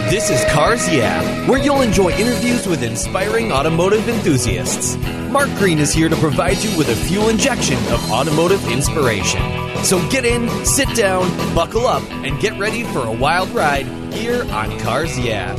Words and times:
This 0.10 0.31
is 0.31 0.44
Cars 0.52 0.91
Yeah, 0.91 1.21
where 1.47 1.60
you'll 1.60 1.81
enjoy 1.81 2.10
interviews 2.13 2.65
with 2.65 2.81
inspiring 2.81 3.52
automotive 3.52 4.10
enthusiasts. 4.10 4.97
Mark 5.30 5.50
Green 5.60 5.78
is 5.78 5.94
here 5.94 6.10
to 6.10 6.16
provide 6.16 6.58
you 6.64 6.76
with 6.76 6.90
a 6.90 6.96
fuel 6.96 7.30
injection 7.30 7.78
of 7.94 8.12
automotive 8.12 8.68
inspiration. 8.72 9.44
So 9.84 10.00
get 10.10 10.26
in, 10.26 10.50
sit 10.66 10.90
down, 10.96 11.30
buckle 11.54 11.86
up, 11.86 12.02
and 12.10 12.42
get 12.42 12.58
ready 12.58 12.82
for 12.86 13.06
a 13.06 13.12
wild 13.12 13.50
ride 13.50 13.86
here 14.12 14.42
on 14.52 14.80
Cars 14.80 15.20
Yeah. 15.20 15.54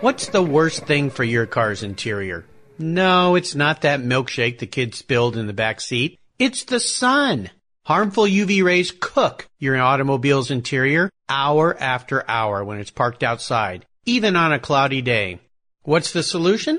What's 0.00 0.28
the 0.28 0.42
worst 0.42 0.86
thing 0.86 1.10
for 1.10 1.24
your 1.24 1.44
car's 1.44 1.82
interior? 1.82 2.44
No, 2.78 3.34
it's 3.34 3.56
not 3.56 3.82
that 3.82 3.98
milkshake 3.98 4.60
the 4.60 4.66
kid 4.68 4.94
spilled 4.94 5.36
in 5.36 5.48
the 5.48 5.52
back 5.52 5.80
seat. 5.80 6.20
It's 6.38 6.62
the 6.62 6.78
sun. 6.78 7.50
Harmful 7.84 8.24
UV 8.24 8.62
rays 8.62 8.92
cook 8.92 9.48
your 9.58 9.76
automobile's 9.76 10.52
interior 10.52 11.10
hour 11.28 11.76
after 11.80 12.24
hour 12.30 12.62
when 12.62 12.78
it's 12.78 12.92
parked 12.92 13.24
outside, 13.24 13.86
even 14.06 14.36
on 14.36 14.52
a 14.52 14.60
cloudy 14.60 15.02
day. 15.02 15.40
What's 15.82 16.12
the 16.12 16.22
solution? 16.22 16.78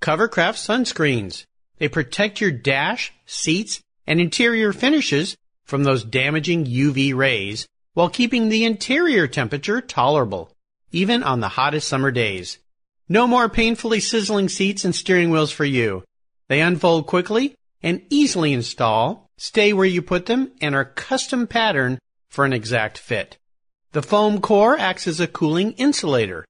Covercraft 0.00 0.54
sunscreens. 0.54 1.46
They 1.78 1.88
protect 1.88 2.40
your 2.40 2.52
dash, 2.52 3.12
seats, 3.26 3.82
and 4.06 4.20
interior 4.20 4.72
finishes 4.72 5.36
from 5.64 5.82
those 5.82 6.04
damaging 6.04 6.66
UV 6.66 7.16
rays 7.16 7.66
while 7.94 8.08
keeping 8.08 8.48
the 8.48 8.64
interior 8.64 9.26
temperature 9.26 9.80
tolerable, 9.80 10.52
even 10.92 11.24
on 11.24 11.40
the 11.40 11.48
hottest 11.48 11.88
summer 11.88 12.12
days. 12.12 12.58
No 13.12 13.26
more 13.26 13.48
painfully 13.48 13.98
sizzling 13.98 14.48
seats 14.48 14.84
and 14.84 14.94
steering 14.94 15.30
wheels 15.30 15.50
for 15.50 15.64
you. 15.64 16.04
They 16.46 16.60
unfold 16.60 17.08
quickly 17.08 17.56
and 17.82 18.02
easily 18.08 18.52
install, 18.52 19.28
stay 19.36 19.72
where 19.72 19.84
you 19.84 20.00
put 20.00 20.26
them, 20.26 20.52
and 20.60 20.76
are 20.76 20.84
custom 20.84 21.48
patterned 21.48 21.98
for 22.28 22.44
an 22.44 22.52
exact 22.52 22.98
fit. 22.98 23.36
The 23.90 24.00
foam 24.00 24.40
core 24.40 24.78
acts 24.78 25.08
as 25.08 25.18
a 25.18 25.26
cooling 25.26 25.72
insulator, 25.72 26.44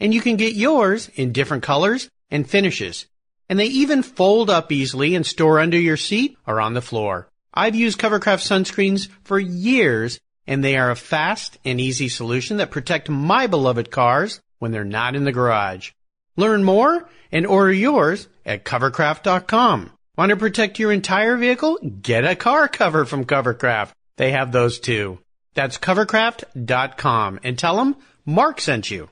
and 0.00 0.14
you 0.14 0.22
can 0.22 0.36
get 0.36 0.54
yours 0.54 1.10
in 1.16 1.32
different 1.32 1.62
colors 1.62 2.08
and 2.30 2.48
finishes. 2.48 3.04
And 3.50 3.58
they 3.58 3.66
even 3.66 4.02
fold 4.02 4.48
up 4.48 4.72
easily 4.72 5.14
and 5.14 5.26
store 5.26 5.60
under 5.60 5.78
your 5.78 5.98
seat 5.98 6.38
or 6.46 6.62
on 6.62 6.72
the 6.72 6.80
floor. 6.80 7.28
I've 7.52 7.74
used 7.74 7.98
Covercraft 7.98 8.40
sunscreens 8.40 9.10
for 9.22 9.38
years, 9.38 10.18
and 10.46 10.64
they 10.64 10.78
are 10.78 10.90
a 10.90 10.96
fast 10.96 11.58
and 11.62 11.78
easy 11.78 12.08
solution 12.08 12.56
that 12.56 12.70
protect 12.70 13.10
my 13.10 13.46
beloved 13.46 13.90
cars 13.90 14.40
when 14.58 14.72
they're 14.72 14.82
not 14.82 15.14
in 15.14 15.24
the 15.24 15.32
garage. 15.32 15.90
Learn 16.36 16.64
more 16.64 17.08
and 17.32 17.46
order 17.46 17.72
yours 17.72 18.28
at 18.44 18.64
covercraft.com. 18.64 19.90
Want 20.16 20.30
to 20.30 20.36
protect 20.36 20.78
your 20.78 20.92
entire 20.92 21.36
vehicle? 21.36 21.78
Get 22.02 22.24
a 22.24 22.36
car 22.36 22.68
cover 22.68 23.04
from 23.04 23.24
Covercraft. 23.24 23.92
They 24.16 24.30
have 24.32 24.52
those 24.52 24.78
too. 24.78 25.18
That's 25.54 25.78
covercraft.com 25.78 27.40
and 27.42 27.58
tell 27.58 27.76
them 27.76 27.96
Mark 28.24 28.60
sent 28.60 28.90
you. 28.90 29.08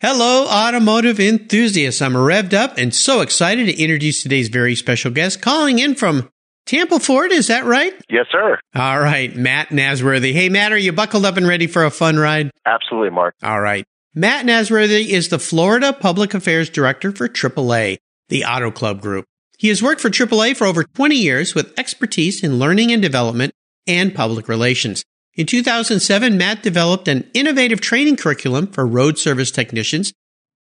Hello, 0.00 0.46
automotive 0.46 1.18
enthusiasts. 1.18 2.02
I'm 2.02 2.12
revved 2.12 2.52
up 2.52 2.76
and 2.76 2.94
so 2.94 3.20
excited 3.20 3.66
to 3.66 3.80
introduce 3.82 4.22
today's 4.22 4.48
very 4.48 4.74
special 4.74 5.10
guest 5.10 5.40
calling 5.40 5.78
in 5.78 5.94
from 5.94 6.28
Tampa, 6.66 6.98
Florida. 6.98 7.34
Is 7.34 7.46
that 7.46 7.64
right? 7.64 7.92
Yes, 8.08 8.26
sir. 8.30 8.58
All 8.74 9.00
right, 9.00 9.34
Matt 9.34 9.68
Nasworthy. 9.68 10.32
Hey, 10.32 10.48
Matt, 10.48 10.72
are 10.72 10.78
you 10.78 10.92
buckled 10.92 11.24
up 11.24 11.36
and 11.36 11.46
ready 11.46 11.66
for 11.66 11.84
a 11.84 11.90
fun 11.90 12.16
ride? 12.18 12.50
Absolutely, 12.66 13.10
Mark. 13.10 13.34
All 13.42 13.60
right. 13.60 13.84
Matt 14.16 14.46
Nasworthy 14.46 15.08
is 15.08 15.28
the 15.28 15.40
Florida 15.40 15.92
Public 15.92 16.34
Affairs 16.34 16.70
Director 16.70 17.10
for 17.10 17.28
AAA, 17.28 17.98
the 18.28 18.44
Auto 18.44 18.70
Club 18.70 19.00
Group. 19.00 19.24
He 19.58 19.70
has 19.70 19.82
worked 19.82 20.00
for 20.00 20.08
AAA 20.08 20.56
for 20.56 20.68
over 20.68 20.84
20 20.84 21.16
years 21.16 21.56
with 21.56 21.76
expertise 21.76 22.44
in 22.44 22.60
learning 22.60 22.92
and 22.92 23.02
development 23.02 23.52
and 23.88 24.14
public 24.14 24.46
relations. 24.46 25.02
In 25.34 25.46
2007, 25.46 26.38
Matt 26.38 26.62
developed 26.62 27.08
an 27.08 27.28
innovative 27.34 27.80
training 27.80 28.14
curriculum 28.14 28.68
for 28.68 28.86
road 28.86 29.18
service 29.18 29.50
technicians. 29.50 30.12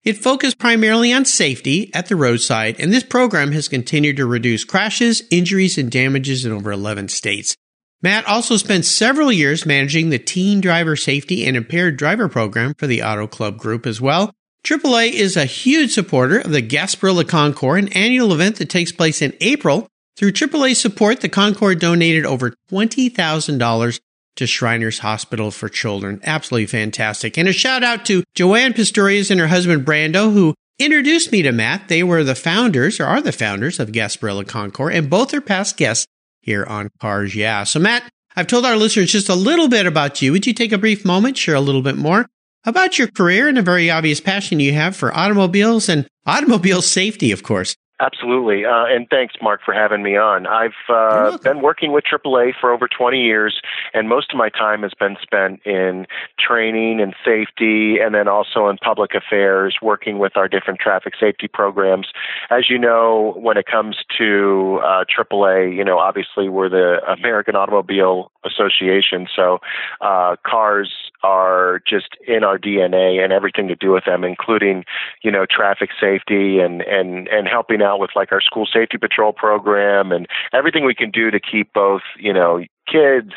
It 0.05 0.17
focused 0.17 0.59
primarily 0.59 1.13
on 1.13 1.25
safety 1.25 1.93
at 1.93 2.07
the 2.07 2.15
roadside, 2.15 2.79
and 2.79 2.93
this 2.93 3.03
program 3.03 3.51
has 3.51 3.67
continued 3.67 4.19
to 4.19 4.27
reduce 4.27 4.63
crashes, 4.63 5.25
injuries, 5.29 5.77
and 5.77 5.91
damages 5.91 6.45
in 6.45 6.53
over 6.53 6.71
11 6.71 7.09
states. 7.09 7.57
Matt 8.03 8.27
also 8.27 8.57
spent 8.57 8.87
several 8.87 9.31
years 9.31 9.67
managing 9.67 10.09
the 10.09 10.19
Teen 10.19 10.63
Driver 10.63 10.97
Safety 10.97 11.47
and 11.47 11.57
Impaired 11.57 11.99
Driver 11.99 12.29
Program 12.29 12.75
for 12.75 12.87
the 12.87 13.03
Auto 13.03 13.27
Club 13.27 13.59
Group 13.59 13.87
as 13.87 14.01
well. 14.01 14.33
AAA 14.65 15.13
is 15.13 15.37
a 15.37 15.45
huge 15.45 15.93
supporter 15.93 16.39
of 16.39 16.51
the 16.51 16.63
Gasparilla 16.63 17.29
Concours, 17.29 17.83
an 17.83 17.93
annual 17.93 18.33
event 18.33 18.57
that 18.57 18.71
takes 18.71 18.93
place 18.93 19.21
in 19.21 19.35
April. 19.41 19.87
Through 20.17 20.33
AAA 20.33 20.77
support, 20.77 21.21
the 21.21 21.29
Concours 21.29 21.77
donated 21.77 22.25
over 22.25 22.55
$20,000 22.71 24.01
to 24.37 24.47
Shriners 24.47 25.01
Hospital 25.01 25.51
for 25.51 25.69
Children. 25.69 26.21
Absolutely 26.25 26.67
fantastic. 26.67 27.37
And 27.37 27.49
a 27.49 27.53
shout 27.53 27.83
out 27.83 28.07
to 28.07 28.25
Joanne 28.35 28.73
Pistorius 28.73 29.31
and 29.31 29.41
her 29.41 29.49
husband 29.49 29.85
Brando, 29.85 30.33
who 30.33 30.55
introduced 30.79 31.33
me 31.33 31.43
to 31.43 31.53
Matt. 31.53 31.89
They 31.89 32.03
were 32.03 32.25
the 32.25 32.35
founders, 32.35 32.99
or 32.99 33.05
are 33.05 33.21
the 33.21 33.33
founders 33.33 33.79
of 33.79 33.93
Gasparilla 33.93 34.47
Concours, 34.47 34.95
and 34.95 35.11
both 35.11 35.35
are 35.35 35.43
past 35.43 35.77
guests 35.77 36.07
here 36.41 36.65
on 36.65 36.91
Cars 37.01 37.35
Yeah. 37.35 37.65
So, 37.65 37.79
Matt, 37.81 38.11
I've 38.37 38.47
told 38.47 38.65
our 38.65 38.77
listeners 38.77 39.13
just 39.13 39.29
a 39.29 39.35
little 39.35 39.69
bit 39.69 39.87
about 39.87 40.23
you. 40.23 40.33
Would 40.33 40.47
you 40.47 40.55
take 40.55 40.73
a 40.73 40.79
brief 40.79 41.05
moment, 41.05 41.37
share 41.37 41.55
a 41.55 41.61
little 41.61 41.83
bit 41.83 41.97
more 41.97 42.27
about 42.65 42.99
your 42.99 43.09
career 43.09 43.49
and 43.49 43.59
a 43.59 43.63
very 43.63 43.91
obvious 43.91 44.21
passion 44.21 44.61
you 44.61 44.73
have 44.73 44.95
for 44.95 45.17
automobiles 45.17 45.89
and 45.89 46.07
automobile 46.27 46.83
safety, 46.83 47.33
of 47.33 47.43
course? 47.43 47.77
Absolutely. 48.01 48.65
Uh, 48.65 48.87
and 48.87 49.07
thanks, 49.11 49.35
Mark, 49.43 49.61
for 49.63 49.75
having 49.75 50.03
me 50.03 50.17
on. 50.17 50.47
I've 50.47 50.73
uh, 50.89 51.37
been 51.39 51.61
working 51.61 51.93
with 51.93 52.05
AAA 52.11 52.53
for 52.59 52.73
over 52.73 52.89
20 52.89 53.23
years, 53.23 53.61
and 53.93 54.09
most 54.09 54.33
of 54.33 54.39
my 54.39 54.49
time 54.49 54.83
has 54.83 54.93
been 54.99 55.19
spent 55.21 55.61
in 55.67 56.07
training 56.39 57.03
and 57.03 57.15
safety, 57.23 57.99
and 58.01 58.15
then 58.15 58.27
also 58.27 58.69
in 58.69 58.79
public 58.79 59.11
affairs, 59.15 59.77
working 59.83 60.19
with 60.19 60.35
our 60.35 60.49
different 60.49 60.81
traffic 60.81 61.13
safety 61.21 61.47
programs. 61.47 62.09
As 62.49 62.71
you 62.71 62.79
know, 62.79 63.35
when 63.37 63.59
it 63.59 63.67
comes 63.67 63.99
to 64.17 64.81
uh, 64.83 65.05
AAA, 65.05 65.77
you 65.77 65.85
know, 65.85 65.99
obviously 65.99 66.49
we're 66.49 66.71
the 66.71 67.01
American 67.07 67.55
Automobile 67.55 68.33
Association, 68.47 69.29
so 69.37 69.59
uh, 70.01 70.37
cars 70.47 71.10
are 71.23 71.81
just 71.87 72.17
in 72.27 72.45
our 72.45 72.59
DNA 72.59 73.23
and 73.23 73.33
everything 73.33 73.69
to 73.69 73.77
do 73.77 73.91
with 73.91 74.05
them, 74.05 74.25
including, 74.25 74.85
you 75.23 75.31
know, 75.31 75.47
traffic 75.49 75.91
safety 76.01 76.59
and, 76.59 76.83
and, 76.83 77.29
and 77.29 77.49
helping 77.49 77.83
out 77.83 78.01
with 78.01 78.11
like 78.17 78.33
our 78.33 78.41
school 78.41 78.67
safety 78.67 78.99
patrol 78.99 79.33
program 79.33 80.13
and 80.13 80.27
everything 80.53 80.85
we 80.85 80.95
can 80.95 81.11
do 81.11 81.31
to 81.31 81.41
keep 81.41 81.73
both, 81.73 82.03
you 82.19 82.33
know, 82.33 82.63
kids, 82.91 83.33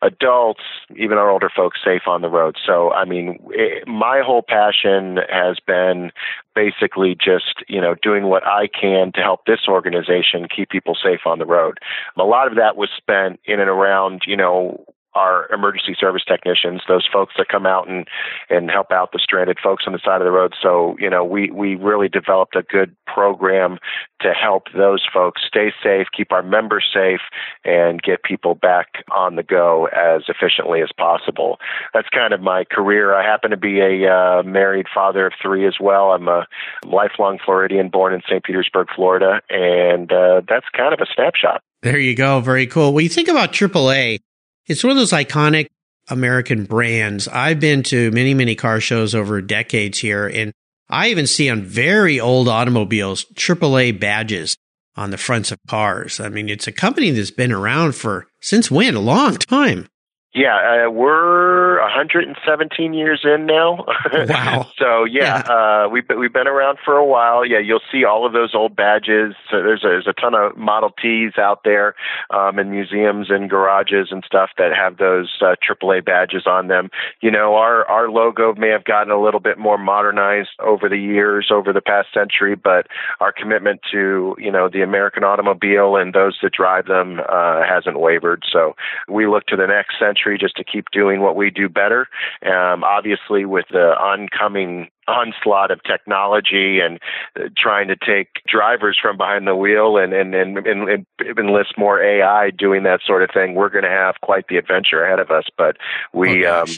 adults, 0.00 0.62
even 0.96 1.18
our 1.18 1.30
older 1.30 1.50
folks 1.54 1.80
safe 1.84 2.02
on 2.06 2.22
the 2.22 2.28
road. 2.28 2.56
So, 2.64 2.92
I 2.92 3.04
mean, 3.04 3.38
it, 3.50 3.86
my 3.88 4.22
whole 4.24 4.42
passion 4.46 5.18
has 5.28 5.58
been 5.66 6.12
basically 6.54 7.14
just, 7.14 7.64
you 7.68 7.80
know, 7.80 7.94
doing 8.02 8.24
what 8.24 8.46
I 8.46 8.68
can 8.68 9.12
to 9.12 9.20
help 9.20 9.46
this 9.46 9.60
organization 9.68 10.46
keep 10.54 10.70
people 10.70 10.96
safe 11.02 11.20
on 11.26 11.38
the 11.38 11.46
road. 11.46 11.78
A 12.16 12.24
lot 12.24 12.46
of 12.46 12.56
that 12.56 12.76
was 12.76 12.90
spent 12.96 13.40
in 13.44 13.60
and 13.60 13.70
around, 13.70 14.22
you 14.26 14.36
know, 14.36 14.84
our 15.14 15.48
emergency 15.52 15.94
service 15.98 16.22
technicians, 16.26 16.82
those 16.88 17.08
folks 17.12 17.34
that 17.36 17.48
come 17.48 17.66
out 17.66 17.88
and, 17.88 18.08
and 18.48 18.70
help 18.70 18.90
out 18.90 19.12
the 19.12 19.18
stranded 19.22 19.58
folks 19.62 19.84
on 19.86 19.92
the 19.92 20.00
side 20.04 20.20
of 20.20 20.24
the 20.24 20.30
road. 20.30 20.54
So, 20.60 20.96
you 20.98 21.10
know, 21.10 21.24
we, 21.24 21.50
we 21.50 21.74
really 21.74 22.08
developed 22.08 22.56
a 22.56 22.62
good 22.62 22.94
program 23.06 23.78
to 24.22 24.32
help 24.32 24.64
those 24.74 25.04
folks 25.12 25.42
stay 25.46 25.72
safe, 25.82 26.06
keep 26.16 26.32
our 26.32 26.42
members 26.42 26.84
safe, 26.92 27.20
and 27.64 28.00
get 28.02 28.22
people 28.22 28.54
back 28.54 29.04
on 29.14 29.36
the 29.36 29.42
go 29.42 29.86
as 29.86 30.22
efficiently 30.28 30.80
as 30.80 30.90
possible. 30.96 31.58
That's 31.92 32.08
kind 32.08 32.32
of 32.32 32.40
my 32.40 32.64
career. 32.64 33.14
I 33.14 33.22
happen 33.24 33.50
to 33.50 33.56
be 33.56 33.80
a 33.80 34.10
uh, 34.10 34.42
married 34.42 34.86
father 34.92 35.26
of 35.26 35.32
three 35.40 35.66
as 35.66 35.74
well. 35.80 36.12
I'm 36.12 36.28
a 36.28 36.46
lifelong 36.84 37.38
Floridian 37.44 37.88
born 37.88 38.14
in 38.14 38.22
St. 38.28 38.42
Petersburg, 38.42 38.88
Florida, 38.94 39.40
and 39.50 40.10
uh, 40.12 40.42
that's 40.48 40.66
kind 40.76 40.94
of 40.94 41.00
a 41.00 41.06
snapshot. 41.14 41.62
There 41.82 41.98
you 41.98 42.14
go. 42.14 42.40
Very 42.40 42.66
cool. 42.66 42.94
When 42.94 43.02
you 43.02 43.08
think 43.08 43.28
about 43.28 43.52
AAA, 43.52 44.20
it's 44.66 44.84
one 44.84 44.92
of 44.92 44.96
those 44.96 45.12
iconic 45.12 45.68
American 46.08 46.64
brands. 46.64 47.28
I've 47.28 47.60
been 47.60 47.82
to 47.84 48.10
many, 48.10 48.34
many 48.34 48.54
car 48.54 48.80
shows 48.80 49.14
over 49.14 49.40
decades 49.40 49.98
here, 49.98 50.26
and 50.26 50.52
I 50.88 51.08
even 51.08 51.26
see 51.26 51.48
on 51.48 51.62
very 51.62 52.20
old 52.20 52.48
automobiles 52.48 53.24
AAA 53.34 53.98
badges 53.98 54.56
on 54.96 55.10
the 55.10 55.18
fronts 55.18 55.50
of 55.50 55.58
cars. 55.68 56.20
I 56.20 56.28
mean, 56.28 56.48
it's 56.48 56.66
a 56.66 56.72
company 56.72 57.10
that's 57.10 57.30
been 57.30 57.52
around 57.52 57.94
for 57.94 58.26
since 58.40 58.70
when? 58.70 58.94
A 58.94 59.00
long 59.00 59.36
time. 59.36 59.88
Yeah, 60.34 60.86
uh, 60.86 60.90
we're 60.90 61.78
117 61.82 62.94
years 62.94 63.20
in 63.24 63.46
now. 63.46 63.84
Wow. 64.32 64.70
so 64.78 65.04
yeah, 65.04 65.42
yeah. 65.46 65.84
Uh, 65.84 65.88
we've 65.88 66.04
we've 66.16 66.32
been 66.32 66.46
around 66.46 66.78
for 66.84 66.96
a 66.96 67.04
while. 67.04 67.44
Yeah, 67.44 67.58
you'll 67.58 67.80
see 67.90 68.04
all 68.04 68.24
of 68.24 68.32
those 68.32 68.54
old 68.54 68.76
badges. 68.76 69.34
So 69.50 69.62
there's 69.62 69.82
a, 69.84 69.88
there's 69.88 70.06
a 70.06 70.12
ton 70.12 70.34
of 70.34 70.56
Model 70.56 70.90
Ts 70.90 71.38
out 71.38 71.64
there 71.64 71.94
um, 72.30 72.58
in 72.58 72.70
museums 72.70 73.30
and 73.30 73.50
garages 73.50 74.08
and 74.10 74.22
stuff 74.24 74.50
that 74.58 74.72
have 74.74 74.98
those 74.98 75.30
uh, 75.40 75.56
AAA 75.66 76.04
badges 76.04 76.46
on 76.46 76.68
them. 76.68 76.88
You 77.20 77.30
know, 77.30 77.56
our 77.56 77.86
our 77.88 78.10
logo 78.10 78.54
may 78.54 78.68
have 78.68 78.84
gotten 78.84 79.12
a 79.12 79.20
little 79.20 79.40
bit 79.40 79.58
more 79.58 79.78
modernized 79.78 80.50
over 80.60 80.88
the 80.88 80.98
years, 80.98 81.50
over 81.52 81.72
the 81.72 81.82
past 81.82 82.08
century, 82.14 82.54
but 82.54 82.86
our 83.20 83.32
commitment 83.32 83.80
to 83.92 84.36
you 84.38 84.50
know 84.50 84.68
the 84.68 84.82
American 84.82 85.24
automobile 85.24 85.96
and 85.96 86.14
those 86.14 86.38
that 86.42 86.52
drive 86.52 86.86
them 86.86 87.20
uh, 87.28 87.62
hasn't 87.68 87.98
wavered. 87.98 88.44
So 88.50 88.76
we 89.08 89.26
look 89.26 89.46
to 89.46 89.56
the 89.56 89.66
next 89.66 89.98
century 89.98 90.21
country 90.22 90.38
just 90.38 90.56
to 90.56 90.64
keep 90.64 90.86
doing 90.92 91.20
what 91.20 91.36
we 91.36 91.50
do 91.50 91.68
better. 91.68 92.06
Um, 92.44 92.84
obviously, 92.84 93.44
with 93.44 93.66
the 93.70 93.94
oncoming 93.98 94.88
onslaught 95.08 95.70
of 95.70 95.82
technology 95.82 96.78
and 96.80 97.00
uh, 97.36 97.48
trying 97.56 97.88
to 97.88 97.96
take 97.96 98.28
drivers 98.46 98.98
from 99.00 99.16
behind 99.16 99.46
the 99.46 99.56
wheel 99.56 99.96
and, 99.96 100.12
and, 100.12 100.34
and, 100.34 100.58
and, 100.58 101.06
enlist 101.38 101.74
more 101.76 102.00
AI 102.00 102.50
doing 102.50 102.84
that 102.84 103.00
sort 103.04 103.22
of 103.22 103.30
thing, 103.34 103.54
we're 103.54 103.68
going 103.68 103.84
to 103.84 103.90
have 103.90 104.14
quite 104.22 104.46
the 104.48 104.56
adventure 104.56 105.04
ahead 105.04 105.18
of 105.18 105.30
us. 105.30 105.44
But 105.58 105.76
we, 106.12 106.46
oh, 106.46 106.62
um, 106.62 106.68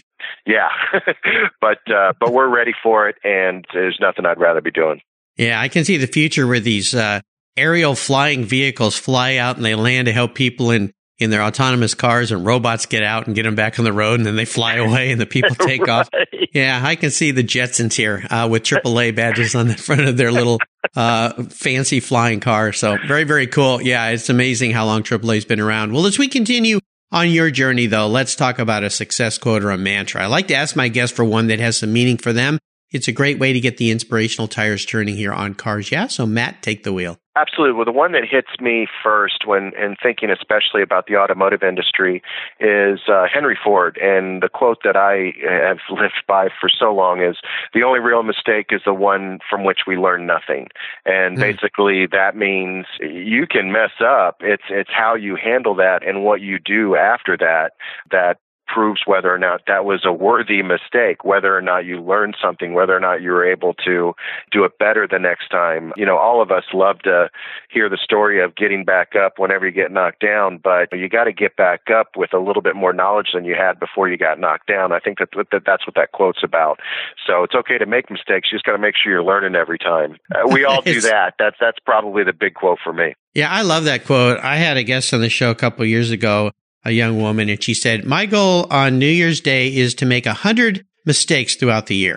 yeah, 0.46 0.69
but, 1.61 1.79
uh, 1.93 2.14
but 2.19 2.32
we're 2.32 2.49
ready 2.49 2.73
for 2.82 3.08
it 3.08 3.17
and 3.25 3.67
there's 3.75 3.99
nothing 4.00 4.25
I'd 4.25 4.41
rather 4.41 4.62
be 4.62 4.70
doing. 4.70 5.00
Yeah, 5.37 5.61
I 5.61 5.69
can 5.69 5.85
see 5.85 5.99
the 5.99 6.06
future 6.06 6.46
where 6.46 6.61
these, 6.61 6.94
uh, 6.94 7.20
aerial 7.56 7.94
flying 7.94 8.44
vehicles 8.44 8.99
fly 8.99 9.37
out 9.37 9.56
and 9.56 9.64
they 9.64 9.75
land 9.76 10.06
to 10.06 10.12
help 10.12 10.35
people 10.35 10.70
in 10.70 10.93
in 11.19 11.31
their 11.31 11.43
autonomous 11.43 11.94
cars 11.94 12.32
and 12.32 12.44
robots 12.44 12.87
get 12.87 13.02
out 13.02 13.26
and 13.26 13.37
get 13.37 13.44
them 13.44 13.55
back 13.55 13.78
on 13.78 13.84
the 13.84 13.93
road 13.93 14.19
and 14.19 14.26
then 14.26 14.37
they 14.37 14.44
fly 14.44 14.75
away 14.75 15.12
and 15.12 15.20
the 15.20 15.26
people 15.26 15.55
take 15.61 15.82
right. 15.82 15.90
off. 15.90 16.08
Yeah, 16.52 16.81
I 16.82 16.96
can 16.96 17.11
see 17.11 17.31
the 17.31 17.44
Jetsons 17.44 17.94
here 17.94 18.26
uh, 18.31 18.49
with 18.50 18.64
AAA 18.64 19.14
badges 19.14 19.55
on 19.55 19.69
the 19.69 19.76
front 19.76 20.02
of 20.02 20.16
their 20.16 20.32
little 20.32 20.58
uh, 20.96 21.44
fancy 21.44 22.00
flying 22.00 22.40
car. 22.40 22.72
So 22.72 22.99
very, 23.06 23.25
very 23.25 23.46
cool. 23.46 23.81
Yeah, 23.81 24.08
it's 24.08 24.28
amazing 24.28 24.72
how 24.72 24.87
long 24.87 25.02
AAA's 25.02 25.44
been 25.44 25.61
around. 25.61 25.93
Well, 25.93 26.06
as 26.06 26.19
we 26.19 26.28
continue 26.28 26.81
on 27.12 27.31
your 27.31 27.50
journey, 27.50 27.87
though, 27.87 28.08
let's 28.08 28.34
talk 28.34 28.58
about 28.58 28.82
a 28.82 28.90
success 28.90 29.38
quote 29.38 29.62
or 29.62 29.70
a 29.70 29.78
mantra. 29.78 30.22
I 30.22 30.26
like 30.26 30.49
to 30.49 30.55
ask 30.55 30.75
my 30.75 30.88
guests 30.88 31.14
for 31.14 31.25
one 31.25 31.46
that 31.46 31.60
has 31.60 31.78
some 31.78 31.93
meaning 31.93 32.19
for 32.19 32.32
them. 32.32 32.58
It's 32.90 33.08
a 33.08 33.12
great 33.12 33.38
way 33.38 33.52
to 33.52 33.60
get 33.60 33.76
the 33.76 33.90
inspirational 33.90 34.46
tires 34.46 34.84
turning 34.84 35.17
here 35.17 35.32
on 35.32 35.55
Cars 35.55 35.90
Yeah. 35.90 36.06
So, 36.06 36.26
Matt, 36.26 36.62
take 36.62 36.84
the 36.84 36.93
wheel. 36.93 37.19
Absolutely. 37.36 37.75
Well, 37.75 37.84
the 37.84 37.92
one 37.92 38.12
that 38.12 38.22
hits 38.25 38.60
me 38.60 38.86
first 39.02 39.44
when 39.44 39.72
in 39.75 39.96
thinking 40.00 40.31
especially 40.31 40.82
about 40.82 41.06
the 41.06 41.16
automotive 41.16 41.64
industry 41.64 42.22
is 42.60 43.00
uh, 43.08 43.26
Henry 43.32 43.58
Ford. 43.62 43.98
And 44.00 44.40
the 44.40 44.48
quote 44.48 44.78
that 44.84 44.96
I 44.96 45.32
have 45.48 45.78
lived 45.90 46.22
by 46.28 46.48
for 46.60 46.69
so 46.69 46.94
long 46.94 47.20
is 47.22 47.36
the 47.72 47.82
only 47.82 47.98
real 47.98 48.22
mistake 48.22 48.66
is 48.70 48.82
the 48.84 48.94
one 48.94 49.40
from 49.50 49.64
which 49.64 49.81
we 49.84 49.96
learn 49.96 50.26
nothing. 50.26 50.69
And 51.04 51.36
mm. 51.36 51.40
basically 51.40 52.06
that 52.06 52.36
means 52.36 52.86
you 53.00 53.48
can 53.48 53.72
mess 53.72 54.00
up. 54.00 54.36
It's, 54.40 54.64
it's 54.70 54.90
how 54.92 55.16
you 55.16 55.34
handle 55.34 55.75
that 55.75 56.06
and 56.06 56.22
what 56.22 56.40
you 56.40 56.60
do 56.60 56.94
after 56.94 57.36
that 57.38 57.72
that 58.12 58.38
proves 58.66 59.02
whether 59.06 59.32
or 59.32 59.38
not 59.38 59.62
that 59.66 59.84
was 59.84 60.05
a 60.05 60.12
worthy 60.12 60.62
mistake, 60.62 61.25
whether 61.25 61.56
or 61.56 61.62
not 61.62 61.84
you 61.84 62.00
learned 62.00 62.37
something, 62.43 62.75
whether 62.75 62.96
or 62.96 63.00
not 63.00 63.22
you 63.22 63.31
were 63.31 63.50
able 63.50 63.75
to 63.84 64.14
do 64.50 64.64
it 64.64 64.78
better 64.78 65.06
the 65.11 65.19
next 65.19 65.49
time. 65.49 65.93
You 65.96 66.06
know, 66.06 66.16
all 66.16 66.43
of 66.43 66.50
us 66.50 66.64
love 66.72 67.00
to 67.00 67.31
hear 67.70 67.88
the 67.88 67.99
story 68.02 68.43
of 68.43 68.56
getting 68.56 68.84
back 68.84 69.12
up 69.16 69.38
whenever 69.38 69.66
you 69.66 69.72
get 69.72 69.93
knocked 69.93 70.20
down, 70.20 70.58
but 70.62 70.88
you 70.93 71.08
got 71.08 71.25
to 71.25 71.32
get 71.32 71.56
back 71.56 71.90
up 71.90 72.16
with 72.16 72.32
a 72.32 72.38
little 72.38 72.62
bit 72.62 72.76
more 72.76 72.93
knowledge 72.93 73.28
than 73.34 73.44
you 73.44 73.55
had 73.55 73.78
before 73.78 74.08
you 74.08 74.16
got 74.16 74.38
knocked 74.38 74.67
down. 74.67 74.93
I 74.93 74.99
think 74.99 75.19
that, 75.19 75.28
that 75.52 75.62
that's 75.67 75.87
what 75.87 75.94
that 75.96 76.12
quote's 76.12 76.43
about. 76.43 76.81
So 77.26 77.43
it's 77.43 77.55
okay 77.55 77.78
to 77.78 77.87
make 77.87 78.10
mistakes. 78.10 78.49
You 78.50 78.56
just 78.56 78.64
got 78.64 78.72
to 78.72 78.78
make 78.78 78.94
sure 78.96 79.12
you're 79.12 79.25
learning 79.25 79.55
every 79.55 79.78
time. 79.78 80.17
Uh, 80.34 80.49
we 80.49 80.64
all 80.64 80.82
do 80.82 81.00
that. 81.02 81.34
That's 81.38 81.56
that's 81.60 81.78
probably 81.84 82.25
the 82.25 82.32
big 82.32 82.55
quote 82.55 82.78
for 82.82 82.93
me. 82.93 83.14
Yeah, 83.34 83.50
I 83.50 83.62
love 83.62 83.84
that 83.84 84.05
quote. 84.05 84.38
I 84.38 84.56
had 84.56 84.76
a 84.76 84.84
guest 84.84 85.12
on 85.12 85.20
the 85.20 85.28
show 85.28 85.50
a 85.50 85.55
couple 85.55 85.84
years 85.84 86.10
ago 86.10 86.52
a 86.84 86.92
young 86.92 87.20
woman, 87.20 87.48
and 87.48 87.62
she 87.62 87.75
said, 87.75 88.04
My 88.04 88.26
goal 88.26 88.66
on 88.70 88.98
New 88.98 89.06
Year's 89.06 89.40
Day 89.40 89.75
is 89.75 89.94
to 89.96 90.06
make 90.06 90.26
a 90.26 90.34
hundred 90.34 90.84
mistakes 91.04 91.54
throughout 91.54 91.86
the 91.86 91.96
year. 91.96 92.16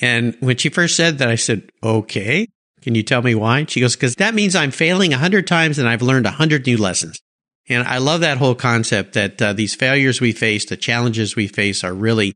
And 0.00 0.36
when 0.40 0.56
she 0.56 0.68
first 0.68 0.96
said 0.96 1.18
that, 1.18 1.28
I 1.28 1.36
said, 1.36 1.70
Okay, 1.82 2.48
can 2.82 2.94
you 2.94 3.02
tell 3.02 3.22
me 3.22 3.34
why? 3.34 3.64
She 3.66 3.80
goes, 3.80 3.96
Because 3.96 4.14
that 4.16 4.34
means 4.34 4.54
I'm 4.54 4.70
failing 4.70 5.12
a 5.12 5.18
hundred 5.18 5.46
times 5.46 5.78
and 5.78 5.88
I've 5.88 6.02
learned 6.02 6.26
a 6.26 6.32
hundred 6.32 6.66
new 6.66 6.76
lessons. 6.76 7.20
And 7.68 7.86
I 7.86 7.98
love 7.98 8.20
that 8.20 8.38
whole 8.38 8.54
concept 8.54 9.14
that 9.14 9.42
uh, 9.42 9.52
these 9.52 9.74
failures 9.74 10.20
we 10.20 10.32
face, 10.32 10.66
the 10.66 10.76
challenges 10.76 11.34
we 11.34 11.48
face 11.48 11.82
are 11.82 11.94
really 11.94 12.34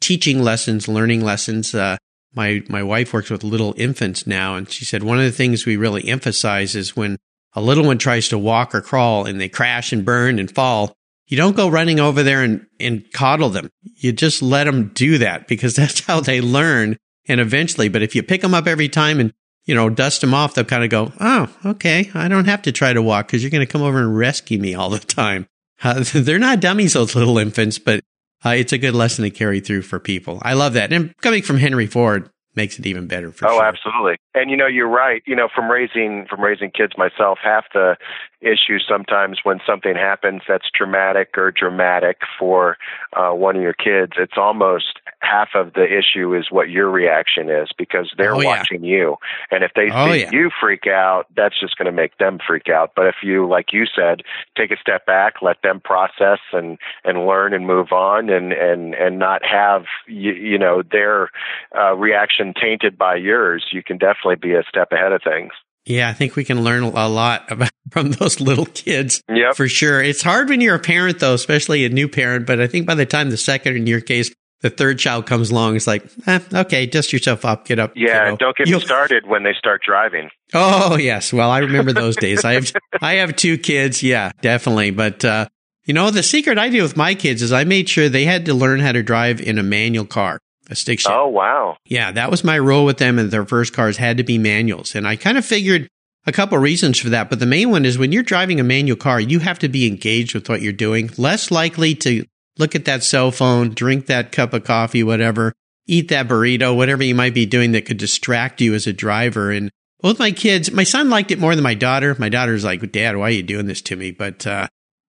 teaching 0.00 0.42
lessons, 0.42 0.86
learning 0.86 1.24
lessons. 1.24 1.74
Uh, 1.74 1.96
my, 2.34 2.62
my 2.68 2.82
wife 2.82 3.12
works 3.12 3.30
with 3.30 3.42
little 3.42 3.74
infants 3.76 4.26
now, 4.26 4.54
and 4.54 4.70
she 4.70 4.84
said 4.84 5.02
one 5.02 5.18
of 5.18 5.24
the 5.24 5.32
things 5.32 5.66
we 5.66 5.76
really 5.76 6.06
emphasize 6.06 6.76
is 6.76 6.94
when 6.94 7.16
a 7.54 7.60
little 7.60 7.84
one 7.84 7.98
tries 7.98 8.28
to 8.28 8.38
walk 8.38 8.74
or 8.74 8.80
crawl 8.80 9.26
and 9.26 9.40
they 9.40 9.48
crash 9.48 9.92
and 9.92 10.04
burn 10.04 10.38
and 10.38 10.50
fall, 10.50 10.94
you 11.26 11.36
don't 11.36 11.56
go 11.56 11.68
running 11.68 12.00
over 12.00 12.22
there 12.22 12.42
and, 12.42 12.66
and 12.78 13.10
coddle 13.12 13.50
them. 13.50 13.70
You 13.82 14.12
just 14.12 14.42
let 14.42 14.64
them 14.64 14.90
do 14.94 15.18
that 15.18 15.48
because 15.48 15.74
that's 15.76 16.00
how 16.00 16.20
they 16.20 16.40
learn. 16.40 16.96
And 17.28 17.40
eventually, 17.40 17.88
but 17.88 18.02
if 18.02 18.14
you 18.14 18.22
pick 18.22 18.40
them 18.40 18.54
up 18.54 18.66
every 18.66 18.88
time 18.88 19.20
and, 19.20 19.32
you 19.64 19.74
know, 19.74 19.88
dust 19.88 20.20
them 20.20 20.34
off, 20.34 20.54
they'll 20.54 20.64
kind 20.64 20.84
of 20.84 20.90
go, 20.90 21.12
Oh, 21.20 21.48
okay. 21.64 22.10
I 22.14 22.28
don't 22.28 22.46
have 22.46 22.62
to 22.62 22.72
try 22.72 22.92
to 22.92 23.02
walk 23.02 23.26
because 23.26 23.42
you're 23.42 23.50
going 23.50 23.66
to 23.66 23.72
come 23.72 23.82
over 23.82 23.98
and 23.98 24.16
rescue 24.16 24.58
me 24.58 24.74
all 24.74 24.90
the 24.90 24.98
time. 24.98 25.46
Uh, 25.82 26.04
they're 26.12 26.38
not 26.38 26.60
dummies, 26.60 26.92
those 26.92 27.14
little 27.14 27.38
infants, 27.38 27.78
but 27.78 28.00
uh, 28.44 28.50
it's 28.50 28.74
a 28.74 28.76
good 28.76 28.92
lesson 28.92 29.22
to 29.22 29.30
carry 29.30 29.60
through 29.60 29.80
for 29.80 29.98
people. 29.98 30.38
I 30.42 30.52
love 30.52 30.74
that. 30.74 30.92
And 30.92 31.16
coming 31.22 31.40
from 31.42 31.56
Henry 31.56 31.86
Ford, 31.86 32.28
makes 32.54 32.78
it 32.78 32.86
even 32.86 33.06
better 33.06 33.30
for 33.32 33.46
oh, 33.46 33.52
sure. 33.52 33.64
absolutely. 33.64 34.16
And 34.34 34.50
you 34.50 34.56
know, 34.56 34.66
you're 34.66 34.88
right. 34.88 35.22
You 35.26 35.36
know, 35.36 35.48
from 35.54 35.70
raising 35.70 36.26
from 36.28 36.40
raising 36.40 36.70
kids 36.70 36.92
myself, 36.96 37.38
half 37.42 37.64
the 37.72 37.96
issue 38.40 38.78
sometimes 38.78 39.40
when 39.42 39.60
something 39.66 39.94
happens 39.94 40.42
that's 40.48 40.70
traumatic 40.74 41.36
or 41.36 41.50
dramatic 41.50 42.18
for 42.38 42.76
uh, 43.14 43.30
one 43.30 43.56
of 43.56 43.62
your 43.62 43.74
kids, 43.74 44.12
it's 44.18 44.38
almost 44.38 44.98
half 45.20 45.50
of 45.54 45.74
the 45.74 45.84
issue 45.84 46.34
is 46.34 46.46
what 46.50 46.70
your 46.70 46.90
reaction 46.90 47.50
is 47.50 47.68
because 47.76 48.12
they're 48.16 48.34
oh, 48.34 48.42
watching 48.42 48.82
yeah. 48.82 48.90
you. 48.90 49.16
And 49.50 49.62
if 49.62 49.72
they 49.74 49.90
oh, 49.92 50.12
see 50.12 50.20
yeah. 50.20 50.30
you 50.32 50.50
freak 50.58 50.86
out, 50.86 51.26
that's 51.36 51.58
just 51.60 51.76
going 51.76 51.86
to 51.86 51.92
make 51.92 52.16
them 52.18 52.38
freak 52.44 52.68
out. 52.68 52.92
But 52.96 53.06
if 53.06 53.16
you, 53.22 53.46
like 53.46 53.72
you 53.72 53.84
said, 53.84 54.22
take 54.56 54.70
a 54.70 54.76
step 54.80 55.04
back, 55.06 55.34
let 55.42 55.60
them 55.62 55.80
process 55.80 56.38
and 56.52 56.78
and 57.04 57.26
learn 57.26 57.52
and 57.52 57.66
move 57.66 57.92
on, 57.92 58.30
and 58.30 58.52
and 58.52 58.94
and 58.94 59.18
not 59.18 59.42
have 59.44 59.84
you, 60.06 60.32
you 60.32 60.58
know 60.58 60.82
their 60.90 61.30
uh, 61.76 61.94
reaction 61.94 62.39
tainted 62.60 62.98
by 62.98 63.16
yours, 63.16 63.66
you 63.72 63.82
can 63.82 63.98
definitely 63.98 64.36
be 64.36 64.54
a 64.54 64.62
step 64.68 64.92
ahead 64.92 65.12
of 65.12 65.22
things. 65.22 65.52
Yeah, 65.86 66.08
I 66.08 66.12
think 66.12 66.36
we 66.36 66.44
can 66.44 66.62
learn 66.62 66.82
a 66.82 67.08
lot 67.08 67.44
about 67.50 67.70
from 67.90 68.12
those 68.12 68.40
little 68.40 68.66
kids. 68.66 69.22
Yep. 69.28 69.56
For 69.56 69.68
sure. 69.68 70.02
It's 70.02 70.22
hard 70.22 70.48
when 70.48 70.60
you're 70.60 70.76
a 70.76 70.80
parent 70.80 71.18
though, 71.18 71.34
especially 71.34 71.84
a 71.84 71.88
new 71.88 72.08
parent, 72.08 72.46
but 72.46 72.60
I 72.60 72.66
think 72.66 72.86
by 72.86 72.94
the 72.94 73.06
time 73.06 73.30
the 73.30 73.36
second 73.36 73.76
in 73.76 73.86
your 73.86 74.00
case, 74.00 74.30
the 74.62 74.70
third 74.70 74.98
child 74.98 75.24
comes 75.24 75.50
along, 75.50 75.76
it's 75.76 75.86
like, 75.86 76.04
eh, 76.26 76.38
okay, 76.52 76.84
dust 76.84 77.14
yourself 77.14 77.46
up, 77.46 77.64
get 77.64 77.78
up. 77.78 77.92
Yeah, 77.96 78.26
you 78.26 78.30
know. 78.32 78.36
don't 78.36 78.56
get 78.56 78.68
You'll... 78.68 78.80
started 78.80 79.26
when 79.26 79.42
they 79.42 79.54
start 79.54 79.82
driving. 79.82 80.28
Oh 80.52 80.96
yes, 80.96 81.32
well 81.32 81.50
I 81.50 81.58
remember 81.60 81.92
those 81.94 82.16
days. 82.16 82.44
I 82.44 82.54
have 82.54 82.70
I 83.00 83.14
have 83.14 83.36
two 83.36 83.56
kids, 83.56 84.02
yeah, 84.02 84.32
definitely. 84.42 84.90
But 84.90 85.24
uh, 85.24 85.48
you 85.84 85.94
know, 85.94 86.10
the 86.10 86.22
secret 86.22 86.58
I 86.58 86.68
did 86.68 86.82
with 86.82 86.96
my 86.96 87.14
kids 87.14 87.40
is 87.40 87.52
I 87.52 87.64
made 87.64 87.88
sure 87.88 88.08
they 88.08 88.26
had 88.26 88.44
to 88.46 88.54
learn 88.54 88.80
how 88.80 88.92
to 88.92 89.02
drive 89.02 89.40
in 89.40 89.58
a 89.58 89.62
manual 89.62 90.04
car 90.04 90.40
a 90.70 90.76
stick 90.76 91.00
shift. 91.00 91.12
Oh, 91.12 91.28
wow. 91.28 91.76
Yeah, 91.84 92.12
that 92.12 92.30
was 92.30 92.44
my 92.44 92.58
role 92.58 92.84
with 92.84 92.98
them, 92.98 93.18
and 93.18 93.30
their 93.30 93.44
first 93.44 93.72
cars 93.72 93.96
had 93.96 94.16
to 94.16 94.24
be 94.24 94.38
manuals. 94.38 94.94
And 94.94 95.06
I 95.06 95.16
kind 95.16 95.36
of 95.36 95.44
figured 95.44 95.88
a 96.26 96.32
couple 96.32 96.56
of 96.56 96.62
reasons 96.62 96.98
for 96.98 97.08
that, 97.10 97.28
but 97.28 97.40
the 97.40 97.46
main 97.46 97.70
one 97.70 97.84
is 97.84 97.98
when 97.98 98.12
you're 98.12 98.22
driving 98.22 98.60
a 98.60 98.64
manual 98.64 98.96
car, 98.96 99.20
you 99.20 99.40
have 99.40 99.58
to 99.58 99.68
be 99.68 99.86
engaged 99.86 100.34
with 100.34 100.48
what 100.48 100.62
you're 100.62 100.72
doing, 100.72 101.10
less 101.18 101.50
likely 101.50 101.94
to 101.96 102.24
look 102.58 102.74
at 102.74 102.84
that 102.84 103.02
cell 103.02 103.30
phone, 103.30 103.70
drink 103.70 104.06
that 104.06 104.32
cup 104.32 104.52
of 104.52 104.64
coffee, 104.64 105.02
whatever, 105.02 105.52
eat 105.86 106.08
that 106.08 106.28
burrito, 106.28 106.76
whatever 106.76 107.02
you 107.02 107.14
might 107.14 107.34
be 107.34 107.46
doing 107.46 107.72
that 107.72 107.86
could 107.86 107.96
distract 107.96 108.60
you 108.60 108.74
as 108.74 108.86
a 108.86 108.92
driver. 108.92 109.50
And 109.50 109.70
both 110.00 110.18
my 110.18 110.30
kids, 110.30 110.70
my 110.70 110.84
son 110.84 111.10
liked 111.10 111.30
it 111.30 111.38
more 111.38 111.54
than 111.54 111.64
my 111.64 111.74
daughter. 111.74 112.14
My 112.18 112.28
daughter's 112.28 112.64
like, 112.64 112.92
Dad, 112.92 113.16
why 113.16 113.28
are 113.28 113.30
you 113.30 113.42
doing 113.42 113.66
this 113.66 113.82
to 113.82 113.96
me? 113.96 114.10
But, 114.12 114.46
uh, 114.46 114.68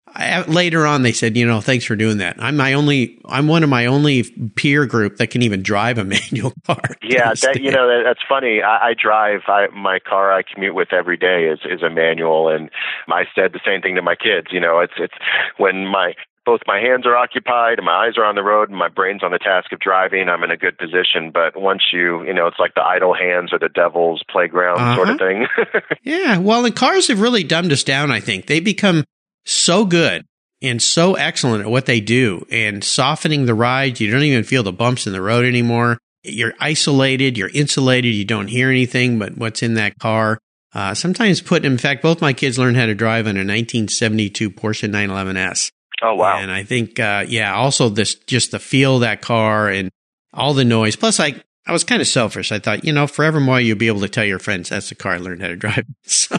I, 0.09 0.43
later 0.43 0.87
on, 0.87 1.03
they 1.03 1.13
said, 1.13 1.37
you 1.37 1.47
know, 1.47 1.61
thanks 1.61 1.85
for 1.85 1.97
doing 1.97 2.19
that. 2.19 2.37
I'm 2.39 2.57
my 2.57 2.73
only, 2.73 3.19
I'm 3.27 3.49
one 3.49 3.63
of 3.63 3.69
my 3.69 3.87
only 3.87 4.23
peer 4.55 4.87
group 4.87 5.17
that 5.17 5.29
can 5.29 5.43
even 5.43 5.63
drive 5.63 5.99
a 5.99 6.05
manual 6.05 6.53
car. 6.65 6.81
Yeah, 7.03 7.35
that, 7.43 7.61
you 7.61 7.71
know, 7.71 7.87
that, 7.89 8.03
that's 8.05 8.21
funny. 8.29 8.63
I, 8.63 8.89
I 8.89 8.95
drive 8.95 9.43
I, 9.49 9.67
my 9.75 9.99
car 9.99 10.33
I 10.33 10.43
commute 10.43 10.75
with 10.75 10.93
every 10.93 11.17
day 11.17 11.45
is 11.45 11.61
is 11.65 11.83
a 11.83 11.91
manual, 11.91 12.49
and 12.49 12.71
I 13.09 13.25
said 13.35 13.53
the 13.53 13.61
same 13.65 13.83
thing 13.83 13.97
to 13.97 14.03
my 14.03 14.15
kids. 14.15 14.49
You 14.51 14.61
know, 14.61 14.81
it's 14.81 14.95
it's 14.99 15.15
when 15.59 15.87
my 15.87 16.15
both 16.47 16.61
my 16.67 16.79
hands 16.79 17.05
are 17.05 17.17
occupied 17.17 17.79
and 17.79 17.85
my 17.85 18.07
eyes 18.07 18.17
are 18.17 18.25
on 18.25 18.37
the 18.37 18.43
road 18.43 18.71
and 18.71 18.79
my 18.79 18.89
brain's 18.89 19.23
on 19.25 19.33
the 19.33 19.39
task 19.39 19.73
of 19.73 19.81
driving, 19.81 20.29
I'm 20.29 20.45
in 20.45 20.53
a 20.53 20.57
good 20.57 20.79
position. 20.79 21.33
But 21.35 21.61
once 21.61 21.83
you, 21.93 22.25
you 22.25 22.33
know, 22.33 22.47
it's 22.47 22.61
like 22.61 22.75
the 22.75 22.85
idle 22.85 23.15
hands 23.15 23.53
or 23.53 23.59
the 23.59 23.69
devil's 23.69 24.23
playground 24.31 24.79
uh-huh. 24.79 24.95
sort 24.95 25.11
of 25.11 25.21
uh-huh. 25.21 25.65
thing. 25.75 25.83
yeah. 26.05 26.39
Well, 26.39 26.63
the 26.63 26.71
cars 26.71 27.09
have 27.09 27.21
really 27.21 27.43
dumbed 27.43 27.73
us 27.73 27.83
down, 27.83 28.13
I 28.13 28.21
think. 28.21 28.47
They 28.47 28.61
become 28.61 29.05
so 29.47 29.85
good 29.85 30.25
and 30.61 30.83
so 30.83 31.15
excellent 31.15 31.63
at 31.63 31.71
what 31.71 31.87
they 31.87 32.01
do 32.01 32.47
and 32.51 32.83
softening 32.83 33.47
the 33.47 33.55
ride. 33.55 34.01
You 34.01 34.11
don't 34.11 34.23
even 34.23 34.45
feel 34.45 34.63
the 34.63 34.73
bumps 34.73 35.07
in 35.07 35.13
the 35.13 35.23
road 35.23 35.45
anymore. 35.45 35.99
You're 36.23 36.55
isolated, 36.59 37.39
you're 37.39 37.51
insulated, 37.51 38.15
you 38.15 38.25
don't 38.25 38.49
hear 38.49 38.69
anything 38.69 39.19
but 39.19 39.37
what's 39.37 39.63
in 39.63 39.75
that 39.75 39.99
car. 39.99 40.39
Uh, 40.75 40.93
sometimes 40.93 41.41
put, 41.41 41.65
in 41.65 41.79
fact, 41.79 42.03
both 42.03 42.21
my 42.21 42.33
kids 42.33 42.59
learned 42.59 42.77
how 42.77 42.87
to 42.87 42.95
drive 42.95 43.27
on 43.27 43.37
a 43.37 43.41
1972 43.41 44.51
Porsche 44.51 44.91
911S. 44.91 45.71
Oh 46.03 46.15
wow! 46.15 46.37
And 46.37 46.53
I 46.53 46.63
think, 46.63 47.01
uh, 47.01 47.25
yeah, 47.27 47.55
also 47.55 47.89
this 47.89 48.17
just 48.17 48.51
the 48.51 48.59
feel 48.59 48.97
of 48.97 49.01
that 49.01 49.23
car 49.23 49.71
and 49.71 49.91
all 50.35 50.53
the 50.53 50.65
noise. 50.65 50.95
Plus, 50.95 51.19
I 51.19 51.41
I 51.67 51.73
was 51.73 51.85
kind 51.85 52.03
of 52.03 52.09
selfish. 52.09 52.53
I 52.53 52.59
thought, 52.59 52.85
you 52.85 52.93
know, 52.93 53.07
forevermore 53.07 53.61
you'll 53.61 53.79
be 53.79 53.89
able 53.89 54.03
to 54.03 54.09
tell 54.09 54.25
your 54.25 54.39
friends 54.39 54.69
that's 54.69 54.91
the 54.91 54.95
car 54.95 55.15
I 55.15 55.17
learned 55.17 55.41
how 55.41 55.49
to 55.49 55.57
drive. 55.57 55.87
So 56.05 56.37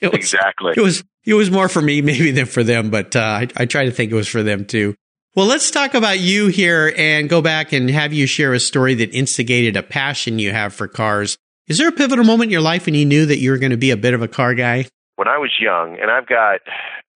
it 0.12 0.12
was, 0.12 0.18
exactly 0.18 0.74
it 0.76 0.80
was 0.80 1.04
it 1.24 1.34
was 1.34 1.50
more 1.50 1.68
for 1.68 1.82
me 1.82 2.00
maybe 2.02 2.30
than 2.30 2.46
for 2.46 2.64
them, 2.64 2.90
but 2.90 3.14
uh, 3.16 3.20
I, 3.20 3.48
I 3.56 3.66
try 3.66 3.84
to 3.84 3.90
think 3.90 4.10
it 4.12 4.14
was 4.14 4.28
for 4.28 4.42
them 4.42 4.64
too. 4.64 4.94
Well, 5.36 5.46
let's 5.46 5.70
talk 5.70 5.94
about 5.94 6.18
you 6.18 6.48
here 6.48 6.92
and 6.96 7.28
go 7.28 7.40
back 7.40 7.72
and 7.72 7.88
have 7.88 8.12
you 8.12 8.26
share 8.26 8.52
a 8.52 8.58
story 8.58 8.94
that 8.94 9.14
instigated 9.14 9.76
a 9.76 9.82
passion 9.82 10.40
you 10.40 10.50
have 10.50 10.74
for 10.74 10.88
cars. 10.88 11.38
Is 11.68 11.78
there 11.78 11.88
a 11.88 11.92
pivotal 11.92 12.24
moment 12.24 12.48
in 12.48 12.52
your 12.52 12.62
life 12.62 12.86
when 12.86 12.96
you 12.96 13.06
knew 13.06 13.26
that 13.26 13.38
you 13.38 13.52
were 13.52 13.58
going 13.58 13.70
to 13.70 13.76
be 13.76 13.92
a 13.92 13.96
bit 13.96 14.12
of 14.12 14.22
a 14.22 14.28
car 14.28 14.54
guy? 14.54 14.86
When 15.14 15.28
I 15.28 15.38
was 15.38 15.52
young, 15.60 15.98
and 16.00 16.10
I've 16.10 16.26
got 16.26 16.60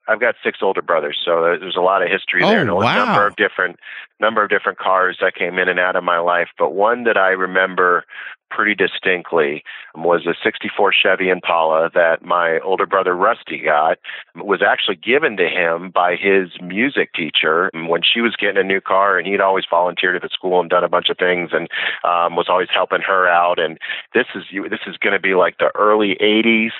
I've 0.06 0.20
got 0.20 0.36
six 0.44 0.58
older 0.62 0.82
brothers, 0.82 1.18
so 1.24 1.42
there's 1.42 1.76
a 1.76 1.80
lot 1.80 2.02
of 2.02 2.08
history 2.08 2.44
oh, 2.44 2.48
there, 2.48 2.60
and 2.60 2.70
a 2.70 2.74
wow. 2.74 3.04
number 3.04 3.26
of 3.26 3.34
different 3.34 3.80
number 4.20 4.44
of 4.44 4.50
different 4.50 4.78
cars 4.78 5.18
that 5.20 5.34
came 5.34 5.58
in 5.58 5.68
and 5.68 5.80
out 5.80 5.96
of 5.96 6.04
my 6.04 6.18
life. 6.18 6.48
But 6.56 6.72
one 6.72 7.04
that 7.04 7.16
I 7.16 7.30
remember 7.30 8.04
pretty 8.54 8.74
distinctly 8.74 9.64
was 9.96 10.26
a 10.26 10.34
64 10.42 10.92
Chevy 10.92 11.28
Impala 11.28 11.90
that 11.92 12.24
my 12.24 12.60
older 12.60 12.86
brother 12.86 13.14
Rusty 13.14 13.58
got. 13.58 13.98
Was 14.36 14.62
actually 14.62 14.96
given 14.96 15.36
to 15.36 15.48
him 15.48 15.90
by 15.90 16.16
his 16.16 16.50
music 16.62 17.12
teacher 17.14 17.70
when 17.74 18.02
she 18.02 18.20
was 18.20 18.36
getting 18.36 18.58
a 18.58 18.64
new 18.64 18.80
car 18.80 19.18
and 19.18 19.26
he'd 19.26 19.40
always 19.40 19.64
volunteered 19.68 20.16
at 20.16 20.22
the 20.22 20.28
school 20.32 20.60
and 20.60 20.70
done 20.70 20.84
a 20.84 20.88
bunch 20.88 21.08
of 21.08 21.18
things 21.18 21.50
and 21.52 21.68
um, 22.04 22.36
was 22.36 22.46
always 22.48 22.68
helping 22.72 23.00
her 23.00 23.28
out. 23.28 23.58
And 23.58 23.78
this 24.14 24.26
is 24.34 24.44
this 24.70 24.80
is 24.86 24.96
going 24.96 25.12
to 25.12 25.20
be 25.20 25.34
like 25.34 25.58
the 25.58 25.70
early 25.74 26.16
80s 26.20 26.74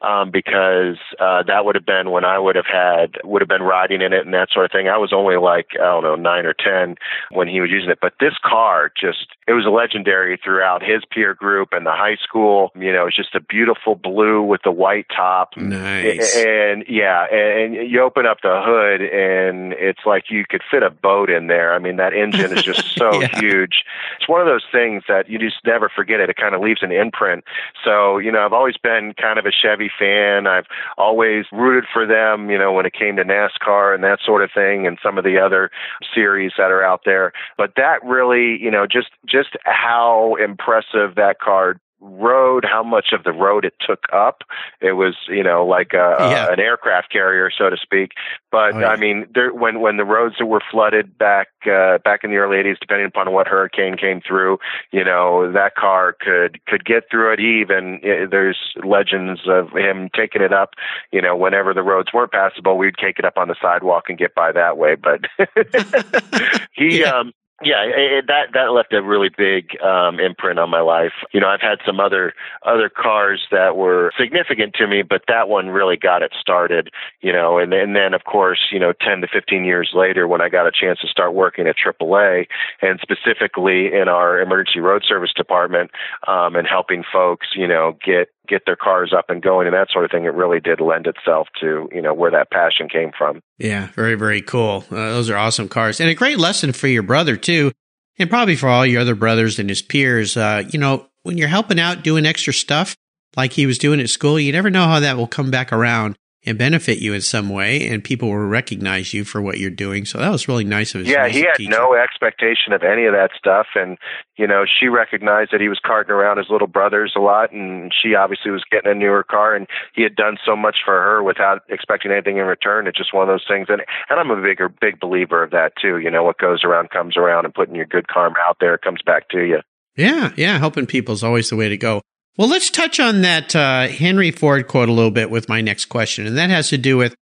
um, 0.00 0.30
because 0.30 0.98
uh, 1.20 1.42
that 1.44 1.64
would 1.64 1.74
have 1.74 1.86
been 1.86 2.10
when 2.10 2.24
I 2.24 2.38
would 2.38 2.56
have 2.56 2.66
had 2.70 3.18
would 3.24 3.42
have 3.42 3.48
been 3.48 3.62
riding 3.62 4.00
in 4.00 4.12
it 4.12 4.24
and 4.24 4.34
that 4.34 4.48
sort 4.50 4.64
of 4.64 4.72
thing. 4.72 4.88
I 4.88 4.96
was 4.96 5.12
only 5.12 5.36
like 5.36 5.68
I 5.74 5.84
don't 5.84 6.02
know 6.02 6.16
9 6.16 6.46
or 6.46 6.54
10 6.54 6.96
when 7.32 7.48
he 7.48 7.60
was 7.60 7.70
using 7.70 7.90
it. 7.90 7.98
But 8.00 8.14
this 8.20 8.34
car 8.42 8.90
just 8.98 9.36
it 9.46 9.52
was 9.52 9.66
legendary 9.66 10.38
throughout 10.42 10.82
his 10.82 11.04
group 11.34 11.70
and 11.72 11.86
the 11.86 11.92
high 11.92 12.16
school. 12.22 12.70
You 12.74 12.92
know, 12.92 13.06
it's 13.06 13.16
just 13.16 13.34
a 13.34 13.40
beautiful 13.40 13.94
blue 13.94 14.42
with 14.42 14.62
the 14.64 14.72
white 14.72 15.06
top. 15.14 15.56
Nice. 15.56 16.36
And, 16.36 16.84
yeah, 16.88 17.26
and 17.32 17.74
you 17.74 18.02
open 18.02 18.26
up 18.26 18.38
the 18.42 18.60
hood 18.64 19.02
and 19.02 19.72
it's 19.74 20.00
like 20.06 20.30
you 20.30 20.44
could 20.48 20.62
fit 20.70 20.82
a 20.82 20.90
boat 20.90 21.30
in 21.30 21.46
there. 21.46 21.74
I 21.74 21.78
mean, 21.78 21.96
that 21.96 22.12
engine 22.14 22.56
is 22.56 22.62
just 22.62 22.94
so 22.96 23.20
yeah. 23.20 23.38
huge. 23.38 23.84
It's 24.18 24.28
one 24.28 24.40
of 24.40 24.46
those 24.46 24.64
things 24.70 25.04
that 25.08 25.28
you 25.28 25.38
just 25.38 25.56
never 25.64 25.88
forget 25.88 26.20
it. 26.20 26.30
It 26.30 26.36
kind 26.36 26.54
of 26.54 26.60
leaves 26.60 26.82
an 26.82 26.92
imprint. 26.92 27.44
So, 27.84 28.18
you 28.18 28.32
know, 28.32 28.44
I've 28.44 28.52
always 28.52 28.76
been 28.76 29.14
kind 29.20 29.38
of 29.38 29.46
a 29.46 29.52
Chevy 29.52 29.90
fan. 29.98 30.46
I've 30.46 30.66
always 30.96 31.46
rooted 31.52 31.84
for 31.92 32.06
them, 32.06 32.50
you 32.50 32.58
know, 32.58 32.72
when 32.72 32.86
it 32.86 32.92
came 32.92 33.16
to 33.16 33.24
NASCAR 33.24 33.94
and 33.94 34.04
that 34.04 34.18
sort 34.24 34.42
of 34.42 34.50
thing 34.54 34.86
and 34.86 34.98
some 35.02 35.18
of 35.18 35.24
the 35.24 35.38
other 35.38 35.70
series 36.14 36.52
that 36.58 36.70
are 36.70 36.82
out 36.82 37.02
there. 37.04 37.32
But 37.56 37.72
that 37.76 38.04
really, 38.04 38.58
you 38.60 38.70
know, 38.70 38.86
just 38.86 39.08
just 39.26 39.56
how 39.64 40.36
impressive 40.36 40.97
that 41.16 41.40
car 41.40 41.80
road, 42.00 42.64
how 42.64 42.82
much 42.82 43.12
of 43.12 43.24
the 43.24 43.32
road 43.32 43.64
it 43.64 43.74
took 43.80 44.04
up. 44.12 44.42
It 44.80 44.92
was, 44.92 45.16
you 45.28 45.42
know, 45.42 45.66
like 45.66 45.92
a, 45.92 46.16
yeah. 46.20 46.46
a, 46.46 46.52
an 46.52 46.60
aircraft 46.60 47.10
carrier, 47.10 47.50
so 47.56 47.70
to 47.70 47.76
speak. 47.76 48.12
But 48.50 48.74
oh, 48.74 48.80
yeah. 48.80 48.88
I 48.88 48.96
mean, 48.96 49.26
there, 49.34 49.52
when 49.52 49.80
when 49.80 49.96
the 49.96 50.04
roads 50.04 50.36
that 50.38 50.46
were 50.46 50.62
flooded 50.70 51.18
back 51.18 51.48
uh, 51.66 51.98
back 51.98 52.24
in 52.24 52.30
the 52.30 52.36
early 52.36 52.56
'80s, 52.56 52.78
depending 52.80 53.06
upon 53.06 53.32
what 53.32 53.46
hurricane 53.46 53.96
came 53.96 54.20
through, 54.20 54.58
you 54.92 55.04
know, 55.04 55.50
that 55.52 55.74
car 55.74 56.14
could 56.18 56.64
could 56.66 56.84
get 56.84 57.04
through 57.10 57.32
it. 57.32 57.40
Even 57.40 58.00
there's 58.30 58.58
legends 58.84 59.40
of 59.46 59.70
him 59.72 60.08
taking 60.14 60.42
it 60.42 60.52
up. 60.52 60.74
You 61.12 61.20
know, 61.20 61.36
whenever 61.36 61.74
the 61.74 61.82
roads 61.82 62.12
weren't 62.12 62.32
passable, 62.32 62.78
we'd 62.78 62.96
take 62.96 63.18
it 63.18 63.24
up 63.24 63.36
on 63.36 63.48
the 63.48 63.56
sidewalk 63.60 64.04
and 64.08 64.16
get 64.16 64.34
by 64.34 64.52
that 64.52 64.78
way. 64.78 64.94
But 64.94 65.26
he, 66.72 67.00
yeah. 67.00 67.10
um, 67.10 67.32
yeah, 67.62 67.82
it, 67.82 68.26
that 68.28 68.52
that 68.54 68.72
left 68.72 68.92
a 68.92 69.02
really 69.02 69.30
big 69.36 69.80
um, 69.82 70.20
imprint 70.20 70.60
on 70.60 70.70
my 70.70 70.80
life. 70.80 71.12
You 71.32 71.40
know, 71.40 71.48
I've 71.48 71.60
had 71.60 71.78
some 71.84 71.98
other 71.98 72.32
other 72.62 72.88
cars 72.88 73.46
that 73.50 73.76
were 73.76 74.12
significant 74.16 74.74
to 74.74 74.86
me, 74.86 75.02
but 75.02 75.22
that 75.26 75.48
one 75.48 75.70
really 75.70 75.96
got 75.96 76.22
it 76.22 76.32
started. 76.40 76.90
You 77.20 77.32
know, 77.32 77.58
and 77.58 77.72
and 77.72 77.96
then 77.96 78.14
of 78.14 78.22
course, 78.24 78.68
you 78.70 78.78
know, 78.78 78.92
ten 78.92 79.22
to 79.22 79.26
fifteen 79.26 79.64
years 79.64 79.90
later, 79.92 80.28
when 80.28 80.40
I 80.40 80.48
got 80.48 80.68
a 80.68 80.72
chance 80.72 81.00
to 81.00 81.08
start 81.08 81.34
working 81.34 81.66
at 81.66 81.74
AAA, 81.76 82.46
and 82.80 83.00
specifically 83.02 83.92
in 83.92 84.08
our 84.08 84.40
emergency 84.40 84.78
road 84.78 85.02
service 85.06 85.32
department, 85.34 85.90
um, 86.28 86.54
and 86.54 86.66
helping 86.66 87.02
folks, 87.12 87.48
you 87.56 87.66
know, 87.66 87.98
get 88.04 88.28
get 88.48 88.62
their 88.66 88.76
cars 88.76 89.12
up 89.16 89.26
and 89.28 89.42
going 89.42 89.66
and 89.66 89.74
that 89.74 89.88
sort 89.92 90.04
of 90.04 90.10
thing, 90.10 90.24
it 90.24 90.34
really 90.34 90.60
did 90.60 90.80
lend 90.80 91.06
itself 91.06 91.48
to, 91.60 91.88
you 91.92 92.02
know, 92.02 92.14
where 92.14 92.30
that 92.30 92.50
passion 92.50 92.88
came 92.88 93.10
from. 93.16 93.40
Yeah, 93.58 93.88
very, 93.88 94.14
very 94.14 94.42
cool. 94.42 94.84
Uh, 94.90 94.96
those 94.96 95.30
are 95.30 95.36
awesome 95.36 95.68
cars. 95.68 96.00
And 96.00 96.10
a 96.10 96.14
great 96.14 96.38
lesson 96.38 96.72
for 96.72 96.88
your 96.88 97.02
brother, 97.02 97.36
too, 97.36 97.72
and 98.18 98.30
probably 98.30 98.56
for 98.56 98.68
all 98.68 98.86
your 98.86 99.00
other 99.00 99.14
brothers 99.14 99.58
and 99.58 99.68
his 99.68 99.82
peers. 99.82 100.36
Uh, 100.36 100.64
you 100.70 100.78
know, 100.78 101.06
when 101.22 101.38
you're 101.38 101.48
helping 101.48 101.78
out 101.78 102.02
doing 102.02 102.26
extra 102.26 102.52
stuff 102.52 102.96
like 103.36 103.52
he 103.52 103.66
was 103.66 103.78
doing 103.78 104.00
at 104.00 104.10
school, 104.10 104.40
you 104.40 104.52
never 104.52 104.70
know 104.70 104.84
how 104.84 105.00
that 105.00 105.16
will 105.16 105.26
come 105.26 105.50
back 105.50 105.72
around 105.72 106.16
and 106.46 106.56
benefit 106.56 106.98
you 106.98 107.12
in 107.12 107.20
some 107.20 107.48
way, 107.48 107.88
and 107.88 108.02
people 108.02 108.28
will 108.28 108.38
recognize 108.38 109.12
you 109.12 109.24
for 109.24 109.42
what 109.42 109.58
you're 109.58 109.70
doing. 109.70 110.04
So 110.04 110.18
that 110.18 110.30
was 110.30 110.46
really 110.46 110.64
nice 110.64 110.94
of 110.94 111.00
his. 111.00 111.10
Yeah, 111.10 111.28
he 111.28 111.40
had 111.40 111.56
teacher. 111.56 111.70
no 111.70 111.94
expectation 111.94 112.72
of 112.72 112.82
any 112.82 113.06
of 113.06 113.12
that 113.12 113.30
stuff, 113.36 113.66
and 113.74 113.98
you 114.36 114.46
know, 114.46 114.64
she 114.64 114.86
recognized 114.86 115.50
that 115.52 115.60
he 115.60 115.68
was 115.68 115.80
carting 115.84 116.12
around 116.12 116.38
his 116.38 116.46
little 116.48 116.68
brothers 116.68 117.14
a 117.16 117.20
lot, 117.20 117.52
and 117.52 117.92
she 117.92 118.14
obviously 118.14 118.50
was 118.50 118.62
getting 118.70 118.90
a 118.90 118.94
newer 118.94 119.24
car, 119.24 119.54
and 119.56 119.66
he 119.94 120.02
had 120.02 120.14
done 120.14 120.36
so 120.46 120.54
much 120.54 120.76
for 120.84 120.94
her 120.94 121.22
without 121.22 121.62
expecting 121.68 122.12
anything 122.12 122.38
in 122.38 122.44
return. 122.44 122.86
It's 122.86 122.98
just 122.98 123.12
one 123.12 123.28
of 123.28 123.32
those 123.32 123.44
things, 123.48 123.66
and 123.68 123.82
and 124.08 124.20
I'm 124.20 124.30
a 124.30 124.40
bigger 124.40 124.68
big 124.68 125.00
believer 125.00 125.42
of 125.42 125.50
that 125.50 125.72
too. 125.80 125.98
You 125.98 126.10
know, 126.10 126.22
what 126.22 126.38
goes 126.38 126.62
around 126.64 126.90
comes 126.90 127.16
around, 127.16 127.46
and 127.46 127.54
putting 127.54 127.74
your 127.74 127.86
good 127.86 128.06
karma 128.08 128.36
out 128.46 128.58
there 128.60 128.78
comes 128.78 129.02
back 129.04 129.28
to 129.30 129.40
you. 129.40 129.58
Yeah, 129.96 130.32
yeah, 130.36 130.58
helping 130.58 130.86
people 130.86 131.14
is 131.14 131.24
always 131.24 131.50
the 131.50 131.56
way 131.56 131.68
to 131.68 131.76
go. 131.76 132.02
Well, 132.38 132.46
let's 132.48 132.70
touch 132.70 133.00
on 133.00 133.22
that 133.22 133.56
uh, 133.56 133.88
Henry 133.88 134.30
Ford 134.30 134.68
quote 134.68 134.88
a 134.88 134.92
little 134.92 135.10
bit 135.10 135.28
with 135.28 135.48
my 135.48 135.60
next 135.60 135.86
question, 135.86 136.24
and 136.24 136.38
that 136.38 136.50
has 136.50 136.68
to 136.68 136.78
do 136.78 136.96
with 136.96 137.16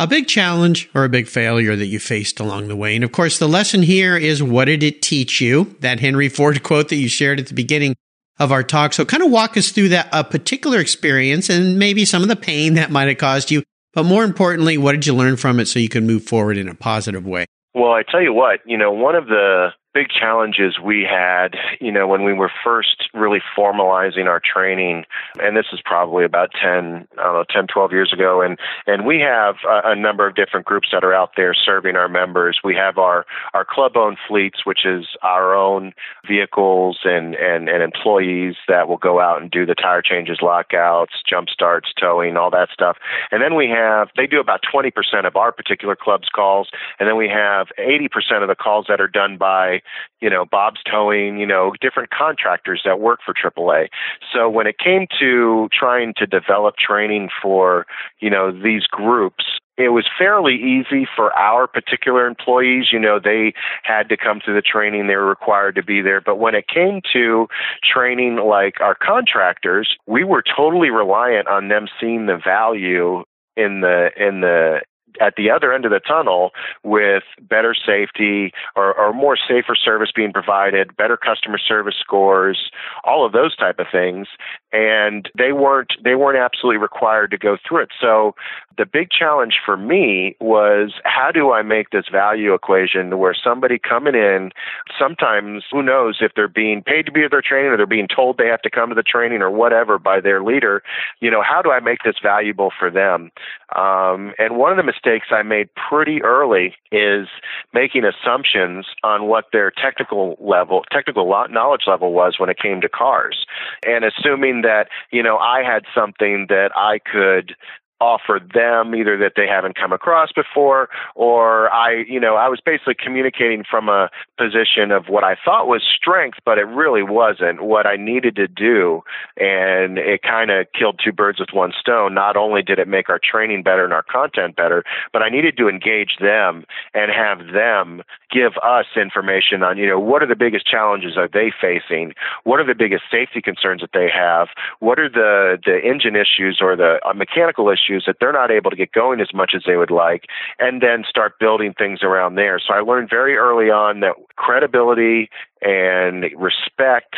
a 0.00 0.06
big 0.08 0.26
challenge 0.26 0.90
or 0.96 1.04
a 1.04 1.08
big 1.08 1.28
failure 1.28 1.76
that 1.76 1.86
you 1.86 2.00
faced 2.00 2.40
along 2.40 2.66
the 2.66 2.74
way. 2.74 2.96
And 2.96 3.04
of 3.04 3.12
course, 3.12 3.38
the 3.38 3.48
lesson 3.48 3.84
here 3.84 4.16
is 4.16 4.42
what 4.42 4.64
did 4.64 4.82
it 4.82 5.00
teach 5.00 5.40
you? 5.40 5.76
That 5.78 6.00
Henry 6.00 6.28
Ford 6.28 6.64
quote 6.64 6.88
that 6.88 6.96
you 6.96 7.08
shared 7.08 7.38
at 7.38 7.46
the 7.46 7.54
beginning 7.54 7.94
of 8.40 8.50
our 8.50 8.64
talk. 8.64 8.94
So 8.94 9.04
kind 9.04 9.22
of 9.22 9.30
walk 9.30 9.56
us 9.56 9.70
through 9.70 9.90
that 9.90 10.08
a 10.12 10.24
particular 10.24 10.80
experience 10.80 11.48
and 11.48 11.78
maybe 11.78 12.04
some 12.04 12.22
of 12.22 12.28
the 12.28 12.34
pain 12.34 12.74
that 12.74 12.90
might 12.90 13.06
have 13.06 13.18
caused 13.18 13.52
you. 13.52 13.62
But 13.94 14.06
more 14.06 14.24
importantly, 14.24 14.76
what 14.76 14.90
did 14.90 15.06
you 15.06 15.14
learn 15.14 15.36
from 15.36 15.60
it 15.60 15.66
so 15.66 15.78
you 15.78 15.88
can 15.88 16.04
move 16.04 16.24
forward 16.24 16.58
in 16.58 16.68
a 16.68 16.74
positive 16.74 17.24
way? 17.24 17.46
Well, 17.74 17.92
I 17.92 18.02
tell 18.02 18.20
you 18.20 18.32
what, 18.32 18.58
you 18.66 18.76
know, 18.76 18.90
one 18.90 19.14
of 19.14 19.26
the 19.26 19.68
big 19.94 20.08
challenges 20.08 20.78
we 20.78 21.06
had, 21.08 21.56
you 21.80 21.90
know, 21.90 22.06
when 22.06 22.24
we 22.24 22.32
were 22.32 22.50
first 22.62 23.08
really 23.14 23.40
formalizing 23.56 24.26
our 24.26 24.40
training, 24.40 25.04
and 25.40 25.56
this 25.56 25.66
is 25.72 25.80
probably 25.84 26.24
about 26.24 26.50
10, 26.52 27.08
I 27.18 27.22
don't 27.22 27.34
know, 27.34 27.44
10, 27.50 27.66
12 27.66 27.92
years 27.92 28.12
ago. 28.12 28.42
And, 28.42 28.58
and 28.86 29.06
we 29.06 29.20
have 29.20 29.56
a, 29.66 29.90
a 29.90 29.96
number 29.96 30.26
of 30.26 30.34
different 30.34 30.66
groups 30.66 30.88
that 30.92 31.04
are 31.04 31.14
out 31.14 31.32
there 31.36 31.54
serving 31.54 31.96
our 31.96 32.08
members. 32.08 32.60
We 32.62 32.74
have 32.74 32.98
our, 32.98 33.24
our 33.54 33.64
club 33.64 33.96
owned 33.96 34.18
fleets, 34.28 34.64
which 34.64 34.84
is 34.84 35.06
our 35.22 35.54
own 35.54 35.92
vehicles 36.26 36.98
and, 37.04 37.34
and, 37.34 37.68
and 37.68 37.82
employees 37.82 38.56
that 38.68 38.88
will 38.88 38.98
go 38.98 39.20
out 39.20 39.40
and 39.40 39.50
do 39.50 39.64
the 39.64 39.74
tire 39.74 40.02
changes, 40.02 40.38
lockouts, 40.42 41.14
jump 41.28 41.48
starts, 41.48 41.92
towing, 41.98 42.36
all 42.36 42.50
that 42.50 42.68
stuff. 42.72 42.98
And 43.30 43.42
then 43.42 43.54
we 43.54 43.68
have, 43.68 44.08
they 44.16 44.26
do 44.26 44.40
about 44.40 44.60
20% 44.62 44.92
of 45.26 45.36
our 45.36 45.50
particular 45.50 45.96
club's 45.96 46.28
calls. 46.28 46.68
And 47.00 47.08
then 47.08 47.16
we 47.16 47.28
have 47.28 47.68
80% 47.78 48.42
of 48.42 48.48
the 48.48 48.54
calls 48.54 48.86
that 48.88 49.00
are 49.00 49.08
done 49.08 49.38
by 49.38 49.77
you 50.20 50.30
know, 50.30 50.44
Bob's 50.44 50.80
Towing, 50.90 51.38
you 51.38 51.46
know, 51.46 51.72
different 51.80 52.10
contractors 52.10 52.82
that 52.84 53.00
work 53.00 53.20
for 53.24 53.34
AAA. 53.34 53.88
So 54.32 54.48
when 54.48 54.66
it 54.66 54.78
came 54.78 55.06
to 55.20 55.68
trying 55.72 56.14
to 56.18 56.26
develop 56.26 56.76
training 56.76 57.28
for, 57.42 57.86
you 58.20 58.30
know, 58.30 58.50
these 58.50 58.84
groups, 58.84 59.44
it 59.78 59.90
was 59.90 60.06
fairly 60.18 60.56
easy 60.56 61.06
for 61.14 61.32
our 61.34 61.68
particular 61.68 62.26
employees. 62.26 62.86
You 62.92 62.98
know, 62.98 63.20
they 63.22 63.52
had 63.84 64.08
to 64.08 64.16
come 64.16 64.40
to 64.44 64.52
the 64.52 64.60
training, 64.60 65.06
they 65.06 65.14
were 65.14 65.28
required 65.28 65.76
to 65.76 65.84
be 65.84 66.02
there. 66.02 66.20
But 66.20 66.36
when 66.36 66.56
it 66.56 66.66
came 66.66 67.00
to 67.12 67.46
training 67.82 68.36
like 68.36 68.80
our 68.80 68.96
contractors, 68.96 69.96
we 70.06 70.24
were 70.24 70.42
totally 70.42 70.90
reliant 70.90 71.46
on 71.46 71.68
them 71.68 71.86
seeing 72.00 72.26
the 72.26 72.36
value 72.36 73.22
in 73.56 73.80
the 73.80 74.10
in 74.16 74.40
the 74.40 74.80
at 75.20 75.36
the 75.36 75.50
other 75.50 75.72
end 75.72 75.84
of 75.84 75.90
the 75.90 76.00
tunnel 76.00 76.52
with 76.82 77.24
better 77.40 77.74
safety 77.74 78.52
or, 78.76 78.94
or 78.98 79.12
more 79.12 79.36
safer 79.36 79.74
service 79.74 80.10
being 80.14 80.32
provided, 80.32 80.96
better 80.96 81.16
customer 81.16 81.58
service 81.58 81.96
scores, 82.00 82.70
all 83.04 83.24
of 83.24 83.32
those 83.32 83.56
type 83.56 83.78
of 83.78 83.86
things. 83.90 84.28
And 84.72 85.28
they 85.36 85.52
weren't 85.52 85.92
they 86.02 86.14
weren't 86.14 86.38
absolutely 86.38 86.78
required 86.78 87.30
to 87.30 87.38
go 87.38 87.56
through 87.66 87.82
it. 87.82 87.90
So 88.00 88.34
the 88.76 88.86
big 88.86 89.10
challenge 89.10 89.58
for 89.64 89.76
me 89.76 90.36
was 90.40 90.92
how 91.04 91.30
do 91.32 91.52
I 91.52 91.62
make 91.62 91.90
this 91.90 92.04
value 92.10 92.54
equation 92.54 93.18
where 93.18 93.34
somebody 93.34 93.78
coming 93.78 94.14
in, 94.14 94.52
sometimes 94.98 95.64
who 95.70 95.82
knows 95.82 96.18
if 96.20 96.32
they're 96.36 96.48
being 96.48 96.82
paid 96.82 97.06
to 97.06 97.12
be 97.12 97.24
at 97.24 97.32
their 97.32 97.42
training 97.42 97.72
or 97.72 97.76
they're 97.76 97.86
being 97.86 98.08
told 98.08 98.38
they 98.38 98.46
have 98.46 98.62
to 98.62 98.70
come 98.70 98.88
to 98.90 98.94
the 98.94 99.02
training 99.02 99.42
or 99.42 99.50
whatever 99.50 99.98
by 99.98 100.20
their 100.20 100.42
leader, 100.42 100.82
you 101.20 101.30
know, 101.30 101.42
how 101.42 101.60
do 101.60 101.72
I 101.72 101.80
make 101.80 102.04
this 102.04 102.16
valuable 102.22 102.70
for 102.78 102.90
them? 102.90 103.32
Um, 103.74 104.32
and 104.38 104.56
one 104.56 104.70
of 104.70 104.76
the 104.76 104.84
mistakes 104.84 105.26
I 105.30 105.42
made 105.42 105.68
pretty 105.74 106.22
early 106.22 106.74
is 106.92 107.26
making 107.74 108.04
assumptions 108.04 108.86
on 109.02 109.26
what 109.26 109.46
their 109.52 109.70
technical 109.70 110.36
level, 110.40 110.84
technical 110.90 111.26
knowledge 111.50 111.82
level 111.86 112.12
was 112.12 112.36
when 112.38 112.48
it 112.48 112.58
came 112.58 112.80
to 112.80 112.88
cars, 112.88 113.44
and 113.84 114.04
assuming 114.04 114.57
that 114.62 114.88
you 115.10 115.22
know 115.22 115.38
I 115.38 115.62
had 115.62 115.84
something 115.94 116.46
that 116.48 116.70
I 116.74 116.98
could 116.98 117.54
offer 118.00 118.40
them 118.54 118.94
either 118.94 119.16
that 119.18 119.32
they 119.34 119.46
haven't 119.46 119.76
come 119.76 119.92
across 119.92 120.30
before 120.32 120.88
or 121.14 121.70
I 121.70 122.04
you 122.08 122.20
know 122.20 122.36
I 122.36 122.48
was 122.48 122.60
basically 122.64 122.94
communicating 122.94 123.64
from 123.68 123.88
a 123.88 124.08
position 124.36 124.92
of 124.92 125.08
what 125.08 125.24
I 125.24 125.36
thought 125.44 125.66
was 125.66 125.82
strength 125.82 126.38
but 126.44 126.58
it 126.58 126.66
really 126.66 127.02
wasn't. 127.02 127.62
What 127.62 127.86
I 127.86 127.96
needed 127.96 128.36
to 128.36 128.46
do 128.46 129.02
and 129.36 129.98
it 129.98 130.22
kind 130.22 130.50
of 130.50 130.66
killed 130.78 131.00
two 131.04 131.12
birds 131.12 131.40
with 131.40 131.50
one 131.52 131.72
stone. 131.78 132.14
Not 132.14 132.36
only 132.36 132.62
did 132.62 132.78
it 132.78 132.86
make 132.86 133.08
our 133.08 133.18
training 133.18 133.64
better 133.64 133.84
and 133.84 133.92
our 133.92 134.04
content 134.04 134.54
better 134.54 134.84
but 135.12 135.22
I 135.22 135.28
needed 135.28 135.56
to 135.56 135.68
engage 135.68 136.18
them 136.20 136.64
and 136.94 137.10
have 137.10 137.52
them 137.52 138.02
give 138.30 138.52
us 138.62 138.86
information 138.94 139.64
on 139.64 139.76
you 139.76 139.88
know 139.88 139.98
what 139.98 140.22
are 140.22 140.28
the 140.28 140.36
biggest 140.36 140.66
challenges 140.66 141.16
are 141.16 141.28
they 141.28 141.52
facing? 141.60 142.14
What 142.44 142.60
are 142.60 142.66
the 142.66 142.76
biggest 142.78 143.04
safety 143.10 143.40
concerns 143.42 143.80
that 143.80 143.90
they 143.92 144.08
have? 144.14 144.48
What 144.78 145.00
are 145.00 145.08
the 145.08 145.58
the 145.64 145.80
engine 145.82 146.14
issues 146.14 146.60
or 146.62 146.76
the 146.76 147.00
uh, 147.04 147.12
mechanical 147.12 147.68
issues 147.68 147.87
issues 147.88 148.04
that 148.06 148.16
they're 148.20 148.32
not 148.32 148.50
able 148.50 148.70
to 148.70 148.76
get 148.76 148.92
going 148.92 149.20
as 149.20 149.32
much 149.34 149.52
as 149.54 149.62
they 149.66 149.76
would 149.76 149.90
like, 149.90 150.24
and 150.58 150.82
then 150.82 151.04
start 151.08 151.38
building 151.38 151.74
things 151.76 152.02
around 152.02 152.34
there. 152.34 152.58
So 152.58 152.74
I 152.74 152.80
learned 152.80 153.08
very 153.10 153.36
early 153.36 153.70
on 153.70 154.00
that 154.00 154.14
credibility 154.36 155.30
and 155.62 156.24
respect 156.36 157.16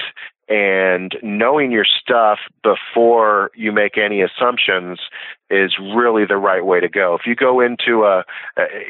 and 0.51 1.17
knowing 1.23 1.71
your 1.71 1.85
stuff 1.85 2.41
before 2.65 3.53
you 3.55 3.71
make 3.71 3.97
any 3.97 4.21
assumptions 4.21 4.99
is 5.49 5.77
really 5.79 6.25
the 6.25 6.37
right 6.37 6.65
way 6.67 6.81
to 6.81 6.89
go. 6.89 7.15
If 7.15 7.23
you 7.25 7.37
go 7.37 7.61
into 7.61 8.05
a, 8.05 8.25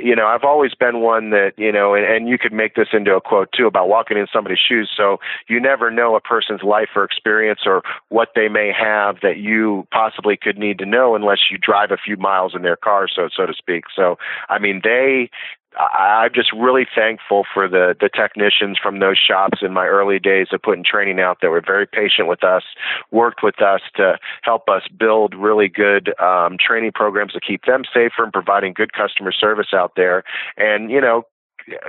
you 0.02 0.16
know, 0.16 0.26
I've 0.26 0.44
always 0.44 0.74
been 0.74 1.00
one 1.00 1.30
that, 1.30 1.52
you 1.58 1.70
know, 1.70 1.94
and, 1.94 2.04
and 2.04 2.28
you 2.28 2.38
could 2.38 2.52
make 2.52 2.74
this 2.74 2.88
into 2.92 3.14
a 3.14 3.20
quote 3.20 3.50
too 3.52 3.66
about 3.66 3.88
walking 3.88 4.16
in 4.16 4.26
somebody's 4.32 4.58
shoes. 4.58 4.90
So 4.94 5.18
you 5.48 5.60
never 5.60 5.90
know 5.90 6.16
a 6.16 6.20
person's 6.20 6.62
life 6.62 6.88
or 6.96 7.04
experience 7.04 7.60
or 7.66 7.82
what 8.08 8.30
they 8.34 8.48
may 8.48 8.72
have 8.72 9.16
that 9.22 9.36
you 9.36 9.86
possibly 9.90 10.38
could 10.38 10.58
need 10.58 10.78
to 10.78 10.86
know 10.86 11.14
unless 11.14 11.50
you 11.50 11.58
drive 11.58 11.90
a 11.90 11.98
few 11.98 12.16
miles 12.16 12.54
in 12.54 12.62
their 12.62 12.76
car, 12.76 13.06
so 13.06 13.28
so 13.34 13.44
to 13.44 13.54
speak. 13.54 13.84
So 13.94 14.16
I 14.48 14.58
mean, 14.58 14.80
they 14.82 15.30
I'm 15.78 16.32
just 16.34 16.52
really 16.52 16.86
thankful 16.94 17.44
for 17.52 17.68
the 17.68 17.94
the 17.98 18.08
technicians 18.08 18.78
from 18.82 18.98
those 18.98 19.18
shops 19.18 19.58
in 19.62 19.72
my 19.72 19.86
early 19.86 20.18
days 20.18 20.48
of 20.52 20.62
putting 20.62 20.84
training 20.84 21.20
out 21.20 21.38
that 21.42 21.50
were 21.50 21.62
very 21.64 21.86
patient 21.86 22.28
with 22.28 22.42
us, 22.42 22.62
worked 23.10 23.42
with 23.42 23.62
us 23.62 23.80
to 23.96 24.18
help 24.42 24.68
us 24.68 24.82
build 24.88 25.34
really 25.34 25.68
good 25.68 26.12
um, 26.20 26.56
training 26.58 26.92
programs 26.92 27.32
to 27.32 27.40
keep 27.40 27.64
them 27.66 27.82
safer 27.92 28.24
and 28.24 28.32
providing 28.32 28.72
good 28.72 28.92
customer 28.92 29.32
service 29.32 29.68
out 29.72 29.92
there. 29.96 30.24
And 30.56 30.90
you 30.90 31.00
know, 31.00 31.24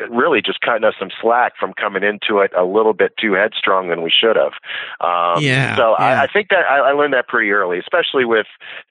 really 0.10 0.42
just 0.42 0.62
cutting 0.62 0.84
us 0.84 0.94
some 1.00 1.10
slack 1.22 1.54
from 1.60 1.74
coming 1.74 2.04
into 2.04 2.40
it 2.40 2.52
a 2.58 2.64
little 2.64 2.94
bit 2.94 3.14
too 3.18 3.34
headstrong 3.34 3.90
than 3.90 4.02
we 4.02 4.12
should 4.12 4.36
have. 4.36 4.54
Um, 5.00 5.44
yeah. 5.44 5.76
So 5.76 5.96
yeah. 6.00 6.06
I, 6.06 6.24
I, 6.24 6.28
think 6.32 6.50
that 6.50 6.66
I, 6.70 6.90
I, 6.90 6.92
learned 6.92 7.14
that 7.14 7.28
pretty 7.28 7.52
early, 7.52 7.80
especially 7.80 8.26
with 8.26 8.48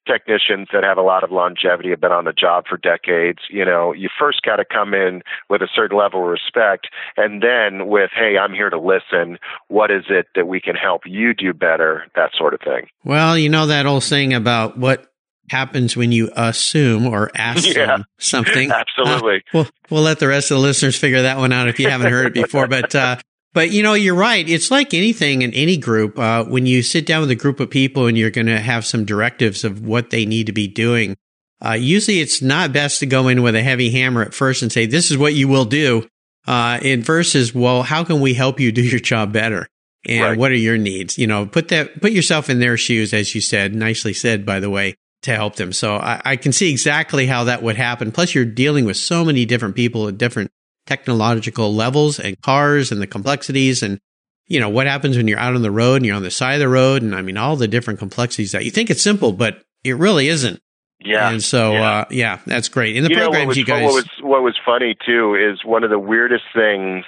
technicians 0.06 0.68
that 0.72 0.84
have 0.84 0.98
a 0.98 1.02
lot 1.02 1.24
of 1.24 1.30
longevity, 1.30 1.90
have 1.90 2.00
been 2.00 2.12
on 2.12 2.24
the 2.24 2.32
job 2.32 2.64
for 2.68 2.76
decades. 2.76 3.40
You 3.50 3.64
know, 3.64 3.92
you 3.92 4.08
first 4.18 4.42
got 4.42 4.56
to 4.56 4.64
come 4.64 4.94
in 4.94 5.22
with 5.48 5.62
a 5.62 5.68
certain 5.74 5.96
level 5.96 6.22
of 6.22 6.28
respect, 6.28 6.88
and 7.16 7.42
then 7.42 7.88
with, 7.88 8.10
"Hey, 8.14 8.36
I'm 8.38 8.52
here 8.52 8.70
to 8.70 8.78
listen. 8.78 9.38
What 9.68 9.90
is 9.90 10.04
it 10.08 10.28
that 10.34 10.46
we 10.46 10.60
can 10.60 10.74
help 10.74 11.02
you 11.06 11.34
do 11.34 11.52
better?" 11.52 12.06
That 12.16 12.30
sort 12.36 12.54
of 12.54 12.60
thing. 12.60 12.88
Well, 13.04 13.38
you 13.38 13.48
know 13.48 13.66
that 13.66 13.86
old 13.86 14.02
saying 14.02 14.34
about 14.34 14.76
what 14.76 15.09
happens 15.50 15.96
when 15.96 16.12
you 16.12 16.30
assume 16.36 17.08
or 17.08 17.28
ask 17.34 17.74
yeah, 17.74 17.98
something. 18.18 18.70
Absolutely. 18.98 19.38
Uh, 19.38 19.40
we'll, 19.52 19.66
we'll 19.90 20.02
let 20.02 20.20
the 20.20 20.28
rest 20.28 20.52
of 20.52 20.58
the 20.58 20.62
listeners 20.62 20.96
figure 20.96 21.22
that 21.22 21.38
one 21.38 21.52
out 21.52 21.66
if 21.66 21.80
you 21.80 21.90
haven't 21.90 22.12
heard 22.12 22.26
it 22.28 22.34
before. 22.34 22.60
But, 22.70 22.94
uh, 22.94 23.16
but 23.52 23.72
you 23.72 23.82
know, 23.82 23.94
you're 23.94 24.14
right. 24.14 24.48
It's 24.48 24.70
like 24.70 24.94
anything 24.94 25.42
in 25.42 25.52
any 25.54 25.76
group. 25.76 26.16
Uh, 26.16 26.44
when 26.44 26.66
you 26.66 26.82
sit 26.82 27.04
down 27.04 27.22
with 27.22 27.32
a 27.32 27.34
group 27.34 27.58
of 27.58 27.68
people 27.68 28.06
and 28.06 28.16
you're 28.16 28.30
going 28.30 28.46
to 28.46 28.60
have 28.60 28.86
some 28.86 29.04
directives 29.04 29.64
of 29.64 29.84
what 29.84 30.10
they 30.10 30.24
need 30.24 30.46
to 30.46 30.52
be 30.52 30.68
doing, 30.68 31.16
uh, 31.64 31.72
usually 31.72 32.20
it's 32.20 32.40
not 32.40 32.72
best 32.72 33.00
to 33.00 33.06
go 33.06 33.26
in 33.26 33.42
with 33.42 33.56
a 33.56 33.62
heavy 33.62 33.90
hammer 33.90 34.22
at 34.22 34.34
first 34.34 34.62
and 34.62 34.70
say, 34.70 34.86
this 34.86 35.10
is 35.10 35.18
what 35.18 35.34
you 35.34 35.48
will 35.48 35.64
do. 35.64 36.06
Uh, 36.46 36.78
in 36.82 37.02
versus, 37.02 37.52
well, 37.52 37.82
how 37.82 38.04
can 38.04 38.20
we 38.20 38.34
help 38.34 38.60
you 38.60 38.70
do 38.70 38.82
your 38.82 39.00
job 39.00 39.32
better? 39.32 39.66
And 40.06 40.22
right. 40.22 40.38
what 40.38 40.52
are 40.52 40.56
your 40.56 40.78
needs? 40.78 41.18
You 41.18 41.26
know, 41.26 41.44
put 41.44 41.68
that, 41.68 42.00
put 42.00 42.12
yourself 42.12 42.50
in 42.50 42.60
their 42.60 42.76
shoes, 42.76 43.12
as 43.12 43.34
you 43.34 43.40
said, 43.40 43.74
nicely 43.74 44.12
said, 44.12 44.46
by 44.46 44.60
the 44.60 44.70
way 44.70 44.94
to 45.22 45.34
help 45.34 45.56
them. 45.56 45.72
So 45.72 45.96
I, 45.96 46.20
I, 46.24 46.36
can 46.36 46.52
see 46.52 46.70
exactly 46.70 47.26
how 47.26 47.44
that 47.44 47.62
would 47.62 47.76
happen. 47.76 48.10
Plus, 48.10 48.34
you're 48.34 48.44
dealing 48.44 48.84
with 48.84 48.96
so 48.96 49.24
many 49.24 49.44
different 49.44 49.76
people 49.76 50.08
at 50.08 50.18
different 50.18 50.50
technological 50.86 51.74
levels 51.74 52.18
and 52.18 52.40
cars 52.40 52.90
and 52.90 53.00
the 53.00 53.06
complexities 53.06 53.82
and 53.82 54.00
you 54.46 54.58
know 54.58 54.68
what 54.68 54.86
happens 54.86 55.16
when 55.16 55.28
you're 55.28 55.38
out 55.38 55.54
on 55.54 55.62
the 55.62 55.70
road 55.70 55.96
and 55.96 56.06
you're 56.06 56.16
on 56.16 56.22
the 56.22 56.30
side 56.30 56.54
of 56.54 56.60
the 56.60 56.68
road 56.68 57.02
and 57.02 57.14
I 57.14 57.22
mean 57.22 57.36
all 57.36 57.54
the 57.54 57.68
different 57.68 58.00
complexities 58.00 58.52
that 58.52 58.64
you 58.64 58.70
think 58.70 58.90
it's 58.90 59.02
simple, 59.02 59.32
but 59.32 59.62
it 59.84 59.96
really 59.96 60.26
isn't. 60.28 60.60
Yeah. 60.98 61.30
And 61.30 61.42
so, 61.42 61.72
yeah, 61.72 61.90
uh, 61.90 62.04
yeah 62.10 62.38
that's 62.46 62.68
great. 62.68 62.96
In 62.96 63.04
the 63.04 63.10
you 63.10 63.16
programs, 63.16 63.48
was, 63.48 63.56
you 63.56 63.64
guys. 63.64 63.84
What 63.84 63.94
was, 63.94 64.08
what 64.22 64.42
was 64.42 64.58
funny 64.66 64.96
too 65.06 65.36
is 65.36 65.64
one 65.64 65.84
of 65.84 65.90
the 65.90 65.98
weirdest 65.98 66.44
things 66.54 67.04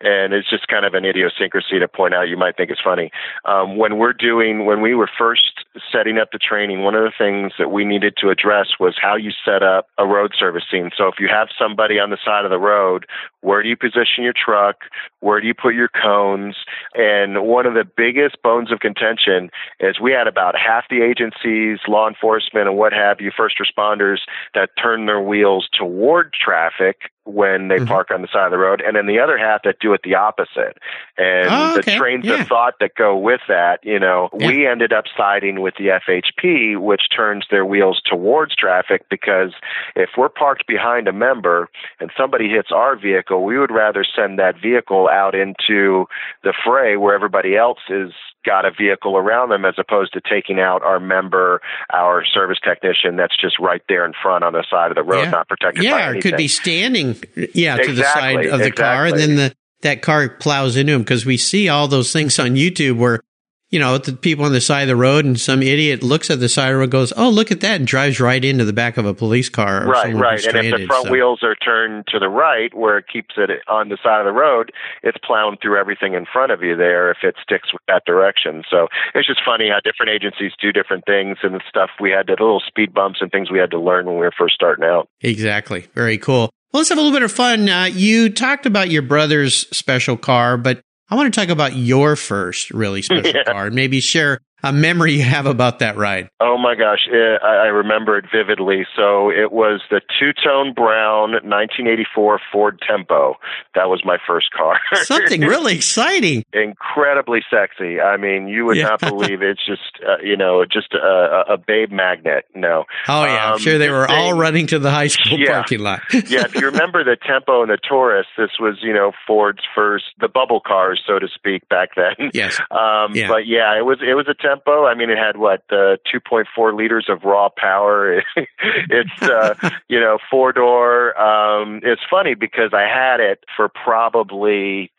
and 0.00 0.32
it's 0.32 0.48
just 0.48 0.68
kind 0.68 0.84
of 0.86 0.94
an 0.94 1.04
idiosyncrasy 1.04 1.80
to 1.80 1.88
point 1.88 2.14
out. 2.14 2.28
You 2.28 2.36
might 2.36 2.56
think 2.56 2.70
it's 2.70 2.80
funny. 2.82 3.10
Um, 3.44 3.76
when 3.76 3.98
we're 3.98 4.12
doing, 4.12 4.64
when 4.64 4.80
we 4.80 4.94
were 4.94 5.10
first 5.18 5.64
setting 5.92 6.18
up 6.18 6.30
the 6.32 6.38
training, 6.38 6.82
one 6.82 6.94
of 6.94 7.02
the 7.02 7.12
things 7.16 7.52
that 7.58 7.70
we 7.70 7.84
needed 7.84 8.14
to 8.18 8.30
address 8.30 8.78
was 8.78 8.96
how 9.00 9.16
you 9.16 9.30
set 9.44 9.62
up 9.62 9.88
a 9.98 10.06
road 10.06 10.34
service 10.38 10.64
scene. 10.70 10.90
So 10.96 11.08
if 11.08 11.14
you 11.18 11.28
have 11.28 11.48
somebody 11.58 11.98
on 11.98 12.10
the 12.10 12.18
side 12.24 12.44
of 12.44 12.50
the 12.50 12.58
road, 12.58 13.06
where 13.40 13.62
do 13.62 13.68
you 13.68 13.76
position 13.76 14.24
your 14.24 14.32
truck? 14.32 14.76
Where 15.20 15.40
do 15.40 15.46
you 15.46 15.54
put 15.54 15.74
your 15.74 15.88
cones? 15.88 16.56
And 16.94 17.44
one 17.46 17.66
of 17.66 17.74
the 17.74 17.84
biggest 17.84 18.42
bones 18.42 18.72
of 18.72 18.80
contention 18.80 19.50
is 19.80 20.00
we 20.00 20.12
had 20.12 20.26
about 20.26 20.54
half 20.56 20.84
the 20.90 21.02
agencies, 21.02 21.78
law 21.86 22.08
enforcement, 22.08 22.68
and 22.68 22.76
what 22.76 22.92
have 22.92 23.20
you, 23.20 23.30
first 23.36 23.56
responders 23.58 24.18
that 24.54 24.70
turn 24.80 25.06
their 25.06 25.20
wheels 25.20 25.68
toward 25.72 26.32
traffic 26.32 27.10
when 27.28 27.68
they 27.68 27.76
mm-hmm. 27.76 27.84
park 27.84 28.10
on 28.10 28.22
the 28.22 28.28
side 28.32 28.46
of 28.46 28.50
the 28.50 28.58
road, 28.58 28.80
and 28.80 28.96
then 28.96 29.06
the 29.06 29.18
other 29.18 29.36
half 29.36 29.62
that 29.62 29.78
do 29.80 29.92
it 29.92 30.00
the 30.02 30.14
opposite. 30.14 30.78
And 31.18 31.48
oh, 31.48 31.72
okay. 31.78 31.92
the 31.92 31.98
trains 31.98 32.24
yeah. 32.24 32.40
of 32.40 32.48
thought 32.48 32.74
that 32.80 32.94
go 32.94 33.16
with 33.18 33.42
that, 33.48 33.80
you 33.82 33.98
know, 33.98 34.30
yeah. 34.38 34.46
we 34.46 34.66
ended 34.66 34.92
up 34.92 35.04
siding 35.16 35.60
with 35.60 35.74
the 35.78 35.98
FHP, 36.08 36.80
which 36.80 37.02
turns 37.14 37.44
their 37.50 37.66
wheels 37.66 38.00
towards 38.04 38.56
traffic 38.56 39.04
because 39.10 39.52
if 39.94 40.10
we're 40.16 40.30
parked 40.30 40.66
behind 40.66 41.06
a 41.06 41.12
member 41.12 41.68
and 42.00 42.10
somebody 42.16 42.48
hits 42.48 42.68
our 42.72 42.96
vehicle, 42.96 43.27
we 43.36 43.58
would 43.58 43.72
rather 43.72 44.04
send 44.16 44.38
that 44.38 44.54
vehicle 44.62 45.08
out 45.10 45.34
into 45.34 46.06
the 46.44 46.54
fray 46.64 46.96
where 46.96 47.14
everybody 47.14 47.56
else 47.56 47.80
is 47.90 48.12
got 48.46 48.64
a 48.64 48.70
vehicle 48.70 49.16
around 49.16 49.50
them 49.50 49.64
as 49.64 49.74
opposed 49.78 50.12
to 50.12 50.20
taking 50.20 50.60
out 50.60 50.82
our 50.82 51.00
member, 51.00 51.60
our 51.92 52.24
service 52.24 52.58
technician 52.64 53.16
that's 53.16 53.36
just 53.38 53.58
right 53.58 53.82
there 53.88 54.06
in 54.06 54.12
front 54.22 54.44
on 54.44 54.52
the 54.52 54.64
side 54.70 54.90
of 54.90 54.94
the 54.94 55.02
road, 55.02 55.24
yeah. 55.24 55.30
not 55.30 55.48
protected 55.48 55.82
yeah, 55.82 56.08
or 56.08 56.20
could 56.20 56.36
be 56.36 56.48
standing, 56.48 57.16
yeah, 57.52 57.76
exactly, 57.76 57.86
to 57.86 57.92
the 57.92 58.04
side 58.04 58.46
of 58.46 58.58
the 58.60 58.66
exactly. 58.68 58.72
car, 58.72 59.06
and 59.06 59.18
then 59.18 59.36
the 59.36 59.54
that 59.82 60.02
car 60.02 60.28
plows 60.28 60.76
into 60.76 60.92
him 60.92 61.02
because 61.02 61.24
we 61.24 61.36
see 61.36 61.68
all 61.68 61.86
those 61.86 62.12
things 62.12 62.38
on 62.38 62.50
YouTube 62.56 62.96
where 62.96 63.20
you 63.70 63.78
know, 63.78 63.98
the 63.98 64.14
people 64.14 64.44
on 64.44 64.52
the 64.52 64.60
side 64.60 64.82
of 64.82 64.88
the 64.88 64.96
road 64.96 65.24
and 65.24 65.38
some 65.38 65.62
idiot 65.62 66.02
looks 66.02 66.30
at 66.30 66.40
the 66.40 66.48
side 66.48 66.68
of 66.68 66.74
the 66.74 66.78
road 66.78 66.90
goes, 66.90 67.12
Oh, 67.16 67.28
look 67.28 67.50
at 67.50 67.60
that 67.60 67.76
and 67.76 67.86
drives 67.86 68.18
right 68.18 68.42
into 68.42 68.64
the 68.64 68.72
back 68.72 68.96
of 68.96 69.04
a 69.04 69.12
police 69.12 69.48
car. 69.48 69.86
right, 69.86 70.14
right. 70.14 70.44
And 70.46 70.66
if 70.66 70.76
the 70.76 70.86
front 70.86 71.06
so. 71.06 71.12
wheels 71.12 71.40
are 71.42 71.54
turned 71.54 72.06
to 72.08 72.18
the 72.18 72.28
right 72.28 72.72
where 72.74 72.96
it 72.96 73.06
keeps 73.12 73.34
it 73.36 73.50
on 73.68 73.90
the 73.90 73.98
side 74.02 74.20
of 74.20 74.26
the 74.26 74.32
road, 74.32 74.72
it's 75.02 75.18
plowing 75.22 75.58
through 75.60 75.78
everything 75.78 76.14
in 76.14 76.24
front 76.32 76.50
of 76.50 76.62
you 76.62 76.76
there 76.76 77.10
if 77.10 77.18
it 77.22 77.34
sticks 77.42 77.72
with 77.72 77.82
that 77.88 78.04
direction. 78.06 78.62
So 78.70 78.88
it's 79.14 79.26
just 79.28 79.40
funny 79.44 79.68
how 79.68 79.80
different 79.84 80.12
agencies 80.12 80.52
do 80.60 80.72
different 80.72 81.04
things 81.04 81.36
and 81.42 81.60
stuff 81.68 81.90
we 82.00 82.10
had 82.10 82.26
to 82.28 82.32
little 82.32 82.62
speed 82.66 82.94
bumps 82.94 83.18
and 83.20 83.30
things 83.30 83.50
we 83.50 83.58
had 83.58 83.70
to 83.72 83.80
learn 83.80 84.06
when 84.06 84.14
we 84.14 84.22
were 84.22 84.32
first 84.36 84.54
starting 84.54 84.84
out. 84.84 85.08
Exactly. 85.20 85.86
Very 85.94 86.16
cool. 86.16 86.50
Well, 86.72 86.80
let's 86.80 86.90
have 86.90 86.98
a 86.98 87.00
little 87.00 87.16
bit 87.16 87.22
of 87.22 87.32
fun. 87.32 87.68
Uh, 87.68 87.84
you 87.84 88.28
talked 88.28 88.66
about 88.66 88.90
your 88.90 89.02
brother's 89.02 89.66
special 89.74 90.16
car, 90.16 90.58
but 90.58 90.82
I 91.10 91.14
want 91.14 91.32
to 91.32 91.40
talk 91.40 91.48
about 91.48 91.74
your 91.74 92.16
first 92.16 92.70
really 92.70 93.02
special 93.02 93.32
yeah. 93.34 93.44
car 93.44 93.66
and 93.66 93.74
maybe 93.74 94.00
share 94.00 94.40
a 94.62 94.72
memory 94.72 95.12
you 95.12 95.22
have 95.22 95.46
about 95.46 95.78
that 95.78 95.96
ride? 95.96 96.30
Oh 96.40 96.58
my 96.58 96.74
gosh, 96.74 97.06
it, 97.10 97.40
I, 97.42 97.46
I 97.46 97.66
remember 97.66 98.18
it 98.18 98.24
vividly. 98.32 98.86
So 98.96 99.30
it 99.30 99.52
was 99.52 99.80
the 99.90 100.00
two 100.18 100.32
tone 100.32 100.74
brown 100.74 101.30
1984 101.32 102.40
Ford 102.52 102.82
Tempo. 102.86 103.36
That 103.74 103.88
was 103.88 104.02
my 104.04 104.18
first 104.26 104.50
car. 104.50 104.78
Something 105.02 105.42
really 105.42 105.74
exciting. 105.74 106.44
Incredibly 106.52 107.40
sexy. 107.50 108.00
I 108.00 108.16
mean, 108.16 108.48
you 108.48 108.64
would 108.66 108.76
yeah. 108.76 108.88
not 108.88 109.00
believe 109.08 109.42
it's 109.42 109.64
just 109.64 110.04
uh, 110.06 110.16
you 110.22 110.36
know 110.36 110.64
just 110.64 110.92
a, 110.94 111.44
a, 111.52 111.56
babe 111.56 111.90
magnet. 111.92 112.46
No. 112.54 112.84
Oh 113.06 113.24
yeah, 113.24 113.46
um, 113.46 113.52
I'm 113.52 113.58
sure 113.58 113.78
they 113.78 113.90
were 113.90 114.06
thing, 114.06 114.16
all 114.16 114.32
running 114.32 114.66
to 114.68 114.78
the 114.78 114.90
high 114.90 115.08
school 115.08 115.38
yeah. 115.38 115.52
parking 115.52 115.80
lot. 115.80 116.00
yeah, 116.12 116.44
if 116.44 116.54
you 116.54 116.66
remember 116.66 117.04
the 117.04 117.16
Tempo 117.16 117.62
and 117.62 117.70
the 117.70 117.78
Taurus, 117.88 118.26
this 118.36 118.50
was 118.58 118.78
you 118.82 118.92
know 118.92 119.12
Ford's 119.26 119.62
first 119.74 120.06
the 120.20 120.28
bubble 120.28 120.60
cars, 120.60 121.00
so 121.06 121.18
to 121.18 121.28
speak, 121.32 121.68
back 121.68 121.90
then. 121.94 122.30
Yes. 122.34 122.58
Um, 122.70 123.14
yeah. 123.14 123.28
But 123.28 123.46
yeah, 123.46 123.78
it 123.78 123.84
was 123.84 123.98
it 124.00 124.14
was 124.14 124.26
a 124.28 124.34
Tempo. 124.48 124.86
I 124.86 124.94
mean, 124.94 125.10
it 125.10 125.18
had 125.18 125.36
what 125.36 125.62
uh, 125.70 125.96
2.4 126.12 126.76
liters 126.76 127.06
of 127.08 127.24
raw 127.24 127.48
power. 127.54 128.22
it's 128.36 129.22
uh, 129.22 129.54
you 129.88 130.00
know 130.00 130.18
four 130.30 130.52
door. 130.52 131.18
Um, 131.20 131.80
it's 131.82 132.02
funny 132.10 132.34
because 132.34 132.70
I 132.72 132.82
had 132.82 133.20
it 133.20 133.44
for 133.56 133.68
probably 133.68 134.90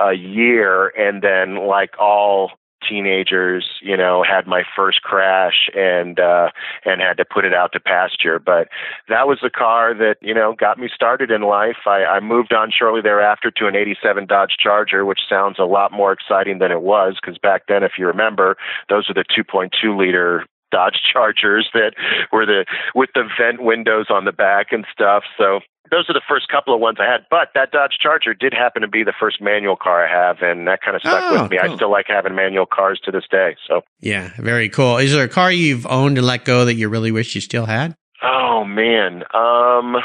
a 0.00 0.12
year, 0.12 0.88
and 0.88 1.22
then 1.22 1.66
like 1.66 1.98
all 1.98 2.52
teenagers, 2.88 3.66
you 3.82 3.96
know, 3.96 4.22
had 4.22 4.46
my 4.46 4.62
first 4.76 5.02
crash 5.02 5.68
and 5.74 6.20
uh 6.20 6.50
and 6.84 7.00
had 7.00 7.16
to 7.16 7.24
put 7.24 7.44
it 7.44 7.54
out 7.54 7.72
to 7.72 7.80
pasture. 7.80 8.38
But 8.38 8.68
that 9.08 9.26
was 9.26 9.38
the 9.42 9.50
car 9.50 9.94
that, 9.94 10.16
you 10.20 10.34
know, 10.34 10.54
got 10.58 10.78
me 10.78 10.88
started 10.94 11.30
in 11.30 11.42
life. 11.42 11.86
I, 11.86 12.04
I 12.04 12.20
moved 12.20 12.52
on 12.52 12.70
shortly 12.70 13.00
thereafter 13.00 13.50
to 13.50 13.66
an 13.66 13.76
eighty 13.76 13.96
seven 14.02 14.26
Dodge 14.26 14.56
Charger, 14.58 15.04
which 15.04 15.20
sounds 15.28 15.58
a 15.58 15.64
lot 15.64 15.92
more 15.92 16.12
exciting 16.12 16.58
than 16.58 16.70
it 16.70 16.82
was 16.82 17.16
because 17.20 17.38
back 17.38 17.62
then 17.68 17.82
if 17.82 17.92
you 17.98 18.06
remember, 18.06 18.56
those 18.88 19.08
were 19.08 19.14
the 19.14 19.24
two 19.34 19.44
point 19.44 19.74
two 19.80 19.96
liter 19.96 20.46
Dodge 20.74 20.98
Chargers 21.12 21.70
that 21.72 21.94
were 22.32 22.44
the 22.44 22.66
with 22.96 23.10
the 23.14 23.22
vent 23.38 23.62
windows 23.62 24.06
on 24.10 24.24
the 24.24 24.32
back 24.32 24.72
and 24.72 24.84
stuff. 24.92 25.22
So 25.38 25.60
those 25.92 26.10
are 26.10 26.12
the 26.12 26.22
first 26.28 26.48
couple 26.48 26.74
of 26.74 26.80
ones 26.80 26.98
I 27.00 27.04
had. 27.04 27.26
But 27.30 27.50
that 27.54 27.70
Dodge 27.70 27.96
Charger 28.00 28.34
did 28.34 28.52
happen 28.52 28.82
to 28.82 28.88
be 28.88 29.04
the 29.04 29.12
first 29.20 29.40
manual 29.40 29.76
car 29.76 30.04
I 30.04 30.10
have, 30.10 30.38
and 30.42 30.66
that 30.66 30.80
kind 30.82 30.96
of 30.96 31.02
stuck 31.02 31.22
oh, 31.30 31.42
with 31.42 31.50
me. 31.52 31.58
Cool. 31.62 31.72
I 31.72 31.76
still 31.76 31.92
like 31.92 32.06
having 32.08 32.34
manual 32.34 32.66
cars 32.66 33.00
to 33.04 33.12
this 33.12 33.24
day. 33.30 33.54
So 33.68 33.82
yeah, 34.00 34.32
very 34.38 34.68
cool. 34.68 34.98
Is 34.98 35.12
there 35.12 35.24
a 35.24 35.28
car 35.28 35.52
you've 35.52 35.86
owned 35.86 36.18
and 36.18 36.26
let 36.26 36.44
go 36.44 36.64
that 36.64 36.74
you 36.74 36.88
really 36.88 37.12
wish 37.12 37.36
you 37.36 37.40
still 37.40 37.66
had? 37.66 37.94
Oh 38.20 38.64
man, 38.64 39.22
um, 39.32 40.02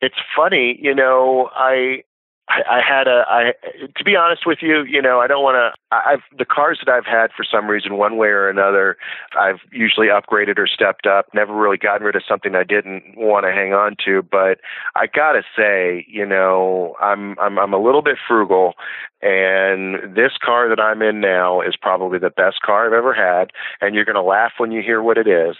it's 0.00 0.18
funny. 0.36 0.78
You 0.80 0.94
know, 0.94 1.50
I 1.52 2.04
I, 2.48 2.60
I 2.78 2.80
had 2.86 3.08
a 3.08 3.24
I 3.26 3.52
to 3.96 4.04
be 4.04 4.16
honest 4.16 4.42
with 4.46 4.58
you, 4.60 4.84
you 4.84 5.00
know, 5.00 5.20
I 5.20 5.26
don't 5.26 5.42
want 5.42 5.56
to. 5.56 5.96
I've 5.96 6.20
the 6.36 6.44
cars 6.44 6.80
that 6.84 6.92
I've 6.92 7.06
had 7.06 7.30
for 7.34 7.44
some 7.44 7.66
reason, 7.66 7.96
one 7.96 8.16
way 8.16 8.28
or 8.28 8.48
another, 8.48 8.96
I've 9.38 9.60
usually 9.72 10.08
upgraded 10.08 10.58
or 10.58 10.66
stepped 10.66 11.06
up. 11.06 11.26
Never 11.32 11.54
really 11.54 11.78
gotten 11.78 12.06
rid 12.06 12.16
of 12.16 12.22
something 12.28 12.54
I 12.54 12.64
didn't 12.64 13.14
want 13.16 13.46
to 13.46 13.52
hang 13.52 13.72
on 13.72 13.96
to. 14.04 14.22
But 14.22 14.58
I 14.94 15.06
gotta 15.06 15.42
say, 15.56 16.04
you 16.08 16.26
know, 16.26 16.96
I'm 17.00 17.38
I'm 17.38 17.58
I'm 17.58 17.72
a 17.72 17.82
little 17.82 18.02
bit 18.02 18.18
frugal, 18.28 18.74
and 19.22 20.14
this 20.14 20.32
car 20.44 20.68
that 20.68 20.80
I'm 20.80 21.00
in 21.00 21.20
now 21.20 21.62
is 21.62 21.76
probably 21.80 22.18
the 22.18 22.30
best 22.30 22.60
car 22.60 22.86
I've 22.86 22.92
ever 22.92 23.14
had. 23.14 23.52
And 23.80 23.94
you're 23.94 24.04
gonna 24.04 24.22
laugh 24.22 24.52
when 24.58 24.70
you 24.70 24.82
hear 24.82 25.02
what 25.02 25.16
it 25.16 25.26
is. 25.26 25.56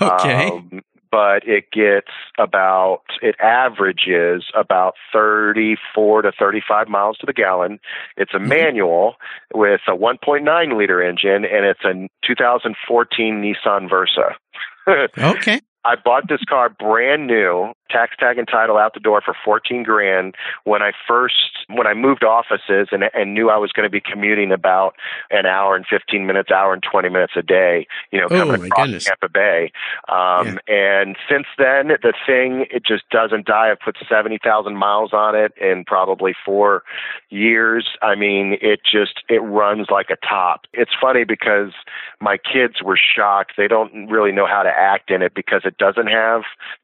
Okay. 0.00 0.48
Um, 0.48 0.82
but 1.12 1.46
it 1.46 1.70
gets 1.70 2.10
about 2.38 3.02
it 3.20 3.36
averages 3.38 4.44
about 4.58 4.94
34 5.12 6.22
to 6.22 6.32
35 6.32 6.88
miles 6.88 7.18
to 7.18 7.26
the 7.26 7.34
gallon. 7.34 7.78
It's 8.16 8.32
a 8.34 8.38
mm-hmm. 8.38 8.48
manual 8.48 9.14
with 9.54 9.82
a 9.86 9.92
1.9 9.92 10.76
liter 10.78 11.02
engine 11.02 11.44
and 11.44 11.66
it's 11.66 11.84
a 11.84 12.08
2014 12.26 13.42
Nissan 13.42 13.88
Versa. 13.88 14.36
okay. 15.18 15.60
I 15.84 15.96
bought 15.96 16.28
this 16.28 16.42
car 16.48 16.68
brand 16.70 17.26
new, 17.26 17.72
tax 17.92 18.16
tag 18.18 18.38
and 18.38 18.48
title 18.48 18.78
out 18.78 18.94
the 18.94 19.00
door 19.00 19.20
for 19.24 19.34
14 19.44 19.82
grand 19.82 20.34
when 20.64 20.82
I 20.82 20.92
first 21.06 21.66
when 21.68 21.86
I 21.86 21.94
moved 21.94 22.24
offices 22.24 22.88
and 22.90 23.04
and 23.14 23.34
knew 23.34 23.50
I 23.50 23.58
was 23.58 23.72
going 23.72 23.84
to 23.84 23.90
be 23.90 24.00
commuting 24.00 24.52
about 24.52 24.94
an 25.30 25.46
hour 25.46 25.76
and 25.76 25.84
15 25.86 26.26
minutes, 26.26 26.50
hour 26.50 26.72
and 26.72 26.82
20 26.82 27.08
minutes 27.08 27.34
a 27.36 27.42
day, 27.42 27.86
you 28.10 28.20
know, 28.20 28.28
coming 28.28 28.62
oh, 28.62 28.66
across 28.66 28.86
goodness. 28.86 29.04
Tampa 29.04 29.28
Bay. 29.28 29.72
Um, 30.08 30.58
yeah. 30.68 30.74
and 30.74 31.16
since 31.28 31.46
then 31.58 31.88
the 32.02 32.14
thing 32.26 32.66
it 32.70 32.84
just 32.84 33.08
doesn't 33.10 33.46
die. 33.46 33.70
I've 33.70 33.80
put 33.80 33.96
70,000 34.08 34.76
miles 34.76 35.12
on 35.12 35.34
it 35.34 35.52
in 35.60 35.84
probably 35.84 36.34
4 36.44 36.82
years. 37.30 37.96
I 38.02 38.14
mean, 38.14 38.56
it 38.60 38.80
just 38.90 39.22
it 39.28 39.42
runs 39.42 39.88
like 39.90 40.10
a 40.10 40.16
top. 40.26 40.62
It's 40.72 40.92
funny 41.00 41.24
because 41.24 41.72
my 42.20 42.36
kids 42.36 42.82
were 42.82 42.98
shocked. 42.98 43.52
They 43.56 43.68
don't 43.68 44.08
really 44.08 44.32
know 44.32 44.46
how 44.46 44.62
to 44.62 44.70
act 44.70 45.10
in 45.10 45.22
it 45.22 45.34
because 45.34 45.62
it 45.64 45.76
doesn't 45.78 46.08
have 46.08 46.42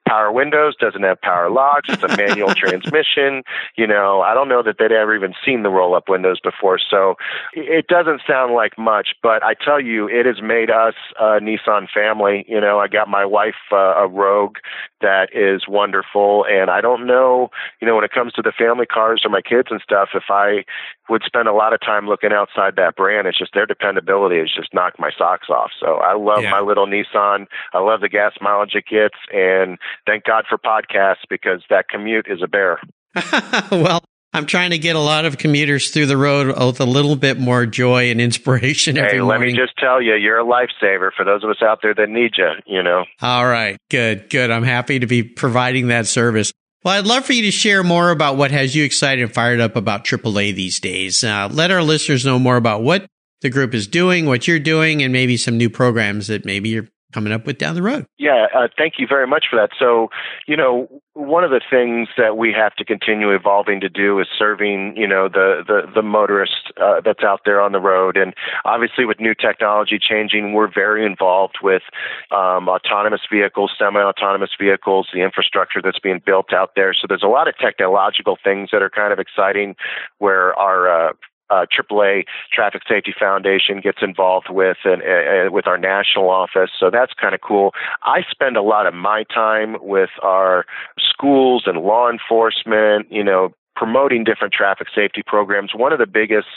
power 0.09 0.33
windows, 0.33 0.75
doesn't 0.81 0.98
have 1.05 1.21
power 1.21 1.51
locks. 1.51 1.89
It's 1.89 2.03
a 2.03 2.17
manual 2.17 2.55
transmission. 2.57 3.43
You 3.77 3.87
know, 3.87 4.21
I 4.23 4.35
don't 4.35 4.49
know 4.49 4.63
that 4.63 4.77
they'd 4.79 4.93
ever 4.93 5.15
even 5.15 5.35
seen 5.45 5.63
the 5.63 5.71
roll 5.71 5.95
up 5.95 6.09
windows 6.09 6.41
before. 6.41 6.79
So 6.79 7.17
it 7.53 7.87
doesn't 7.87 8.23
sound 8.27 8.55
like 8.55 8.79
much, 8.79 9.15
but 9.23 9.43
I 9.43 9.55
tell 9.55 9.81
you, 9.81 10.09
it 10.09 10.27
has 10.27 10.43
made 10.43 10.71
us 10.71 10.95
a 11.19 11.41
Nissan 11.41 11.89
family. 11.93 12.45
You 12.49 12.61
know, 12.61 12.79
I 12.79 12.89
got 12.89 13.09
my 13.09 13.25
wife 13.25 13.55
uh, 13.73 13.95
a 13.97 14.07
Rogue 14.07 14.57
that 15.01 15.29
is 15.33 15.69
wonderful. 15.69 16.45
And 16.49 16.71
I 16.71 16.81
don't 16.81 17.07
know, 17.07 17.51
you 17.81 17.87
know, 17.87 17.95
when 17.95 18.05
it 18.05 18.13
comes 18.13 18.33
to 18.35 18.43
the 18.43 18.53
family 18.53 18.87
cars 18.87 19.23
or 19.25 19.31
my 19.31 19.43
kids 19.43 19.69
and 19.71 19.81
stuff, 19.81 20.11
if 20.15 20.25
I 20.31 20.65
would 21.09 21.23
spend 21.25 21.49
a 21.49 21.53
lot 21.53 21.73
of 21.73 21.81
time 21.81 22.07
looking 22.07 22.33
outside 22.33 22.77
that 22.77 22.97
brand, 22.97 23.27
it's 23.27 23.39
just 23.39 23.55
their 23.55 23.67
dependability 23.67 24.39
has 24.39 24.53
just 24.55 24.73
knocked 24.75 24.99
my 24.99 25.11
socks 25.17 25.49
off. 25.49 25.71
So 25.81 25.97
I 25.97 26.15
love 26.17 26.43
yeah. 26.43 26.51
my 26.51 26.61
little 26.61 26.87
Nissan. 26.87 27.47
I 27.73 27.81
love 27.81 28.01
the 28.01 28.09
gas 28.09 28.33
mileage 28.41 28.75
it 28.75 28.85
gets. 28.91 29.17
And 29.33 29.79
thank 30.07 30.25
God 30.25 30.45
for 30.49 30.59
podcasts 30.59 31.27
because 31.29 31.63
that 31.71 31.89
commute 31.89 32.27
is 32.29 32.43
a 32.43 32.49
bear. 32.49 32.81
well, 33.71 34.01
I'm 34.33 34.47
trying 34.47 34.71
to 34.71 34.79
get 34.79 34.95
a 34.95 35.01
lot 35.01 35.25
of 35.25 35.39
commuters 35.39 35.91
through 35.91 36.07
the 36.07 36.17
road 36.17 36.49
with 36.49 36.81
a 36.81 36.85
little 36.85 37.17
bit 37.17 37.39
more 37.39 37.65
joy 37.65 38.11
and 38.11 38.21
inspiration 38.21 38.97
hey, 38.97 39.03
every 39.03 39.21
morning. 39.21 39.41
Let 39.41 39.53
me 39.53 39.59
just 39.59 39.77
tell 39.79 40.03
you, 40.03 40.15
you're 40.15 40.39
a 40.39 40.45
lifesaver 40.45 41.11
for 41.17 41.25
those 41.25 41.43
of 41.43 41.51
us 41.51 41.63
out 41.63 41.81
there 41.83 41.95
that 41.95 42.11
need 42.11 42.33
you, 42.37 42.51
you 42.67 42.83
know. 42.83 43.05
All 43.23 43.47
right. 43.47 43.79
Good. 43.91 44.29
Good. 44.29 44.51
I'm 44.51 44.65
happy 44.65 44.99
to 44.99 45.07
be 45.07 45.23
providing 45.23 45.89
that 45.89 46.07
service. 46.07 46.53
Well, 46.85 46.95
I'd 46.95 47.07
love 47.07 47.25
for 47.25 47.33
you 47.33 47.43
to 47.43 47.51
share 47.51 47.83
more 47.83 48.11
about 48.11 48.37
what 48.37 48.53
has 48.53 48.77
you 48.77 48.85
excited 48.85 49.23
and 49.23 49.35
fired 49.35 49.61
up 49.61 49.75
about 49.75 50.05
AAA 50.05 50.55
these 50.55 50.79
days. 50.79 51.25
Uh, 51.25 51.49
let 51.51 51.73
our 51.73 51.83
listeners 51.83 52.25
know 52.25 52.39
more 52.39 52.57
about 52.57 52.83
what 52.83 53.07
the 53.41 53.51
group 53.51 53.75
is 53.75 53.89
doing, 53.89 54.27
what 54.27 54.47
you're 54.47 54.61
doing, 54.61 55.03
and 55.03 55.13
maybe 55.13 55.37
some 55.37 55.57
new 55.57 55.69
programs 55.69 56.29
that 56.29 56.45
maybe 56.45 56.69
you're 56.69 56.89
coming 57.13 57.33
up 57.33 57.47
with 57.47 57.59
down 57.59 57.75
the 57.75 57.83
road. 57.83 58.07
Yeah, 58.19 58.47
uh, 58.55 58.69
thank 58.77 58.95
you 58.99 59.07
very 59.07 59.27
much 59.27 59.47
for 59.51 59.57
that. 59.57 59.71
So, 59.79 60.09
you 60.47 60.57
know, 60.57 60.89
one 61.15 61.43
of 61.43 61.51
the 61.51 61.61
things 61.71 62.09
that 62.17 62.37
we 62.37 62.53
have 62.53 62.75
to 62.77 62.85
continue 62.85 63.31
evolving 63.35 63.81
to 63.81 63.89
do 63.89 64.21
is 64.21 64.27
serving, 64.39 64.95
you 64.97 65.07
know, 65.07 65.29
the 65.29 65.65
the, 65.67 65.91
the 65.95 66.03
motorist 66.03 66.73
uh, 66.77 67.01
that's 67.05 67.25
out 67.25 67.41
there 67.45 67.61
on 67.61 67.73
the 67.73 67.81
road. 67.81 68.17
And 68.17 68.35
obviously, 68.65 69.05
with 69.05 69.21
new 69.21 69.35
technology 69.35 69.99
changing, 69.99 70.53
we're 70.53 70.73
very 70.73 71.05
involved 71.05 71.59
with 71.63 71.83
um, 72.31 72.69
autonomous 72.69 73.23
vehicles, 73.31 73.73
semi-autonomous 73.79 74.51
vehicles, 74.61 75.09
the 75.13 75.23
infrastructure 75.23 75.81
that's 75.83 75.99
being 75.99 76.21
built 76.25 76.53
out 76.53 76.73
there. 76.77 76.95
So 76.95 77.07
there's 77.09 77.23
a 77.23 77.29
lot 77.29 77.49
of 77.49 77.57
technological 77.59 78.37
things 78.43 78.69
that 78.73 78.83
are 78.83 78.91
kind 78.91 79.13
of 79.13 79.19
exciting, 79.19 79.77
where 80.19 80.55
our 80.59 81.09
uh, 81.09 81.13
uh, 81.51 81.67
AAA 81.67 82.25
Traffic 82.53 82.83
Safety 82.89 83.15
Foundation 83.19 83.81
gets 83.81 83.99
involved 84.03 84.49
with 84.51 84.79
and 84.85 85.03
uh, 85.03 85.51
with 85.53 85.67
our 85.67 85.79
national 85.79 86.31
office. 86.31 86.71
So 86.79 86.91
that's 86.91 87.13
kind 87.15 87.35
of 87.35 87.41
cool. 87.41 87.73
I 88.03 88.23
spend 88.31 88.57
a 88.57 88.63
lot 88.63 88.87
of 88.87 88.95
my 88.95 89.25
time 89.25 89.77
with 89.81 90.11
our 90.23 90.67
schools 90.99 91.65
and 91.67 91.79
law 91.79 92.11
enforcement, 92.11 93.11
you 93.11 93.25
know, 93.25 93.55
promoting 93.77 94.25
different 94.25 94.53
traffic 94.53 94.89
safety 94.95 95.23
programs. 95.25 95.71
One 95.75 95.93
of 95.93 96.01
the 96.01 96.07
biggest 96.07 96.49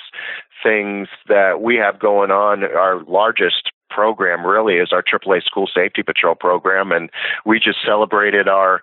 things 0.63 1.07
that 1.27 1.61
we 1.61 1.75
have 1.75 1.99
going 1.99 2.31
on, 2.31 2.63
our 2.63 3.03
largest 3.03 3.71
program 3.91 4.45
really 4.45 4.75
is 4.75 4.91
our 4.91 5.03
AAA 5.03 5.43
School 5.43 5.69
Safety 5.71 6.01
Patrol 6.01 6.33
program, 6.33 6.91
and 6.91 7.09
we 7.45 7.59
just 7.59 7.77
celebrated 7.85 8.47
our 8.47 8.81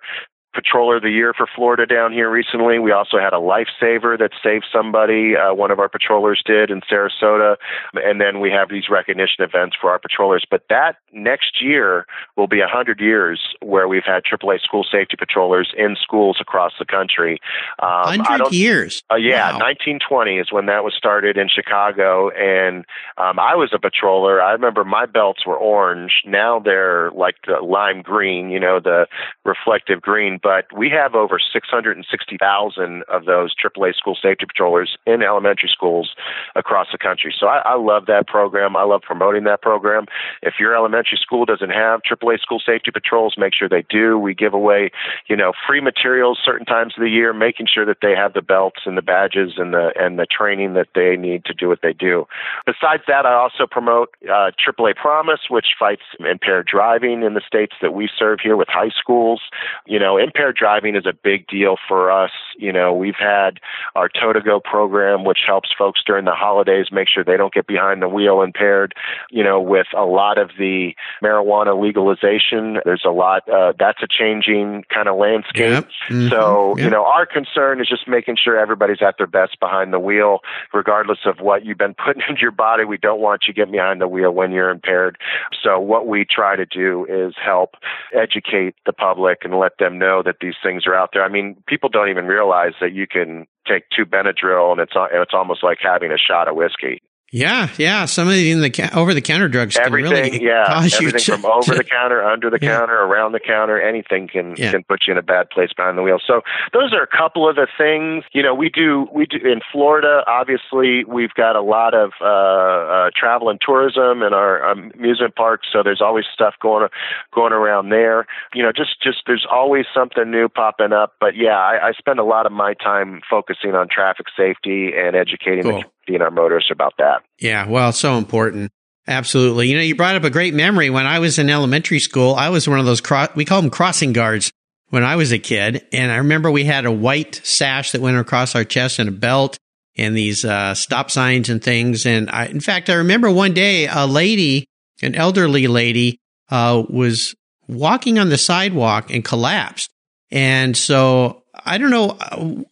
Patroller 0.55 0.97
of 0.97 1.03
the 1.03 1.11
Year 1.11 1.33
for 1.33 1.47
Florida 1.55 1.85
down 1.85 2.11
here 2.11 2.29
recently. 2.29 2.79
We 2.79 2.91
also 2.91 3.19
had 3.19 3.33
a 3.33 3.37
lifesaver 3.37 4.17
that 4.17 4.31
saved 4.43 4.65
somebody. 4.73 5.35
Uh, 5.35 5.53
one 5.53 5.69
of 5.69 5.79
our 5.79 5.89
patrollers 5.89 6.41
did 6.43 6.71
in 6.71 6.81
Sarasota. 6.81 7.57
And 7.93 8.19
then 8.19 8.39
we 8.39 8.49
have 8.49 8.69
these 8.69 8.89
recognition 8.89 9.43
events 9.43 9.75
for 9.79 9.91
our 9.91 9.99
patrollers. 9.99 10.45
But 10.49 10.63
that 10.69 10.97
next 11.13 11.61
year 11.61 12.07
will 12.35 12.47
be 12.47 12.59
100 12.59 12.99
years 12.99 13.39
where 13.61 13.87
we've 13.87 14.03
had 14.03 14.23
AAA 14.23 14.61
school 14.61 14.83
safety 14.83 15.15
patrollers 15.17 15.71
in 15.77 15.95
schools 16.01 16.37
across 16.41 16.73
the 16.79 16.85
country. 16.85 17.39
Um, 17.77 18.17
100 18.17 18.51
years? 18.51 19.03
Uh, 19.11 19.17
yeah, 19.17 19.51
wow. 19.51 19.59
1920 19.59 20.39
is 20.39 20.51
when 20.51 20.65
that 20.65 20.83
was 20.83 20.95
started 20.95 21.37
in 21.37 21.47
Chicago. 21.47 22.29
And 22.31 22.85
um, 23.17 23.37
I 23.37 23.55
was 23.55 23.71
a 23.71 23.77
patroller. 23.77 24.41
I 24.41 24.53
remember 24.53 24.83
my 24.83 25.05
belts 25.05 25.45
were 25.45 25.57
orange. 25.57 26.23
Now 26.25 26.59
they're 26.59 27.11
like 27.11 27.35
the 27.45 27.59
lime 27.63 28.01
green, 28.01 28.49
you 28.49 28.59
know, 28.59 28.79
the 28.79 29.05
reflective 29.45 30.01
green 30.01 30.38
but 30.41 30.65
we 30.75 30.89
have 30.89 31.15
over 31.15 31.39
660,000 31.39 33.03
of 33.03 33.25
those 33.25 33.53
AAA 33.55 33.95
school 33.95 34.15
safety 34.15 34.45
patrollers 34.45 34.97
in 35.05 35.21
elementary 35.21 35.69
schools 35.69 36.15
across 36.55 36.87
the 36.91 36.97
country. 36.97 37.33
So 37.37 37.47
I, 37.47 37.59
I 37.65 37.75
love 37.75 38.05
that 38.07 38.27
program. 38.27 38.75
I 38.75 38.83
love 38.83 39.01
promoting 39.01 39.43
that 39.45 39.61
program. 39.61 40.05
If 40.41 40.55
your 40.59 40.75
elementary 40.75 41.17
school 41.21 41.45
doesn't 41.45 41.71
have 41.71 42.01
AAA 42.01 42.39
school 42.39 42.59
safety 42.59 42.91
patrols, 42.91 43.35
make 43.37 43.53
sure 43.53 43.69
they 43.69 43.85
do. 43.89 44.17
We 44.17 44.33
give 44.33 44.53
away, 44.53 44.91
you 45.27 45.35
know, 45.35 45.53
free 45.67 45.81
materials 45.81 46.39
certain 46.43 46.65
times 46.65 46.93
of 46.97 47.01
the 47.01 47.09
year, 47.09 47.33
making 47.33 47.67
sure 47.73 47.85
that 47.85 47.97
they 48.01 48.15
have 48.15 48.33
the 48.33 48.41
belts 48.41 48.81
and 48.85 48.97
the 48.97 49.01
badges 49.01 49.53
and 49.57 49.73
the 49.73 49.91
and 49.99 50.19
the 50.19 50.25
training 50.25 50.73
that 50.73 50.87
they 50.95 51.15
need 51.15 51.45
to 51.45 51.53
do 51.53 51.67
what 51.67 51.79
they 51.81 51.93
do. 51.93 52.25
Besides 52.65 53.03
that, 53.07 53.25
I 53.25 53.33
also 53.33 53.65
promote 53.69 54.09
uh, 54.23 54.51
AAA 54.59 54.95
Promise, 54.95 55.41
which 55.49 55.67
fights 55.77 56.03
impaired 56.19 56.67
driving 56.67 57.23
in 57.23 57.33
the 57.33 57.41
states 57.45 57.75
that 57.81 57.93
we 57.93 58.09
serve 58.17 58.39
here 58.41 58.55
with 58.55 58.67
high 58.67 58.89
schools. 58.89 59.41
You 59.85 59.99
know, 59.99 60.17
impaired 60.29 60.55
driving 60.55 60.95
is 60.95 61.05
a 61.05 61.13
big 61.13 61.47
deal 61.47 61.75
for 61.87 62.11
us. 62.11 62.31
You 62.57 62.71
know, 62.71 62.93
we've 62.93 63.17
had 63.17 63.59
our 63.95 64.09
Tow 64.09 64.33
to 64.33 64.41
Go 64.41 64.59
program, 64.59 65.23
which 65.25 65.39
helps 65.45 65.69
folks 65.77 66.01
during 66.05 66.25
the 66.25 66.33
holidays 66.33 66.87
make 66.91 67.07
sure 67.07 67.23
they 67.23 67.37
don't 67.37 67.53
get 67.53 67.67
behind 67.67 68.01
the 68.01 68.07
wheel 68.09 68.41
impaired. 68.41 68.93
You 69.31 69.43
know, 69.43 69.59
with 69.59 69.87
a 69.95 70.05
lot 70.05 70.37
of 70.37 70.51
the 70.59 70.93
marijuana 71.23 71.79
legalization, 71.79 72.79
there's 72.85 73.03
a 73.05 73.11
lot. 73.11 73.47
Uh, 73.49 73.73
that's 73.77 74.03
a 74.03 74.07
changing 74.09 74.83
kind 74.93 75.07
of 75.07 75.17
landscape. 75.17 75.71
Yep. 75.71 75.89
Mm-hmm. 76.09 76.27
So, 76.29 76.75
Yep. 76.77 76.83
you 76.83 76.89
know, 76.89 77.05
our 77.05 77.25
concern 77.25 77.81
is 77.81 77.87
just 77.87 78.07
making 78.07 78.37
sure 78.43 78.57
everybody's 78.59 79.01
at 79.01 79.15
their 79.17 79.27
best 79.27 79.59
behind 79.59 79.93
the 79.93 79.99
wheel, 79.99 80.39
regardless 80.73 81.19
of 81.25 81.39
what 81.39 81.65
you've 81.65 81.77
been 81.77 81.95
putting 82.05 82.21
into 82.29 82.41
your 82.41 82.51
body. 82.51 82.83
We 82.85 82.97
don't 82.97 83.21
want 83.21 83.43
you 83.47 83.53
getting 83.53 83.71
behind 83.71 84.01
the 84.01 84.07
wheel 84.07 84.31
when 84.31 84.51
you're 84.51 84.69
impaired. 84.69 85.17
So, 85.63 85.79
what 85.79 86.07
we 86.07 86.25
try 86.25 86.55
to 86.55 86.65
do 86.65 87.05
is 87.09 87.33
help 87.43 87.75
educate 88.13 88.75
the 88.85 88.93
public 88.93 89.39
and 89.43 89.57
let 89.57 89.77
them 89.79 89.97
know 89.97 90.18
that 90.23 90.37
these 90.41 90.55
things 90.61 90.85
are 90.87 90.95
out 90.95 91.11
there. 91.13 91.23
I 91.23 91.29
mean, 91.29 91.61
people 91.67 91.89
don't 91.89 92.09
even 92.09 92.25
realize 92.25 92.73
that 92.81 92.93
you 92.93 93.07
can 93.07 93.47
take 93.67 93.83
two 93.95 94.05
Benadryl 94.05 94.71
and 94.71 94.81
it's 94.81 94.93
and 94.95 95.21
it's 95.21 95.33
almost 95.33 95.63
like 95.63 95.77
having 95.81 96.11
a 96.11 96.17
shot 96.17 96.47
of 96.47 96.55
whiskey. 96.55 97.01
Yeah, 97.31 97.69
yeah. 97.77 98.05
Some 98.05 98.27
of 98.27 98.33
the 98.33 98.51
in 98.51 98.61
the 98.61 98.69
ca- 98.69 98.89
over 98.95 99.13
the 99.13 99.21
counter 99.21 99.47
drugs 99.47 99.75
can 99.75 99.85
Everything, 99.85 100.11
really 100.33 100.43
yeah, 100.45 100.65
cause 100.67 100.99
you 100.99 101.07
everything 101.09 101.35
to, 101.35 101.41
from 101.41 101.45
over 101.51 101.71
to- 101.73 101.77
the 101.77 101.83
counter, 101.97 102.23
under 102.23 102.49
the 102.49 102.57
Yeah. 102.61 102.77
counter, 102.79 102.95
around 102.95 103.33
the 103.33 103.39
counter, 103.39 103.79
anything 103.79 104.27
can 104.27 104.55
Yeah. 104.57 104.71
can 104.71 104.83
put 104.83 105.01
you 105.07 105.11
in 105.11 105.17
a 105.17 105.21
bad 105.23 105.49
place 105.49 105.69
behind 105.75 105.97
the 105.97 106.01
wheel. 106.01 106.19
So 106.25 106.41
those 106.73 106.93
are 106.93 107.01
a 107.03 107.07
couple 107.07 107.47
of 107.47 107.55
the 107.55 107.67
things. 107.77 108.23
You 108.33 108.41
know, 108.41 108.55
we 108.55 108.69
do 108.69 109.07
we 109.13 109.25
do 109.25 109.37
in 109.37 109.61
Florida. 109.71 110.23
Obviously, 110.27 111.03
we've 111.05 111.33
got 111.35 111.55
a 111.55 111.61
lot 111.61 111.93
of 111.93 112.11
uh, 112.21 112.25
uh, 112.25 113.09
travel 113.15 113.49
and 113.49 113.59
tourism 113.61 114.23
in 114.23 114.33
our 114.33 114.65
um, 114.67 114.91
amusement 114.95 115.35
parks. 115.35 115.67
So 115.71 115.83
there's 115.83 116.01
always 116.01 116.25
stuff 116.33 116.55
going 116.61 116.87
going 117.33 117.53
around 117.53 117.89
there. 117.89 118.25
You 118.53 118.63
know, 118.63 118.71
just 118.71 119.01
just 119.01 119.19
there's 119.27 119.45
always 119.51 119.85
something 119.93 120.29
new 120.31 120.49
popping 120.49 120.93
up. 120.93 121.13
But 121.19 121.35
yeah, 121.35 121.57
I, 121.57 121.89
I 121.89 121.91
spend 121.93 122.19
a 122.19 122.23
lot 122.23 122.45
of 122.45 122.51
my 122.51 122.73
time 122.73 123.21
focusing 123.29 123.75
on 123.75 123.87
traffic 123.89 124.25
safety 124.35 124.93
and 124.97 125.15
educating 125.15 125.63
Cool. 125.63 125.81
the 125.81 125.85
and 126.15 126.23
our 126.23 126.31
motorists 126.31 126.71
about 126.71 126.93
that. 126.97 127.23
Yeah, 127.39 127.67
well, 127.67 127.91
so 127.91 128.17
important. 128.17 128.71
Absolutely. 129.07 129.69
You 129.69 129.75
know, 129.77 129.81
you 129.81 129.95
brought 129.95 130.15
up 130.15 130.23
a 130.23 130.29
great 130.29 130.53
memory. 130.53 130.89
When 130.89 131.07
I 131.07 131.19
was 131.19 131.39
in 131.39 131.49
elementary 131.49 131.99
school, 131.99 132.35
I 132.35 132.49
was 132.49 132.67
one 132.67 132.79
of 132.79 132.85
those, 132.85 133.01
cro- 133.01 133.27
we 133.35 133.43
call 133.43 133.61
them 133.61 133.71
crossing 133.71 134.13
guards 134.13 134.51
when 134.89 135.03
I 135.03 135.15
was 135.15 135.31
a 135.31 135.39
kid. 135.39 135.85
And 135.91 136.11
I 136.11 136.17
remember 136.17 136.51
we 136.51 136.63
had 136.63 136.85
a 136.85 136.91
white 136.91 137.41
sash 137.43 137.91
that 137.91 138.01
went 138.01 138.17
across 138.17 138.55
our 138.55 138.63
chest 138.63 138.99
and 138.99 139.09
a 139.09 139.11
belt 139.11 139.57
and 139.97 140.15
these 140.15 140.45
uh, 140.45 140.75
stop 140.75 141.09
signs 141.09 141.49
and 141.49 141.63
things. 141.63 142.05
And 142.05 142.29
I, 142.29 142.45
in 142.45 142.59
fact, 142.59 142.89
I 142.89 142.95
remember 142.95 143.31
one 143.31 143.53
day 143.53 143.87
a 143.87 144.05
lady, 144.05 144.67
an 145.01 145.15
elderly 145.15 145.67
lady, 145.67 146.19
uh, 146.49 146.83
was 146.87 147.35
walking 147.67 148.19
on 148.19 148.29
the 148.29 148.37
sidewalk 148.37 149.11
and 149.11 149.25
collapsed. 149.25 149.89
And 150.31 150.77
so 150.77 151.38
I 151.65 151.77
don't 151.77 151.91
know. 151.91 152.17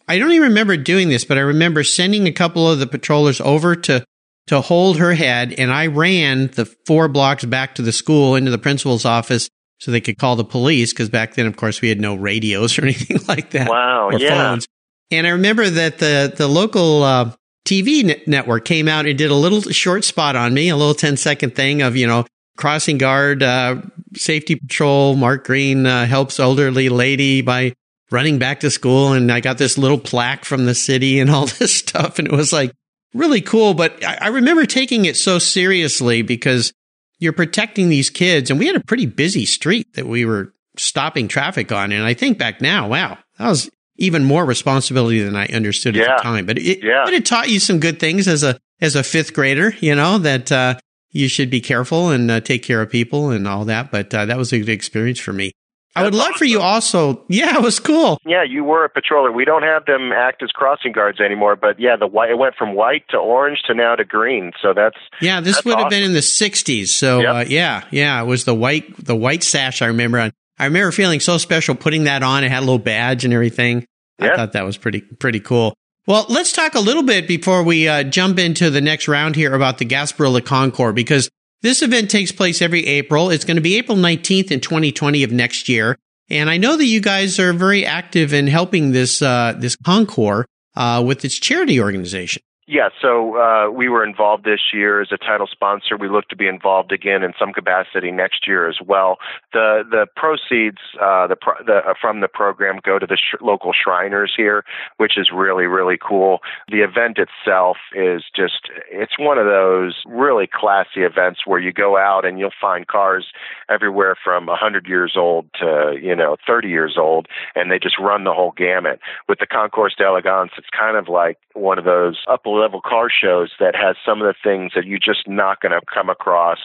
I 0.07 0.17
don't 0.17 0.31
even 0.31 0.49
remember 0.49 0.77
doing 0.77 1.09
this, 1.09 1.25
but 1.25 1.37
I 1.37 1.41
remember 1.41 1.83
sending 1.83 2.27
a 2.27 2.31
couple 2.31 2.69
of 2.69 2.79
the 2.79 2.87
patrollers 2.87 3.41
over 3.41 3.75
to 3.75 4.03
to 4.47 4.61
hold 4.61 4.97
her 4.97 5.13
head, 5.13 5.53
and 5.57 5.71
I 5.71 5.87
ran 5.87 6.47
the 6.47 6.65
four 6.85 7.07
blocks 7.07 7.43
back 7.45 7.75
to 7.75 7.81
the 7.81 7.91
school 7.91 8.35
into 8.35 8.49
the 8.49 8.57
principal's 8.57 9.03
office 9.05 9.49
so 9.79 9.91
they 9.91 10.01
could 10.01 10.17
call 10.17 10.35
the 10.35 10.45
police. 10.45 10.93
Because 10.93 11.09
back 11.09 11.35
then, 11.35 11.45
of 11.45 11.55
course, 11.57 11.81
we 11.81 11.89
had 11.89 11.99
no 11.99 12.15
radios 12.15 12.77
or 12.79 12.83
anything 12.83 13.19
like 13.27 13.51
that 13.51 13.69
Wow, 13.69 14.09
or 14.09 14.19
yeah. 14.19 14.29
phones. 14.29 14.65
And 15.11 15.25
I 15.27 15.31
remember 15.31 15.69
that 15.69 15.99
the 15.99 16.33
the 16.35 16.47
local 16.47 17.03
uh, 17.03 17.31
TV 17.65 18.03
ne- 18.03 18.23
network 18.27 18.65
came 18.65 18.87
out 18.87 19.05
and 19.05 19.17
did 19.17 19.31
a 19.31 19.35
little 19.35 19.61
short 19.61 20.03
spot 20.03 20.35
on 20.35 20.53
me, 20.53 20.69
a 20.69 20.75
little 20.77 20.93
10 20.93 21.17
second 21.17 21.55
thing 21.55 21.81
of 21.81 21.95
you 21.95 22.07
know 22.07 22.25
crossing 22.57 22.97
guard, 22.97 23.43
uh, 23.43 23.81
safety 24.15 24.55
patrol. 24.55 25.15
Mark 25.15 25.45
Green 25.45 25.85
uh, 25.85 26.05
helps 26.05 26.39
elderly 26.39 26.89
lady 26.89 27.41
by 27.41 27.73
running 28.11 28.39
back 28.39 28.61
to 28.61 28.71
school, 28.71 29.13
and 29.13 29.31
I 29.31 29.39
got 29.39 29.57
this 29.57 29.77
little 29.77 29.97
plaque 29.97 30.45
from 30.45 30.65
the 30.65 30.75
city 30.75 31.19
and 31.19 31.29
all 31.29 31.45
this 31.59 31.73
stuff, 31.75 32.19
and 32.19 32.27
it 32.27 32.33
was 32.33 32.53
like 32.53 32.71
really 33.13 33.41
cool. 33.41 33.73
But 33.73 34.03
I, 34.03 34.17
I 34.21 34.27
remember 34.27 34.65
taking 34.65 35.05
it 35.05 35.15
so 35.17 35.39
seriously 35.39 36.21
because 36.21 36.71
you're 37.19 37.33
protecting 37.33 37.89
these 37.89 38.09
kids, 38.09 38.49
and 38.49 38.59
we 38.59 38.67
had 38.67 38.75
a 38.75 38.79
pretty 38.83 39.05
busy 39.05 39.45
street 39.45 39.93
that 39.95 40.05
we 40.07 40.25
were 40.25 40.53
stopping 40.77 41.27
traffic 41.27 41.71
on. 41.71 41.91
And 41.91 42.03
I 42.03 42.13
think 42.13 42.37
back 42.37 42.61
now, 42.61 42.87
wow, 42.87 43.17
that 43.39 43.47
was 43.49 43.69
even 43.97 44.23
more 44.23 44.45
responsibility 44.45 45.21
than 45.23 45.35
I 45.35 45.47
understood 45.47 45.97
at 45.97 46.17
the 46.17 46.21
time. 46.23 46.45
But 46.45 46.59
it, 46.59 46.83
Yeah. 46.83 47.01
but 47.03 47.13
it 47.13 47.25
taught 47.25 47.49
you 47.49 47.59
some 47.59 47.79
good 47.79 47.99
things 47.99 48.27
as 48.27 48.43
a 48.43 48.59
as 48.79 48.95
a 48.95 49.03
fifth 49.03 49.33
grader. 49.33 49.73
You 49.79 49.95
know 49.95 50.19
that 50.19 50.51
uh, 50.51 50.75
you 51.09 51.27
should 51.27 51.49
be 51.49 51.61
careful 51.61 52.09
and 52.11 52.29
uh, 52.29 52.39
take 52.41 52.61
care 52.61 52.79
of 52.83 52.91
people 52.91 53.31
and 53.31 53.47
all 53.47 53.65
that. 53.65 53.89
But 53.89 54.13
uh, 54.13 54.25
that 54.25 54.37
was 54.37 54.53
a 54.53 54.59
good 54.59 54.69
experience 54.69 55.19
for 55.19 55.33
me. 55.33 55.51
I 55.97 56.03
would 56.03 56.15
love 56.15 56.33
for 56.35 56.45
you 56.45 56.61
also. 56.61 57.23
Yeah, 57.27 57.55
it 57.57 57.61
was 57.61 57.79
cool. 57.79 58.17
Yeah, 58.25 58.43
you 58.43 58.63
were 58.63 58.85
a 58.85 58.89
patroller. 58.89 59.33
We 59.33 59.45
don't 59.45 59.63
have 59.63 59.85
them 59.85 60.11
act 60.11 60.43
as 60.43 60.51
crossing 60.51 60.91
guards 60.91 61.19
anymore, 61.19 61.55
but 61.55 61.79
yeah, 61.79 61.95
the 61.95 62.07
white 62.07 62.29
it 62.31 62.37
went 62.37 62.55
from 62.55 62.73
white 62.75 63.03
to 63.09 63.17
orange 63.17 63.59
to 63.67 63.73
now 63.73 63.95
to 63.95 64.05
green. 64.05 64.51
So 64.61 64.73
that's 64.73 64.97
Yeah, 65.21 65.41
this 65.41 65.55
That's 65.55 65.65
would 65.65 65.79
have 65.79 65.89
been 65.89 66.03
in 66.03 66.13
the 66.13 66.19
'60s. 66.19 66.87
So 66.87 67.19
Yep. 67.21 67.35
uh, 67.35 67.45
yeah, 67.47 67.83
yeah, 67.91 68.21
it 68.21 68.25
was 68.25 68.45
the 68.45 68.55
white 68.55 69.03
the 69.03 69.15
white 69.15 69.43
sash. 69.43 69.81
I 69.81 69.87
remember. 69.87 70.19
On, 70.19 70.31
I 70.59 70.65
remember 70.65 70.91
feeling 70.91 71.19
so 71.19 71.37
special 71.37 71.75
putting 71.75 72.05
that 72.05 72.23
on. 72.23 72.43
It 72.43 72.49
had 72.51 72.59
a 72.59 72.65
little 72.65 72.79
badge 72.79 73.25
and 73.25 73.33
everything. 73.33 73.85
I 74.19 74.35
thought 74.35 74.53
that 74.53 74.65
was 74.65 74.77
pretty 74.77 75.01
pretty 75.01 75.39
cool. 75.39 75.75
Well, 76.07 76.25
let's 76.29 76.53
talk 76.53 76.73
a 76.75 76.79
little 76.79 77.03
bit 77.03 77.27
before 77.27 77.63
we 77.63 77.87
uh, 77.89 78.03
jump 78.03 78.39
into 78.39 78.69
the 78.69 78.79
next 78.79 79.09
round 79.09 79.35
here 79.35 79.53
about 79.53 79.77
the 79.77 79.85
Gasparilla 79.85 80.43
Concours 80.43 80.93
because 80.95 81.29
this 81.61 81.81
event 81.81 82.09
takes 82.09 82.31
place 82.31 82.61
every 82.61 82.85
April. 82.85 83.29
It's 83.29 83.45
going 83.45 83.55
to 83.55 83.61
be 83.61 83.77
April 83.77 83.97
19th 83.97 84.51
in 84.51 84.59
2020 84.59 85.23
of 85.23 85.31
next 85.31 85.67
year. 85.67 85.97
And 86.29 86.49
I 86.49 86.57
know 86.57 86.75
that 86.77 86.85
you 86.85 87.01
guys 87.01 87.39
are 87.39 87.53
very 87.53 87.85
active 87.85 88.33
in 88.33 88.47
helping 88.47 88.91
this 88.91 89.21
uh, 89.21 89.53
this 89.57 89.75
concours 89.77 90.45
uh, 90.75 91.03
with 91.05 91.23
its 91.23 91.39
charity 91.39 91.79
organization. 91.79 92.41
Yeah, 92.69 92.89
so 93.01 93.37
uh, 93.37 93.71
we 93.71 93.87
were 93.87 94.03
involved 94.03 94.43
this 94.43 94.59
year 94.73 94.99
as 95.01 95.07
a 95.13 95.17
title 95.17 95.47
sponsor. 95.49 95.95
We 95.95 96.09
look 96.09 96.27
to 96.27 96.35
be 96.35 96.47
involved 96.47 96.91
again 96.91 97.23
in 97.23 97.31
some 97.39 97.53
capacity 97.53 98.11
next 98.11 98.45
year 98.45 98.67
as 98.67 98.79
well. 98.85 99.19
The 99.53 99.83
the 99.89 100.05
proceeds 100.17 100.79
uh, 101.01 101.27
the, 101.27 101.37
the 101.65 101.77
uh, 101.87 101.93
from 101.99 102.19
the 102.19 102.27
program 102.27 102.81
go 102.83 102.99
to 102.99 103.05
the 103.05 103.15
sh- 103.15 103.39
local 103.39 103.71
Shriners 103.71 104.33
here, 104.35 104.65
which 104.97 105.17
is 105.17 105.29
really 105.33 105.65
really 105.65 105.97
cool. 105.97 106.39
The 106.67 106.81
event 106.81 107.19
itself 107.19 107.77
is 107.95 108.23
just 108.35 108.69
it's 108.91 109.17
one 109.17 109.37
of 109.37 109.45
those 109.45 110.01
really 110.05 110.49
classy 110.51 111.03
events 111.03 111.47
where 111.47 111.61
you 111.61 111.71
go 111.71 111.95
out 111.95 112.25
and 112.25 112.37
you'll 112.37 112.51
find 112.59 112.85
cars 112.85 113.27
everywhere 113.69 114.17
from 114.21 114.47
100 114.47 114.87
years 114.87 115.13
old 115.15 115.45
to 115.61 115.97
you 116.01 116.17
know 116.17 116.35
30 116.45 116.67
years 116.67 116.95
old, 116.97 117.29
and 117.55 117.71
they 117.71 117.79
just 117.79 117.97
run 117.97 118.25
the 118.25 118.33
whole 118.33 118.51
gamut. 118.57 118.99
With 119.29 119.39
the 119.39 119.47
Concours 119.47 119.95
d'Elegance, 119.97 120.51
it's 120.57 120.67
kind 120.77 120.97
of 120.97 121.07
like 121.07 121.37
one 121.53 121.79
of 121.79 121.85
those 121.85 122.17
upper 122.27 122.56
level 122.57 122.81
car 122.81 123.07
shows 123.09 123.51
that 123.59 123.75
has 123.75 123.95
some 124.05 124.21
of 124.21 124.27
the 124.27 124.35
things 124.43 124.71
that 124.75 124.85
you're 124.85 124.99
just 124.99 125.27
not 125.27 125.61
going 125.61 125.71
to 125.71 125.81
come 125.93 126.09
across 126.09 126.59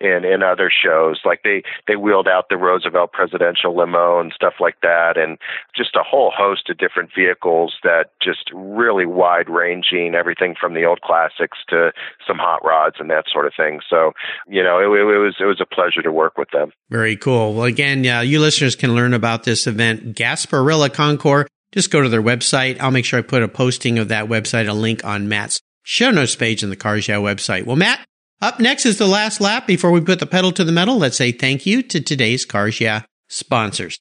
in 0.00 0.24
in 0.24 0.42
other 0.42 0.70
shows. 0.70 1.20
Like 1.24 1.42
they 1.44 1.62
they 1.86 1.96
wheeled 1.96 2.28
out 2.28 2.48
the 2.48 2.56
Roosevelt 2.56 3.12
presidential 3.12 3.76
limo 3.76 4.20
and 4.20 4.32
stuff 4.34 4.54
like 4.60 4.80
that, 4.82 5.16
and 5.16 5.38
just 5.76 5.96
a 5.96 6.02
whole 6.02 6.32
host 6.34 6.70
of 6.70 6.78
different 6.78 7.10
vehicles 7.14 7.74
that 7.82 8.10
just 8.22 8.50
really 8.54 9.06
wide 9.06 9.48
ranging, 9.48 10.14
everything 10.14 10.54
from 10.58 10.74
the 10.74 10.84
old 10.84 11.00
classics 11.00 11.58
to 11.68 11.92
some 12.26 12.38
hot 12.38 12.64
rods 12.64 12.96
and 12.98 13.10
that 13.10 13.24
sort 13.32 13.46
of 13.46 13.52
thing. 13.56 13.80
So 13.88 14.12
you 14.48 14.62
know, 14.62 14.78
it, 14.78 14.86
it 14.86 15.18
was 15.18 15.36
it 15.40 15.44
was 15.44 15.60
a 15.60 15.66
pleasure 15.66 16.02
to 16.02 16.12
work 16.12 16.38
with 16.38 16.50
them. 16.50 16.70
Very 16.90 17.16
cool. 17.16 17.54
Well, 17.54 17.64
again, 17.64 18.06
uh, 18.06 18.20
you 18.20 18.40
listeners 18.40 18.76
can 18.76 18.94
learn 18.94 19.14
about 19.14 19.44
this 19.44 19.66
event, 19.66 20.16
Gasparilla 20.16 20.92
Concours. 20.92 21.46
Just 21.74 21.90
go 21.90 22.00
to 22.00 22.08
their 22.08 22.22
website. 22.22 22.80
I'll 22.80 22.92
make 22.92 23.04
sure 23.04 23.18
I 23.18 23.22
put 23.22 23.42
a 23.42 23.48
posting 23.48 23.98
of 23.98 24.08
that 24.08 24.26
website, 24.28 24.68
a 24.68 24.72
link 24.72 25.04
on 25.04 25.28
Matt's 25.28 25.60
show 25.82 26.12
notes 26.12 26.36
page 26.36 26.62
on 26.62 26.70
the 26.70 26.76
Cars 26.76 27.08
Yeah 27.08 27.16
website. 27.16 27.66
Well, 27.66 27.74
Matt, 27.74 28.06
up 28.40 28.60
next 28.60 28.86
is 28.86 28.98
the 28.98 29.08
last 29.08 29.40
lap 29.40 29.66
before 29.66 29.90
we 29.90 30.00
put 30.00 30.20
the 30.20 30.26
pedal 30.26 30.52
to 30.52 30.62
the 30.62 30.70
metal. 30.70 30.96
Let's 30.96 31.16
say 31.16 31.32
thank 31.32 31.66
you 31.66 31.82
to 31.82 32.00
today's 32.00 32.44
Cars 32.44 32.80
Yeah 32.80 33.02
sponsors. 33.28 33.98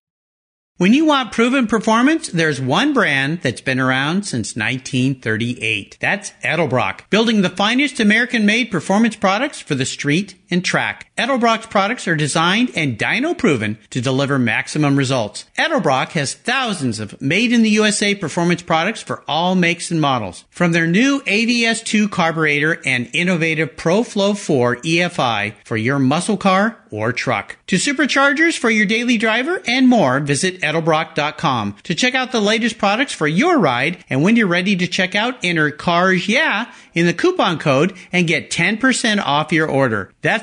When 0.77 0.93
you 0.93 1.05
want 1.05 1.31
proven 1.31 1.67
performance, 1.67 2.29
there's 2.29 2.59
one 2.59 2.93
brand 2.93 3.41
that's 3.41 3.61
been 3.61 3.79
around 3.79 4.23
since 4.23 4.55
1938. 4.55 5.97
That's 5.99 6.31
Edelbrock, 6.43 7.09
building 7.09 7.41
the 7.41 7.49
finest 7.49 7.99
American-made 7.99 8.71
performance 8.71 9.15
products 9.15 9.59
for 9.59 9.75
the 9.75 9.85
street 9.85 10.35
and 10.53 10.63
track. 10.63 11.11
Edelbrock's 11.17 11.65
products 11.65 12.07
are 12.07 12.15
designed 12.15 12.71
and 12.75 12.97
dyno 12.97 13.37
proven 13.37 13.77
to 13.89 13.99
deliver 13.99 14.39
maximum 14.39 14.95
results. 14.95 15.45
Edelbrock 15.57 16.11
has 16.11 16.33
thousands 16.33 16.99
of 16.99 17.19
made 17.19 17.51
in 17.51 17.63
the 17.63 17.69
USA 17.71 18.15
performance 18.15 18.61
products 18.61 19.01
for 19.01 19.23
all 19.27 19.55
makes 19.55 19.91
and 19.91 19.99
models. 19.99 20.45
From 20.49 20.71
their 20.71 20.87
new 20.87 21.21
AVS2 21.21 22.09
carburetor 22.09 22.81
and 22.85 23.09
innovative 23.13 23.75
Pro-Flo 23.75 24.35
4 24.35 24.77
EFI 24.77 25.55
for 25.65 25.75
your 25.75 25.99
muscle 25.99 26.37
car 26.37 26.77
or 26.93 27.11
truck. 27.11 27.57
To 27.67 27.75
superchargers 27.77 28.57
for 28.57 28.69
your 28.69 28.85
daily 28.85 29.17
driver 29.17 29.61
and 29.65 29.87
more, 29.87 30.19
visit 30.19 30.61
edelbrock.com. 30.61 31.77
To 31.83 31.95
check 31.95 32.13
out 32.13 32.31
the 32.31 32.39
latest 32.39 32.77
products 32.77 33.13
for 33.13 33.27
your 33.27 33.57
ride 33.57 34.05
and 34.09 34.21
when 34.21 34.35
you're 34.35 34.47
ready 34.47 34.75
to 34.75 34.87
check 34.87 35.15
out, 35.15 35.43
enter 35.43 35.71
CARS 35.71 36.27
YEAH 36.27 36.71
in 36.93 37.07
the 37.07 37.13
coupon 37.13 37.57
code 37.57 37.95
and 38.11 38.27
get 38.27 38.51
10% 38.51 39.19
off 39.19 39.51
your 39.51 39.67
order. 39.67 40.11
That's 40.21 40.42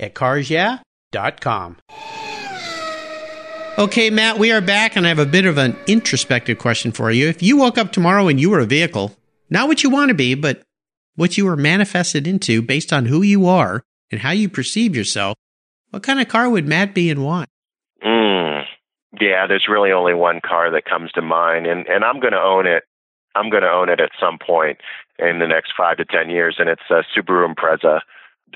at 0.00 0.14
carsyeah.com. 0.14 1.76
Okay, 3.78 4.10
Matt, 4.10 4.38
we 4.38 4.50
are 4.50 4.60
back, 4.60 4.96
and 4.96 5.06
I 5.06 5.10
have 5.10 5.18
a 5.18 5.26
bit 5.26 5.46
of 5.46 5.56
an 5.56 5.76
introspective 5.86 6.58
question 6.58 6.92
for 6.92 7.10
you. 7.10 7.28
If 7.28 7.42
you 7.42 7.56
woke 7.56 7.78
up 7.78 7.92
tomorrow 7.92 8.28
and 8.28 8.40
you 8.40 8.50
were 8.50 8.58
a 8.58 8.66
vehicle, 8.66 9.16
not 9.48 9.68
what 9.68 9.82
you 9.82 9.90
want 9.90 10.08
to 10.08 10.14
be, 10.14 10.34
but 10.34 10.62
what 11.14 11.38
you 11.38 11.46
were 11.46 11.56
manifested 11.56 12.26
into 12.26 12.62
based 12.62 12.92
on 12.92 13.06
who 13.06 13.22
you 13.22 13.46
are 13.46 13.82
and 14.10 14.20
how 14.20 14.32
you 14.32 14.48
perceive 14.48 14.96
yourself, 14.96 15.36
what 15.90 16.02
kind 16.02 16.20
of 16.20 16.28
car 16.28 16.50
would 16.50 16.66
Matt 16.66 16.94
be 16.94 17.10
and 17.10 17.24
why? 17.24 17.46
Mm, 18.04 18.64
yeah, 19.20 19.46
there's 19.46 19.66
really 19.68 19.92
only 19.92 20.14
one 20.14 20.40
car 20.44 20.70
that 20.72 20.84
comes 20.84 21.12
to 21.12 21.22
mind, 21.22 21.66
and, 21.66 21.86
and 21.86 22.04
I'm 22.04 22.20
going 22.20 22.32
to 22.32 22.40
own 22.40 22.66
it. 22.66 22.84
I'm 23.34 23.50
going 23.50 23.62
to 23.62 23.70
own 23.70 23.88
it 23.88 24.00
at 24.00 24.10
some 24.20 24.38
point 24.44 24.78
in 25.18 25.38
the 25.38 25.46
next 25.46 25.72
five 25.76 25.96
to 25.98 26.04
ten 26.04 26.28
years, 26.30 26.56
and 26.58 26.68
it's 26.68 26.82
a 26.90 27.02
Subaru 27.16 27.54
Impreza 27.54 28.00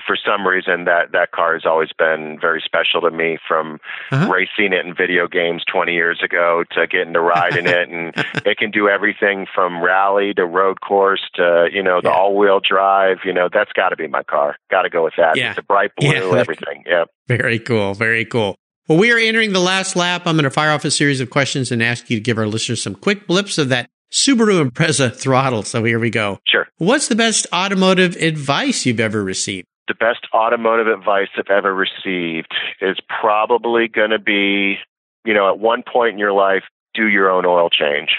for 0.05 0.17
some 0.17 0.45
reason 0.45 0.85
that 0.85 1.11
that 1.11 1.31
car 1.31 1.53
has 1.53 1.65
always 1.65 1.89
been 1.97 2.37
very 2.39 2.61
special 2.63 3.01
to 3.01 3.11
me 3.11 3.37
from 3.47 3.79
uh-huh. 4.11 4.31
racing 4.31 4.73
it 4.73 4.85
in 4.85 4.93
video 4.95 5.27
games 5.27 5.63
20 5.71 5.93
years 5.93 6.21
ago 6.23 6.63
to 6.71 6.87
getting 6.87 7.13
to 7.13 7.21
ride 7.21 7.55
in 7.55 7.67
it 7.67 7.89
and 7.89 8.13
it 8.45 8.57
can 8.57 8.71
do 8.71 8.87
everything 8.87 9.45
from 9.53 9.83
rally 9.83 10.33
to 10.33 10.45
road 10.45 10.81
course 10.81 11.21
to 11.35 11.67
you 11.71 11.83
know 11.83 12.01
the 12.01 12.09
yeah. 12.09 12.15
all-wheel 12.15 12.59
drive 12.67 13.17
you 13.23 13.33
know 13.33 13.49
that's 13.51 13.71
got 13.73 13.89
to 13.89 13.95
be 13.95 14.07
my 14.07 14.23
car 14.23 14.55
got 14.69 14.83
to 14.83 14.89
go 14.89 15.03
with 15.03 15.13
that 15.17 15.37
yeah. 15.37 15.49
it's 15.49 15.59
a 15.59 15.63
bright 15.63 15.91
blue 15.97 16.09
yeah. 16.09 16.37
everything 16.37 16.83
yeah 16.85 17.05
very 17.27 17.59
cool 17.59 17.93
very 17.93 18.25
cool 18.25 18.55
well 18.87 18.97
we 18.97 19.11
are 19.11 19.17
entering 19.17 19.53
the 19.53 19.59
last 19.59 19.95
lap 19.95 20.23
i'm 20.25 20.35
going 20.35 20.43
to 20.43 20.49
fire 20.49 20.71
off 20.71 20.85
a 20.85 20.91
series 20.91 21.21
of 21.21 21.29
questions 21.29 21.71
and 21.71 21.81
ask 21.81 22.09
you 22.09 22.17
to 22.17 22.21
give 22.21 22.37
our 22.37 22.47
listeners 22.47 22.81
some 22.81 22.95
quick 22.95 23.27
blips 23.27 23.57
of 23.57 23.69
that 23.69 23.89
Subaru 24.11 24.63
Impreza 24.63 25.13
throttle. 25.13 25.63
So 25.63 25.83
here 25.83 25.99
we 25.99 26.09
go. 26.09 26.39
Sure. 26.47 26.67
What's 26.77 27.09
the 27.09 27.15
best 27.15 27.47
automotive 27.51 28.15
advice 28.15 28.85
you've 28.85 28.99
ever 28.99 29.21
received? 29.21 29.67
The 29.87 29.93
best 29.93 30.27
automotive 30.33 30.87
advice 30.87 31.27
I've 31.37 31.49
ever 31.49 31.73
received 31.73 32.53
is 32.81 32.97
probably 33.21 33.87
going 33.87 34.11
to 34.11 34.19
be, 34.19 34.75
you 35.25 35.33
know, 35.33 35.49
at 35.49 35.59
one 35.59 35.83
point 35.83 36.13
in 36.13 36.19
your 36.19 36.33
life, 36.33 36.63
do 36.93 37.07
your 37.07 37.29
own 37.29 37.45
oil 37.45 37.69
change. 37.69 38.09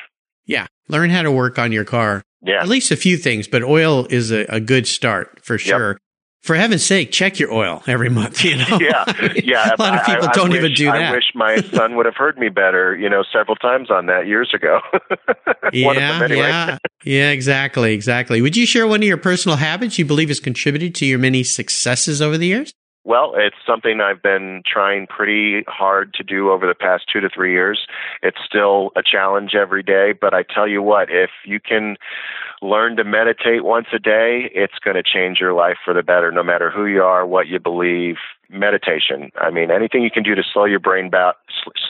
Yeah. 0.44 0.66
Learn 0.88 1.10
how 1.10 1.22
to 1.22 1.30
work 1.30 1.58
on 1.58 1.72
your 1.72 1.84
car. 1.84 2.22
Yeah. 2.42 2.62
At 2.62 2.68
least 2.68 2.90
a 2.90 2.96
few 2.96 3.16
things, 3.16 3.48
but 3.48 3.64
oil 3.64 4.06
is 4.06 4.30
a, 4.30 4.46
a 4.48 4.60
good 4.60 4.86
start 4.86 5.44
for 5.44 5.58
sure. 5.58 5.92
Yep 5.92 5.98
for 6.46 6.54
heaven's 6.54 6.84
sake, 6.84 7.10
check 7.10 7.38
your 7.38 7.52
oil 7.52 7.82
every 7.86 8.08
month. 8.08 8.44
You 8.44 8.56
know, 8.56 8.78
yeah, 8.80 9.04
yeah. 9.34 9.74
a 9.78 9.82
lot 9.82 9.98
of 9.98 10.06
people 10.06 10.28
I, 10.28 10.32
don't 10.32 10.52
I 10.52 10.56
even 10.56 10.70
wish, 10.70 10.78
do 10.78 10.84
that. 10.86 11.02
I 11.02 11.12
wish 11.12 11.32
my 11.34 11.56
son 11.56 11.96
would 11.96 12.06
have 12.06 12.14
heard 12.14 12.38
me 12.38 12.48
better. 12.48 12.96
You 12.96 13.10
know, 13.10 13.24
several 13.32 13.56
times 13.56 13.90
on 13.90 14.06
that 14.06 14.26
years 14.26 14.52
ago. 14.54 14.80
yeah, 15.72 16.22
anyway. 16.22 16.48
yeah, 16.48 16.78
yeah. 17.04 17.30
Exactly, 17.30 17.92
exactly. 17.92 18.40
Would 18.40 18.56
you 18.56 18.66
share 18.66 18.86
one 18.86 19.00
of 19.00 19.08
your 19.08 19.16
personal 19.16 19.56
habits 19.56 19.98
you 19.98 20.04
believe 20.04 20.28
has 20.28 20.40
contributed 20.40 20.94
to 20.96 21.06
your 21.06 21.18
many 21.18 21.42
successes 21.42 22.22
over 22.22 22.38
the 22.38 22.46
years? 22.46 22.72
Well, 23.06 23.34
it's 23.36 23.56
something 23.64 24.00
I've 24.00 24.20
been 24.20 24.62
trying 24.66 25.06
pretty 25.06 25.62
hard 25.68 26.12
to 26.14 26.24
do 26.24 26.50
over 26.50 26.66
the 26.66 26.74
past 26.74 27.04
two 27.12 27.20
to 27.20 27.28
three 27.32 27.52
years. 27.52 27.86
It's 28.20 28.38
still 28.44 28.90
a 28.96 29.00
challenge 29.00 29.54
every 29.54 29.84
day, 29.84 30.12
but 30.20 30.34
I 30.34 30.42
tell 30.42 30.66
you 30.66 30.82
what, 30.82 31.08
if 31.08 31.30
you 31.44 31.60
can 31.60 31.98
learn 32.62 32.96
to 32.96 33.04
meditate 33.04 33.64
once 33.64 33.86
a 33.92 33.98
day, 33.98 34.50
it's 34.54 34.78
going 34.84 34.96
to 34.96 35.02
change 35.02 35.38
your 35.40 35.52
life 35.52 35.76
for 35.84 35.94
the 35.94 36.02
better, 36.02 36.30
no 36.30 36.42
matter 36.42 36.70
who 36.70 36.86
you 36.86 37.02
are, 37.02 37.26
what 37.26 37.46
you 37.46 37.58
believe. 37.58 38.16
Meditation. 38.48 39.32
I 39.40 39.50
mean, 39.50 39.72
anything 39.72 40.04
you 40.04 40.10
can 40.10 40.22
do 40.22 40.36
to 40.36 40.42
slow 40.54 40.66
your 40.66 40.78
brain 40.78 41.10
down, 41.10 41.32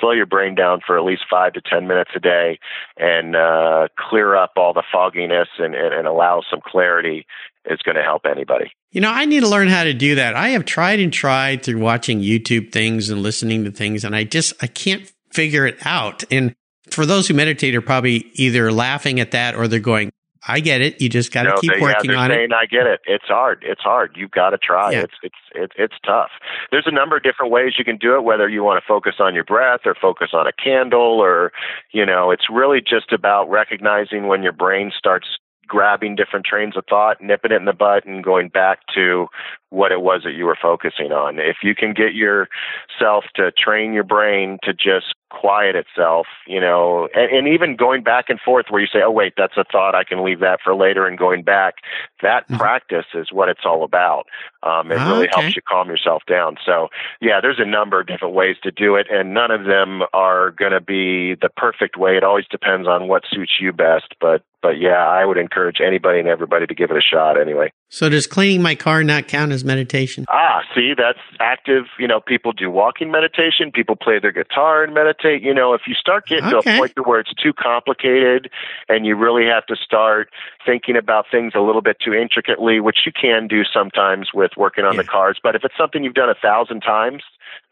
slow 0.01 0.13
your 0.13 0.25
brain 0.25 0.55
down 0.55 0.81
for 0.87 0.97
at 0.97 1.05
least 1.05 1.25
five 1.31 1.53
to 1.53 1.61
ten 1.61 1.87
minutes 1.87 2.13
a 2.17 2.19
day, 2.19 2.59
and 2.97 3.37
uh, 3.37 3.89
clear 3.99 4.35
up 4.35 4.53
all 4.57 4.73
the 4.73 4.83
fogginess 4.91 5.49
and, 5.59 5.75
and, 5.75 5.93
and 5.93 6.07
allow 6.07 6.41
some 6.51 6.61
clarity 6.65 7.27
is 7.67 7.83
going 7.83 7.97
to 7.97 8.03
help 8.03 8.23
anybody. 8.25 8.71
You 8.91 9.03
know, 9.03 9.11
I 9.11 9.27
need 9.27 9.41
to 9.41 9.49
learn 9.49 9.69
how 9.69 9.85
to 9.85 9.93
do 9.93 10.15
that. 10.15 10.35
I 10.35 10.51
have 10.51 10.65
tried 10.65 10.99
and 10.99 11.13
tried 11.13 11.63
through 11.63 11.79
watching 11.79 12.21
YouTube 12.21 12.73
things 12.73 13.11
and 13.11 13.23
listening 13.23 13.65
to 13.65 13.71
things, 13.71 14.03
and 14.03 14.17
I 14.17 14.25
just 14.25 14.55
I 14.63 14.67
can't 14.67 15.13
figure 15.33 15.67
it 15.67 15.77
out. 15.85 16.25
And 16.31 16.55
for 16.91 17.05
those 17.05 17.29
who 17.29 17.35
meditate 17.35 17.75
are 17.75 17.83
probably 17.83 18.31
either 18.35 18.73
laughing 18.73 19.21
at 19.21 19.33
that 19.33 19.55
or 19.55 19.69
they're 19.69 19.81
going, 19.81 20.11
I 20.47 20.61
get 20.61 20.81
it. 20.81 21.01
You 21.01 21.09
just 21.09 21.33
got 21.33 21.43
to 21.43 21.51
no, 21.51 21.57
keep 21.57 21.73
they, 21.75 21.81
working 21.81 22.13
yeah, 22.13 22.19
on 22.19 22.31
saying, 22.31 22.51
it. 22.51 22.53
I 22.53 22.67
get 22.67 22.87
it. 22.87 23.01
It's 23.07 23.27
hard. 23.27 23.65
It's 23.67 23.81
hard. 23.81 24.17
You've 24.17 24.31
got 24.31 24.51
to 24.51 24.59
try. 24.59 24.93
Yeah. 24.93 25.03
It's 25.03 25.15
it's 25.23 25.35
it's 25.55 25.73
it's 25.77 25.95
tough. 26.05 26.31
There's 26.71 26.87
a 26.87 26.93
number 26.93 27.17
of 27.17 27.23
different 27.23 27.51
ways 27.51 27.73
you 27.79 27.85
can 27.85 27.97
do 27.97 28.15
it. 28.17 28.23
Whether 28.23 28.49
you 28.49 28.63
want 28.63 28.83
to 28.83 28.87
focus 28.87 29.17
on 29.19 29.35
your 29.35 29.45
breath 29.45 29.81
or 29.85 29.95
focus 30.01 30.31
on 30.33 30.47
a 30.47 30.53
candle, 30.53 31.21
or 31.21 31.53
you 31.93 32.07
know, 32.07 32.31
it's 32.31 32.49
really 32.51 32.81
just 32.81 33.13
about 33.13 33.51
recognizing 33.51 34.29
when 34.29 34.43
your 34.43 34.53
brain 34.53 34.93
starts 34.97 35.27
grabbing 35.67 36.15
different 36.15 36.47
trains 36.47 36.77
of 36.77 36.85
thought, 36.89 37.21
nipping 37.21 37.51
it 37.51 37.57
in 37.57 37.65
the 37.65 37.73
butt, 37.73 38.05
and 38.07 38.23
going 38.23 38.49
back 38.49 38.81
to 38.95 39.27
what 39.71 39.93
it 39.93 40.01
was 40.01 40.23
that 40.25 40.35
you 40.35 40.45
were 40.45 40.59
focusing 40.61 41.13
on. 41.13 41.39
If 41.39 41.57
you 41.63 41.75
can 41.75 41.93
get 41.93 42.15
yourself 42.15 43.25
to 43.35 43.51
train 43.53 43.93
your 43.93 44.05
brain 44.05 44.59
to 44.63 44.73
just 44.73 45.15
quiet 45.39 45.77
itself, 45.77 46.27
you 46.47 46.61
know, 46.61 47.09
and, 47.15 47.31
and, 47.31 47.49
even 47.49 47.77
going 47.77 48.03
back 48.03 48.27
and 48.29 48.41
forth 48.41 48.67
where 48.71 48.81
you 48.81 48.87
say, 48.87 49.01
oh, 49.05 49.11
wait, 49.11 49.35
that's 49.37 49.57
a 49.57 49.65
thought, 49.71 49.95
I 49.95 50.03
can 50.03 50.25
leave 50.25 50.41
that 50.41 50.61
for 50.65 50.75
later 50.75 51.07
and 51.07 51.19
going 51.19 51.43
back, 51.43 51.75
that 52.23 52.45
mm-hmm. 52.45 52.57
practice 52.57 53.07
is 53.15 53.29
what 53.31 53.49
it's 53.49 53.61
all 53.65 53.85
about. 53.85 54.25
Um, 54.63 54.91
it 54.91 54.97
really 54.97 55.29
okay. 55.29 55.41
helps 55.41 55.57
you 55.57 55.63
calm 55.63 55.89
yourself 55.89 56.23
down. 56.27 56.57
So, 56.65 56.89
yeah, 57.21 57.41
there's 57.41 57.61
a 57.61 57.69
number 57.69 58.01
of 58.01 58.07
different 58.07 58.35
ways 58.35 58.57
to 58.63 58.71
do 58.71 58.97
it, 58.97 59.07
and 59.11 59.35
none 59.35 59.51
of 59.51 59.65
them 59.65 60.03
are 60.13 60.51
going 60.53 60.73
to 60.73 60.81
be 60.81 61.35
the 61.41 61.51
perfect 61.57 61.97
way. 61.97 62.17
It 62.17 62.25
always 62.25 62.47
depends 62.51 62.89
on 62.89 63.07
what 63.07 63.23
suits 63.31 63.53
you 63.61 63.73
best, 63.73 64.15
but 64.21 64.43
but 64.63 64.81
yeah, 64.81 65.07
I 65.07 65.25
would 65.25 65.37
encourage 65.37 65.77
anybody 65.87 66.19
and 66.19 66.27
everybody 66.27 66.67
to 66.67 66.75
give 66.75 66.91
it 66.91 66.97
a 66.97 67.01
shot 67.01 67.41
anyway. 67.41 67.71
So 67.89 68.09
does 68.09 68.27
cleaning 68.27 68.63
my 68.63 68.75
car 68.75 69.05
not 69.05 69.29
count 69.29 69.53
as 69.53 69.65
meditation? 69.65 70.25
Ah, 70.29 70.47
Ah, 70.57 70.63
see, 70.75 70.95
that's 70.97 71.19
active. 71.39 71.85
You 71.99 72.09
know, 72.09 72.21
people 72.21 72.53
do 72.53 72.71
walking 72.71 73.11
meditation. 73.11 73.71
People 73.71 73.95
play 73.95 74.19
their 74.19 74.33
guitar 74.33 74.83
and 74.83 74.95
meditate. 75.27 75.47
You 75.47 75.55
know, 75.55 75.75
if 75.75 75.83
you 75.87 75.95
start 75.95 76.27
getting 76.27 76.53
Okay. 76.53 76.63
to 76.63 76.77
a 76.77 76.79
point 76.79 76.93
to 76.97 77.03
where 77.03 77.21
it's 77.21 77.33
too 77.35 77.53
complicated 77.53 78.51
and 78.89 79.07
you 79.07 79.17
really 79.17 79.45
have 79.47 79.67
to 79.67 79.77
start 79.77 80.29
thinking 80.65 80.97
about 80.97 81.27
things 81.31 81.53
a 81.55 81.61
little 81.61 81.83
bit 81.83 81.97
too 82.05 82.15
intricately, 82.15 82.81
which 82.81 82.99
you 83.07 83.13
can 83.13 83.47
do 83.47 83.63
sometimes 83.65 84.29
with 84.35 84.53
working 84.57 84.85
on 84.85 84.97
the 84.97 85.05
cards. 85.05 85.39
But 85.43 85.55
if 85.55 85.65
it's 85.65 85.77
something 85.79 86.05
you've 86.05 86.15
done 86.15 86.31
a 86.31 86.35
thousand 86.35 86.81
times, 86.81 87.23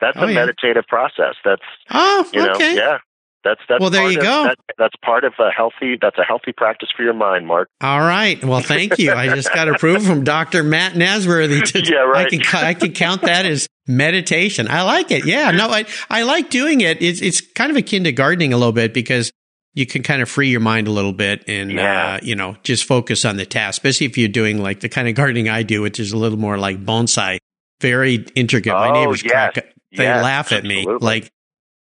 that's 0.01 0.17
Oh, 0.21 0.25
a 0.25 0.29
yeah. 0.29 0.35
meditative 0.35 0.87
process. 0.87 1.35
That's 1.45 1.63
Oh, 1.91 2.27
you 2.33 2.43
know, 2.43 2.55
okay. 2.55 2.75
yeah. 2.75 2.99
That's 3.45 3.61
that's 3.69 3.81
Well, 3.81 3.91
there 3.91 4.11
you 4.11 4.19
of- 4.19 4.25
go. 4.25 4.45
That, 4.45 4.57
that's 4.79 4.95
part 5.05 5.25
of 5.25 5.35
a 5.39 5.51
healthy. 5.51 5.97
That's 6.01 6.19
a 6.19 6.25
healthy 6.25 6.53
practice 6.53 6.89
for 6.97 7.03
your 7.03 7.13
mind, 7.15 7.47
Mark. 7.47 7.69
All 7.83 8.01
right. 8.01 8.43
Well, 8.45 8.61
thank 8.61 8.99
you. 8.99 9.13
I 9.13 9.29
just 9.29 9.53
got 9.53 9.69
approved 9.69 10.07
from 10.07 10.25
Dr. 10.25 10.63
Matt 10.65 10.95
Nasworthy. 10.95 11.63
To, 11.73 11.81
Yeah, 11.85 11.99
right. 11.99 12.27
I 12.27 12.31
can 12.37 12.65
I 12.65 12.75
can 12.75 12.93
count 12.93 13.23
that 13.23 13.45
as 13.47 13.69
meditation. 13.87 14.69
I 14.69 14.83
like 14.83 15.11
it. 15.11 15.27
Yeah. 15.27 15.51
No, 15.51 15.69
I 15.69 15.85
I 16.11 16.23
like 16.23 16.51
doing 16.51 16.81
it. 16.81 17.03
It's 17.03 17.21
it's 17.23 17.41
kind 17.41 17.71
of 17.71 17.77
akin 17.77 18.05
to 18.05 18.13
gardening 18.13 18.53
a 18.53 18.57
little 18.57 18.73
bit 18.73 18.95
because 18.95 19.31
you 19.75 19.87
can 19.87 20.03
kind 20.03 20.23
of 20.23 20.29
free 20.29 20.49
your 20.51 20.61
mind 20.61 20.87
a 20.87 20.91
little 20.91 21.13
bit 21.13 21.45
and 21.49 21.73
Yeah. 21.73 22.15
uh, 22.15 22.21
you 22.23 22.37
know 22.37 22.57
just 22.63 22.85
focus 22.85 23.25
on 23.25 23.37
the 23.37 23.45
task. 23.47 23.79
Especially 23.79 24.07
if 24.07 24.17
you're 24.17 24.29
doing 24.29 24.63
like 24.63 24.81
the 24.81 24.89
kind 24.89 25.09
of 25.09 25.15
gardening 25.15 25.49
I 25.49 25.63
do, 25.65 25.83
which 25.83 26.01
is 26.01 26.13
a 26.13 26.17
little 26.17 26.39
more 26.39 26.57
like 26.59 26.85
bonsai, 26.85 27.39
very 27.81 28.25
intricate. 28.35 28.73
My 28.73 28.89
Oh, 28.91 28.93
neighbors 28.93 29.23
yes. 29.23 29.31
crack. 29.33 29.55
They 29.97 30.03
Yes, 30.05 30.25
laugh 30.25 30.51
at 30.53 30.65
me 30.65 30.87
like 31.01 31.31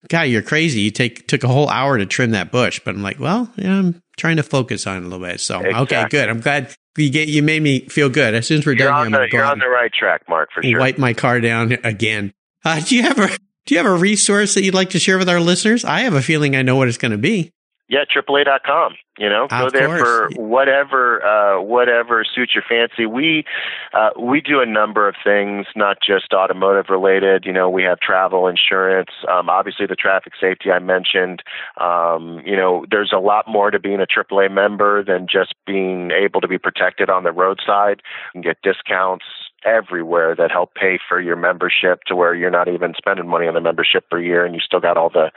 guy, 0.08 0.24
you're 0.24 0.42
crazy. 0.42 0.80
You 0.80 0.90
take 0.90 1.26
took 1.26 1.44
a 1.44 1.48
whole 1.48 1.68
hour 1.68 1.98
to 1.98 2.06
trim 2.06 2.32
that 2.32 2.50
bush, 2.50 2.80
but 2.84 2.94
I'm 2.94 3.02
like, 3.02 3.18
well, 3.18 3.50
yeah, 3.56 3.78
I'm 3.78 4.02
trying 4.16 4.36
to 4.36 4.42
focus 4.42 4.86
on 4.86 4.98
it 4.98 5.00
a 5.00 5.08
little 5.08 5.26
bit. 5.26 5.40
So 5.40 5.64
okay, 5.64 6.06
good. 6.08 6.28
I'm 6.28 6.40
glad 6.40 6.74
you 6.96 7.10
get 7.10 7.28
you 7.28 7.42
made 7.42 7.62
me 7.62 7.80
feel 7.88 8.08
good. 8.08 8.34
As 8.34 8.46
soon 8.46 8.58
as 8.58 8.66
we're 8.66 8.72
You're 8.72 8.88
done, 8.88 9.06
on 9.06 9.12
here, 9.12 9.20
I'm 9.20 9.28
the 9.30 9.36
you're 9.36 9.44
on 9.44 9.58
the 9.58 9.68
right 9.68 9.92
track, 9.92 10.22
Mark, 10.28 10.50
for 10.54 10.62
sure. 10.62 10.78
wipe 10.78 10.98
my 10.98 11.12
car 11.12 11.40
down 11.40 11.72
again. 11.84 12.32
Uh, 12.64 12.80
do 12.80 12.96
you 12.96 13.02
have 13.02 13.18
a 13.18 13.28
do 13.66 13.74
you 13.74 13.78
have 13.78 13.86
a 13.86 13.96
resource 13.96 14.54
that 14.54 14.62
you'd 14.62 14.74
like 14.74 14.90
to 14.90 14.98
share 14.98 15.18
with 15.18 15.28
our 15.28 15.40
listeners? 15.40 15.84
I 15.84 16.00
have 16.00 16.14
a 16.14 16.22
feeling 16.22 16.54
I 16.56 16.62
know 16.62 16.76
what 16.76 16.88
it's 16.88 16.98
going 16.98 17.12
to 17.12 17.18
be. 17.18 17.50
Yeah, 17.88 18.04
AAA.com. 18.04 18.94
You 19.16 19.28
know, 19.28 19.46
go 19.48 19.70
there 19.70 19.86
course. 19.86 20.34
for 20.34 20.42
whatever 20.42 21.24
uh, 21.24 21.62
whatever 21.62 22.24
suits 22.24 22.52
your 22.52 22.64
fancy. 22.68 23.06
We 23.06 23.44
uh, 23.92 24.10
we 24.20 24.40
do 24.40 24.60
a 24.60 24.66
number 24.66 25.08
of 25.08 25.14
things, 25.22 25.66
not 25.76 25.98
just 26.04 26.32
automotive 26.32 26.86
related. 26.88 27.44
You 27.44 27.52
know, 27.52 27.70
we 27.70 27.84
have 27.84 28.00
travel 28.00 28.48
insurance. 28.48 29.10
Um, 29.30 29.48
obviously, 29.48 29.86
the 29.86 29.94
traffic 29.94 30.32
safety 30.40 30.72
I 30.72 30.80
mentioned. 30.80 31.44
Um, 31.80 32.42
you 32.44 32.56
know, 32.56 32.86
there's 32.90 33.12
a 33.14 33.20
lot 33.20 33.46
more 33.46 33.70
to 33.70 33.78
being 33.78 34.00
a 34.00 34.06
AAA 34.06 34.50
member 34.50 35.04
than 35.04 35.28
just 35.30 35.54
being 35.64 36.10
able 36.10 36.40
to 36.40 36.48
be 36.48 36.58
protected 36.58 37.08
on 37.08 37.22
the 37.22 37.32
roadside 37.32 38.02
and 38.34 38.42
get 38.42 38.62
discounts 38.62 39.24
everywhere 39.64 40.34
that 40.36 40.50
help 40.50 40.74
pay 40.74 40.98
for 41.08 41.20
your 41.20 41.36
membership 41.36 42.00
to 42.06 42.14
where 42.16 42.34
you're 42.34 42.50
not 42.50 42.68
even 42.68 42.94
spending 42.96 43.28
money 43.28 43.46
on 43.46 43.54
the 43.54 43.60
membership 43.60 44.08
per 44.10 44.20
year 44.20 44.44
and 44.44 44.54
you 44.54 44.60
still 44.60 44.80
got 44.80 44.96
all 44.96 45.10
the 45.10 45.30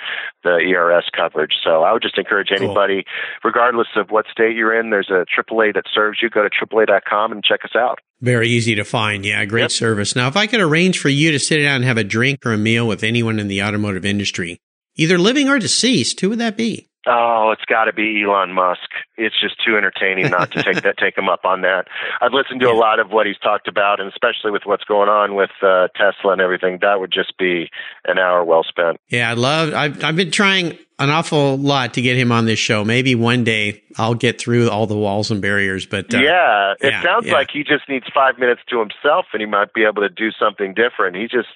the 0.43 0.57
ERS 0.57 1.09
coverage. 1.15 1.53
So 1.63 1.83
I 1.83 1.93
would 1.93 2.01
just 2.01 2.17
encourage 2.17 2.49
Cool. 2.49 2.57
anybody, 2.65 3.05
regardless 3.43 3.87
of 3.95 4.09
what 4.11 4.25
state 4.31 4.55
you're 4.55 4.77
in, 4.77 4.89
there's 4.89 5.09
a 5.09 5.25
AAA 5.35 5.73
that 5.75 5.83
serves 5.93 6.19
you. 6.21 6.29
Go 6.29 6.43
to 6.43 6.49
AAA.com 6.49 7.31
and 7.31 7.43
check 7.43 7.61
us 7.63 7.75
out. 7.75 7.99
Very 8.21 8.47
easy 8.49 8.75
to 8.75 8.83
find. 8.83 9.25
Yeah, 9.25 9.43
great 9.45 9.61
Yep. 9.63 9.71
service. 9.71 10.15
Now, 10.15 10.27
if 10.27 10.35
I 10.37 10.47
could 10.47 10.59
arrange 10.61 10.99
for 10.99 11.09
you 11.09 11.31
to 11.31 11.39
sit 11.39 11.57
down 11.61 11.77
and 11.77 11.85
have 11.85 11.97
a 11.97 12.03
drink 12.03 12.45
or 12.45 12.53
a 12.53 12.57
meal 12.57 12.87
with 12.87 13.03
anyone 13.03 13.39
in 13.39 13.47
the 13.47 13.61
automotive 13.61 14.05
industry, 14.05 14.57
either 14.95 15.17
living 15.17 15.47
or 15.49 15.59
deceased, 15.59 16.19
who 16.21 16.29
would 16.29 16.39
that 16.39 16.57
be? 16.57 16.87
Oh, 17.07 17.51
it's 17.51 17.63
got 17.65 17.85
to 17.85 17.93
be 17.93 18.21
Elon 18.21 18.51
Musk. 18.51 18.89
It's 19.15 19.39
just 19.39 19.55
too 19.65 19.77
entertaining 19.77 20.29
not 20.29 20.51
to 20.51 20.63
take 20.63 20.83
that, 20.83 20.97
take 21.01 21.17
him 21.17 21.29
up 21.29 21.45
on 21.45 21.61
that. 21.61 21.87
I've 22.21 22.33
listened 22.33 22.59
to 22.61 22.69
a 22.69 22.75
lot 22.75 22.99
of 22.99 23.11
what 23.11 23.25
he's 23.25 23.37
talked 23.37 23.67
about, 23.67 23.99
and 23.99 24.09
especially 24.09 24.51
with 24.51 24.63
what's 24.65 24.83
going 24.83 25.07
on 25.07 25.35
with 25.35 25.51
uh, 25.63 25.87
Tesla 25.95 26.33
and 26.33 26.41
everything, 26.41 26.79
that 26.81 26.99
would 26.99 27.11
just 27.11 27.37
be 27.37 27.69
an 28.05 28.19
hour 28.19 28.43
well 28.43 28.63
spent. 28.67 28.97
Yeah, 29.07 29.29
I 29.29 29.33
love. 29.33 29.73
I've 29.73 30.03
I've 30.03 30.15
been 30.17 30.31
trying 30.31 30.77
an 30.99 31.09
awful 31.09 31.57
lot 31.57 31.93
to 31.93 32.01
get 32.01 32.17
him 32.17 32.31
on 32.31 32.45
this 32.45 32.59
show. 32.59 32.83
Maybe 32.83 33.15
one 33.15 33.43
day 33.43 33.83
I'll 33.97 34.15
get 34.15 34.39
through 34.39 34.69
all 34.69 34.87
the 34.87 34.97
walls 34.97 35.31
and 35.31 35.41
barriers. 35.41 35.85
But 35.85 36.13
uh, 36.13 36.19
yeah, 36.19 36.73
it 36.81 36.91
yeah, 36.91 37.03
sounds 37.03 37.27
yeah. 37.27 37.33
like 37.33 37.49
he 37.53 37.63
just 37.63 37.87
needs 37.87 38.05
five 38.13 38.37
minutes 38.39 38.61
to 38.69 38.79
himself, 38.79 39.27
and 39.33 39.41
he 39.41 39.45
might 39.45 39.73
be 39.73 39.83
able 39.83 40.01
to 40.01 40.09
do 40.09 40.31
something 40.31 40.73
different. 40.73 41.15
He 41.15 41.23
just, 41.23 41.49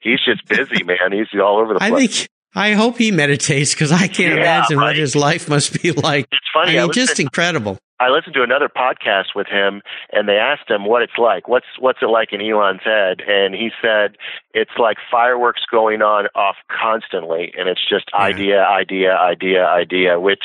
he's 0.00 0.20
just 0.24 0.46
busy, 0.46 0.84
man. 0.84 1.12
He's 1.12 1.28
all 1.40 1.60
over 1.60 1.74
the 1.74 1.82
I 1.82 1.90
place. 1.90 2.22
think 2.22 2.30
I 2.58 2.72
hope 2.72 2.98
he 2.98 3.10
meditates 3.12 3.72
because 3.72 3.92
I 3.92 4.08
can't 4.08 4.34
Yeah, 4.34 4.40
imagine 4.42 4.80
what 4.80 4.96
his 4.96 5.14
life 5.14 5.48
must 5.48 5.80
be 5.82 5.92
like. 5.92 6.26
it's 6.32 6.46
funny. 6.52 6.72
I 6.72 6.74
I, 6.74 6.76
mean, 6.80 6.88
listened, 6.88 7.06
just 7.08 7.20
incredible. 7.20 7.78
I 8.00 8.10
listened 8.10 8.34
to 8.34 8.42
another 8.44 8.68
podcast 8.68 9.34
with 9.34 9.48
him, 9.48 9.82
and 10.12 10.28
they 10.28 10.36
asked 10.36 10.70
him 10.70 10.84
what 10.84 11.02
it's 11.02 11.18
like. 11.18 11.48
What's 11.48 11.66
what's 11.80 11.98
it 12.00 12.06
like 12.06 12.32
in 12.32 12.40
Elon's 12.40 12.82
head? 12.84 13.22
And 13.26 13.54
he 13.54 13.70
said 13.82 14.16
it's 14.54 14.70
like 14.78 14.98
fireworks 15.10 15.62
going 15.70 16.00
on 16.02 16.26
off 16.36 16.56
constantly, 16.70 17.52
and 17.58 17.68
it's 17.68 17.80
just 17.88 18.04
Yeah. 18.12 18.24
idea, 18.24 18.64
idea, 18.66 19.16
idea, 19.18 19.66
idea, 19.66 20.20
which 20.20 20.44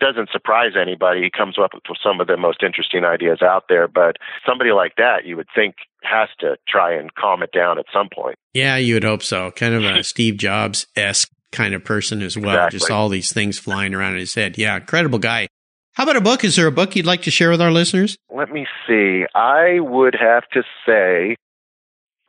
doesn't 0.00 0.30
surprise 0.30 0.72
anybody. 0.80 1.22
He 1.22 1.30
comes 1.30 1.58
up 1.58 1.74
with 1.74 1.82
some 2.02 2.20
of 2.20 2.26
the 2.28 2.36
most 2.36 2.62
interesting 2.62 3.04
ideas 3.04 3.42
out 3.42 3.64
there, 3.68 3.88
but 3.88 4.16
somebody 4.46 4.70
like 4.72 4.94
that, 4.96 5.24
you 5.24 5.36
would 5.36 5.48
think, 5.54 5.74
has 6.02 6.28
to 6.40 6.56
try 6.68 6.92
and 6.94 7.14
calm 7.14 7.42
it 7.42 7.50
down 7.52 7.78
at 7.78 7.86
some 7.92 8.08
point. 8.14 8.36
Yeah, 8.54 8.76
you 8.76 8.94
would 8.94 9.04
hope 9.04 9.22
so. 9.22 9.50
Kind 9.50 9.74
of 9.74 9.84
a 9.84 10.02
Steve 10.12 10.36
Jobs 10.36 10.86
esque 10.96 11.30
kind 11.52 11.74
of 11.74 11.84
person 11.84 12.22
as 12.22 12.36
well. 12.36 12.54
Exactly. 12.54 12.78
Just 12.78 12.90
all 12.90 13.08
these 13.08 13.32
things 13.32 13.58
flying 13.58 13.94
around 13.94 14.14
in 14.14 14.20
his 14.20 14.34
head. 14.34 14.58
Yeah, 14.58 14.76
incredible 14.76 15.18
guy. 15.18 15.48
How 15.94 16.04
about 16.04 16.16
a 16.16 16.22
book? 16.22 16.42
Is 16.42 16.56
there 16.56 16.66
a 16.66 16.72
book 16.72 16.96
you'd 16.96 17.06
like 17.06 17.22
to 17.22 17.30
share 17.30 17.50
with 17.50 17.60
our 17.60 17.70
listeners? 17.70 18.16
Let 18.34 18.50
me 18.50 18.66
see. 18.88 19.24
I 19.34 19.78
would 19.78 20.16
have 20.18 20.48
to 20.54 20.62
say, 20.86 21.36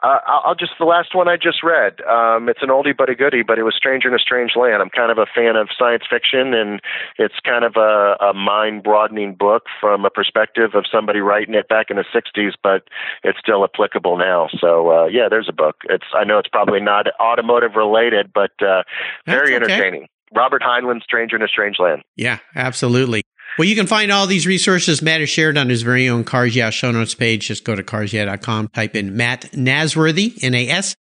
uh, 0.04 0.20
I'll 0.28 0.56
just 0.56 0.74
the 0.78 0.86
last 0.86 1.16
one 1.16 1.30
I 1.30 1.38
just 1.38 1.64
read. 1.64 2.02
Um, 2.02 2.50
it's 2.50 2.62
an 2.62 2.70
oldie 2.70 2.96
but 2.96 3.10
a 3.10 3.16
goodie, 3.16 3.42
but 3.42 3.58
it 3.58 3.64
was 3.64 3.74
Stranger 3.76 4.10
in 4.10 4.14
a 4.14 4.20
Strange 4.20 4.52
Land. 4.56 4.82
I'm 4.82 4.90
kind 4.90 5.12
of 5.12 5.18
a 5.18 5.26
fan 5.26 5.56
of 5.56 5.70
science 5.78 6.04
fiction, 6.10 6.54
and 6.54 6.82
it's 7.18 7.36
kind 7.46 7.64
of 7.64 7.78
a, 7.78 8.18
a 8.20 8.34
mind-broadening 8.34 9.36
book 9.36 9.64
from 9.80 10.04
a 10.04 10.10
perspective 10.10 10.72
of 10.76 10.86
somebody 10.92 11.20
writing 11.20 11.56
it 11.56 11.70
back 11.70 11.90
in 11.90 11.96
the 11.96 12.06
'60s, 12.14 12.52
but 12.62 12.84
it's 13.24 13.40
still 13.40 13.64
applicable 13.64 14.18
now. 14.18 14.50
So 14.60 14.92
uh, 14.92 15.06
yeah, 15.06 15.30
there's 15.30 15.48
a 15.48 15.54
book. 15.54 15.78
It's 15.86 16.06
I 16.14 16.26
know 16.26 16.38
it's 16.38 16.50
probably 16.50 16.82
not 16.82 17.08
automotive 17.20 17.76
related, 17.76 18.32
but 18.34 18.52
uh, 18.62 18.84
very 19.26 19.56
okay. 19.56 19.64
entertaining. 19.64 20.08
Robert 20.36 20.62
Heinlein, 20.64 21.02
Stranger 21.02 21.36
in 21.36 21.44
a 21.44 21.48
Strange 21.48 21.78
Land. 21.80 22.02
Yeah, 22.16 22.40
absolutely. 22.56 23.24
Well, 23.58 23.68
you 23.68 23.76
can 23.76 23.86
find 23.86 24.12
all 24.12 24.26
these 24.26 24.48
resources 24.48 25.04
Matt 25.04 25.20
has 25.20 25.30
shared 25.30 25.60
on 25.60 25.70
his 25.70 25.84
very 25.84 26.10
own 26.10 26.24
Cars 26.24 26.56
Yeah 26.56 26.72
show 26.72 26.90
notes 26.90 27.14
page. 27.14 27.48
Just 27.48 27.64
go 27.64 27.76
to 27.76 27.84
carsyeah.com, 27.84 28.70
type 28.70 28.96
in 28.96 29.16
Matt 29.16 29.52
Nasworthy, 29.52 30.44
N 30.44 30.56
A 30.56 30.70
S 30.70 30.96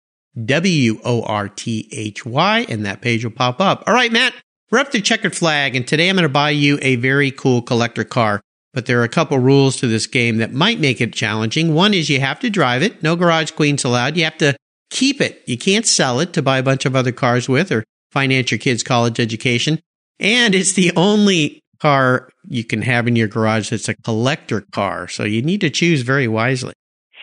W 0.46 1.00
O 1.04 1.24
R 1.24 1.50
T 1.50 1.90
H 1.92 2.28
Y, 2.28 2.66
and 2.70 2.86
that 2.86 3.02
page 3.02 3.24
will 3.24 3.32
pop 3.32 3.60
up. 3.60 3.84
All 3.88 3.94
right, 3.94 4.12
Matt, 4.12 4.36
we're 4.70 4.78
up 4.78 4.92
to 4.92 5.02
checkered 5.02 5.36
flag, 5.36 5.76
and 5.76 5.88
today 5.88 6.10
I'm 6.10 6.16
going 6.16 6.24
to 6.24 6.30
buy 6.30 6.52
you 6.52 6.78
a 6.84 6.96
very 6.98 7.32
cool 7.32 7.64
collector 7.64 8.04
car. 8.04 8.40
But 8.72 8.86
there 8.86 9.00
are 9.00 9.04
a 9.04 9.10
couple 9.10 9.40
rules 9.40 9.78
to 9.78 9.88
this 9.88 10.06
game 10.06 10.38
that 10.38 10.54
might 10.54 10.80
make 10.80 11.02
it 11.02 11.14
challenging. 11.14 11.74
One 11.74 11.94
is 11.94 12.10
you 12.10 12.20
have 12.20 12.40
to 12.42 12.52
drive 12.52 12.84
it. 12.84 13.02
No 13.02 13.16
garage 13.16 13.52
queens 13.52 13.84
allowed. 13.84 14.16
You 14.16 14.26
have 14.26 14.38
to 14.40 14.56
keep 14.92 15.22
it. 15.22 15.42
You 15.48 15.58
can't 15.58 15.88
sell 15.88 16.20
it 16.20 16.34
to 16.34 16.44
buy 16.44 16.60
a 16.60 16.64
bunch 16.64 16.86
of 16.86 16.96
other 16.96 17.12
cars 17.12 17.50
with 17.50 17.72
or 17.72 17.84
finance 18.12 18.52
your 18.52 18.60
kids' 18.60 18.84
college 18.84 19.20
education. 19.20 19.80
And 20.20 20.54
it's 20.56 20.74
the 20.74 20.92
only 20.96 21.63
car 21.84 22.30
you 22.48 22.64
can 22.64 22.82
have 22.82 23.10
in 23.10 23.16
your 23.18 23.28
garage 23.28 23.70
that's 23.70 23.90
a 23.90 23.96
collector 23.96 24.62
car. 24.72 25.10
So 25.10 25.24
you 25.26 25.42
need 25.42 25.60
to 25.62 25.70
choose 25.70 26.02
very 26.02 26.30
wisely. 26.30 26.74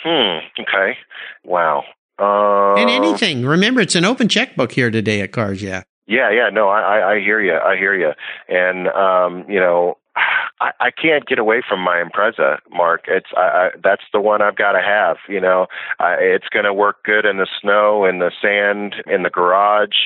Hmm. 0.05 0.39
Okay. 0.61 0.99
Wow. 1.45 1.85
Uh, 2.19 2.75
And 2.75 2.91
anything. 2.91 3.47
Remember, 3.47 3.81
it's 3.81 3.95
an 3.95 4.05
open 4.05 4.29
checkbook 4.29 4.73
here 4.73 4.91
today 4.91 5.23
at 5.23 5.33
Cars. 5.33 5.63
Yeah. 5.63 5.83
Yeah, 6.07 6.31
yeah, 6.31 6.51
no, 6.53 6.69
I, 6.69 7.13
I, 7.13 7.21
hear 7.21 7.41
you, 7.41 7.55
I 7.55 7.77
hear 7.77 7.95
you, 7.95 8.11
and 8.49 8.89
um, 8.89 9.45
you 9.49 9.61
know, 9.61 9.97
I, 10.61 10.71
I 10.79 10.91
can't 10.91 11.27
get 11.27 11.39
away 11.39 11.63
from 11.67 11.81
my 11.81 12.03
Impreza, 12.03 12.59
Mark. 12.71 13.05
It's 13.09 13.29
I, 13.37 13.41
I, 13.41 13.69
that's 13.83 14.03
the 14.13 14.21
one 14.21 14.43
I've 14.43 14.57
got 14.57 14.73
to 14.73 14.83
have. 14.83 15.17
You 15.29 15.41
know, 15.41 15.67
I, 15.99 16.15
it's 16.19 16.49
going 16.49 16.65
to 16.65 16.75
work 16.75 17.03
good 17.05 17.25
in 17.25 17.39
the 17.39 17.47
snow, 17.61 18.05
in 18.05 18.19
the 18.19 18.31
sand, 18.43 18.97
in 19.07 19.23
the 19.23 19.31
garage. 19.31 19.97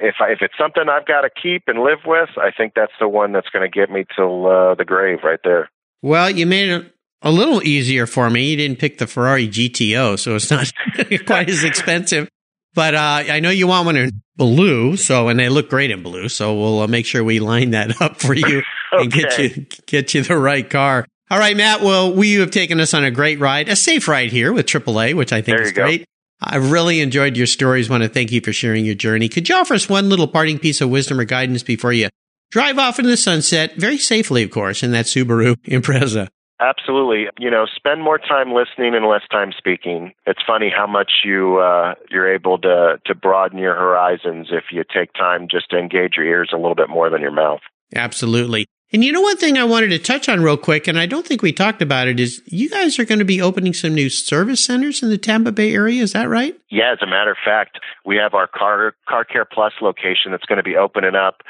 If 0.00 0.16
I, 0.20 0.32
if 0.32 0.38
it's 0.40 0.54
something 0.58 0.84
I've 0.88 1.06
got 1.06 1.22
to 1.22 1.30
keep 1.30 1.64
and 1.66 1.80
live 1.80 2.00
with, 2.06 2.30
I 2.38 2.50
think 2.56 2.72
that's 2.74 2.92
the 3.00 3.08
one 3.08 3.32
that's 3.32 3.48
going 3.50 3.70
to 3.70 3.78
get 3.78 3.90
me 3.90 4.04
till 4.16 4.46
uh, 4.46 4.74
the 4.74 4.84
grave, 4.84 5.18
right 5.22 5.40
there. 5.44 5.70
Well, 6.00 6.30
you 6.30 6.46
made 6.46 6.70
it 6.70 6.94
a 7.22 7.30
little 7.30 7.62
easier 7.62 8.06
for 8.06 8.30
me. 8.30 8.50
You 8.50 8.56
didn't 8.56 8.78
pick 8.78 8.98
the 8.98 9.06
Ferrari 9.06 9.48
GTO, 9.48 10.18
so 10.18 10.36
it's 10.36 10.50
not 10.50 10.72
quite 11.26 11.50
as 11.50 11.64
expensive. 11.64 12.28
But 12.74 12.94
uh, 12.94 13.24
I 13.28 13.40
know 13.40 13.50
you 13.50 13.66
want 13.66 13.86
one 13.86 13.96
in 13.96 14.22
blue, 14.36 14.96
so 14.96 15.28
and 15.28 15.40
they 15.40 15.48
look 15.48 15.68
great 15.68 15.90
in 15.90 16.02
blue. 16.02 16.28
So 16.28 16.54
we'll 16.54 16.80
uh, 16.80 16.86
make 16.86 17.06
sure 17.06 17.24
we 17.24 17.40
line 17.40 17.70
that 17.70 18.00
up 18.00 18.20
for 18.20 18.34
you 18.34 18.62
and 18.92 19.12
get 19.12 19.38
you 19.38 19.66
get 19.86 20.14
you 20.14 20.22
the 20.22 20.36
right 20.36 20.68
car. 20.68 21.06
All 21.30 21.38
right, 21.38 21.56
Matt. 21.56 21.82
Well, 21.82 22.14
we 22.14 22.34
have 22.34 22.50
taken 22.50 22.80
us 22.80 22.94
on 22.94 23.04
a 23.04 23.10
great 23.10 23.38
ride, 23.38 23.68
a 23.68 23.76
safe 23.76 24.08
ride 24.08 24.30
here 24.30 24.52
with 24.52 24.66
AAA, 24.66 25.14
which 25.14 25.32
I 25.32 25.42
think 25.42 25.60
is 25.60 25.72
go. 25.72 25.82
great. 25.82 26.06
I've 26.40 26.70
really 26.70 27.00
enjoyed 27.00 27.36
your 27.36 27.46
stories. 27.46 27.90
Want 27.90 28.02
to 28.02 28.08
thank 28.08 28.32
you 28.32 28.40
for 28.40 28.52
sharing 28.52 28.84
your 28.84 28.94
journey. 28.94 29.28
Could 29.28 29.48
you 29.48 29.56
offer 29.56 29.74
us 29.74 29.88
one 29.88 30.08
little 30.08 30.28
parting 30.28 30.58
piece 30.58 30.80
of 30.80 30.88
wisdom 30.88 31.20
or 31.20 31.24
guidance 31.24 31.62
before 31.62 31.92
you 31.92 32.08
drive 32.50 32.78
off 32.78 32.98
into 32.98 33.10
the 33.10 33.16
sunset, 33.16 33.74
very 33.76 33.98
safely, 33.98 34.42
of 34.42 34.50
course, 34.50 34.82
in 34.82 34.92
that 34.92 35.06
Subaru 35.06 35.56
Impreza? 35.66 36.28
Absolutely. 36.60 37.26
You 37.38 37.50
know, 37.50 37.66
spend 37.66 38.02
more 38.02 38.18
time 38.18 38.52
listening 38.52 38.94
and 38.94 39.06
less 39.06 39.22
time 39.30 39.52
speaking. 39.56 40.12
It's 40.26 40.40
funny 40.44 40.72
how 40.76 40.88
much 40.88 41.10
you 41.24 41.58
uh, 41.58 41.94
you're 42.10 42.34
able 42.34 42.58
to 42.58 42.98
to 43.06 43.14
broaden 43.14 43.58
your 43.58 43.74
horizons 43.74 44.48
if 44.50 44.64
you 44.72 44.82
take 44.82 45.12
time 45.12 45.46
just 45.48 45.70
to 45.70 45.78
engage 45.78 46.14
your 46.16 46.26
ears 46.26 46.50
a 46.52 46.56
little 46.56 46.74
bit 46.74 46.88
more 46.88 47.10
than 47.10 47.20
your 47.20 47.32
mouth. 47.32 47.60
Absolutely. 47.94 48.66
And 48.90 49.04
you 49.04 49.12
know, 49.12 49.20
one 49.20 49.36
thing 49.36 49.58
I 49.58 49.64
wanted 49.64 49.88
to 49.88 49.98
touch 49.98 50.30
on 50.30 50.42
real 50.42 50.56
quick, 50.56 50.88
and 50.88 50.98
I 50.98 51.04
don't 51.04 51.26
think 51.26 51.42
we 51.42 51.52
talked 51.52 51.82
about 51.82 52.08
it, 52.08 52.18
is 52.18 52.40
you 52.46 52.70
guys 52.70 52.98
are 52.98 53.04
going 53.04 53.18
to 53.18 53.24
be 53.24 53.40
opening 53.40 53.74
some 53.74 53.94
new 53.94 54.08
service 54.08 54.64
centers 54.64 55.02
in 55.02 55.10
the 55.10 55.18
Tampa 55.18 55.52
Bay 55.52 55.74
area. 55.74 56.02
Is 56.02 56.14
that 56.14 56.28
right? 56.30 56.58
Yeah, 56.70 56.92
as 56.92 56.98
a 57.02 57.06
matter 57.06 57.30
of 57.30 57.36
fact, 57.44 57.80
we 58.06 58.16
have 58.16 58.32
our 58.32 58.46
Car 58.46 58.94
Car 59.06 59.24
Care 59.24 59.44
Plus 59.44 59.74
location 59.82 60.30
that's 60.30 60.46
going 60.46 60.56
to 60.56 60.62
be 60.62 60.76
opening 60.76 61.14
up 61.14 61.42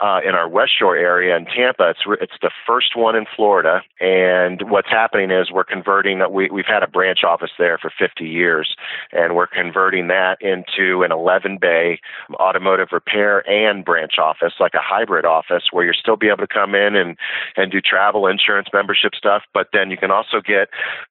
uh, 0.00 0.20
in 0.26 0.34
our 0.34 0.48
West 0.48 0.72
Shore 0.78 0.96
area 0.96 1.36
in 1.36 1.46
Tampa. 1.46 1.90
It's 1.90 2.00
it's 2.20 2.38
the 2.42 2.50
first 2.66 2.96
one 2.96 3.16
in 3.16 3.24
Florida, 3.34 3.82
and 4.00 4.70
what's 4.70 4.90
happening 4.90 5.30
is 5.30 5.50
we're 5.50 5.64
converting. 5.64 6.20
We 6.30 6.50
we've 6.50 6.66
had 6.66 6.82
a 6.82 6.86
branch 6.86 7.24
office 7.24 7.50
there 7.58 7.78
for 7.78 7.90
50 7.98 8.24
years, 8.24 8.76
and 9.12 9.34
we're 9.34 9.46
converting 9.46 10.08
that 10.08 10.38
into 10.40 11.02
an 11.02 11.12
11 11.12 11.58
bay 11.60 12.00
automotive 12.34 12.88
repair 12.92 13.48
and 13.48 13.84
branch 13.84 14.18
office, 14.18 14.54
like 14.60 14.74
a 14.74 14.82
hybrid 14.82 15.24
office, 15.24 15.64
where 15.70 15.84
you'll 15.84 15.94
still 15.94 16.16
be 16.16 16.28
able 16.28 16.46
to 16.46 16.46
come 16.46 16.74
in 16.74 16.96
and 16.96 17.16
and 17.56 17.72
do 17.72 17.80
travel 17.80 18.26
insurance 18.26 18.68
membership 18.72 19.14
stuff, 19.14 19.42
but 19.54 19.68
then 19.72 19.90
you 19.90 19.96
can 19.96 20.10
also 20.10 20.40
get 20.40 20.68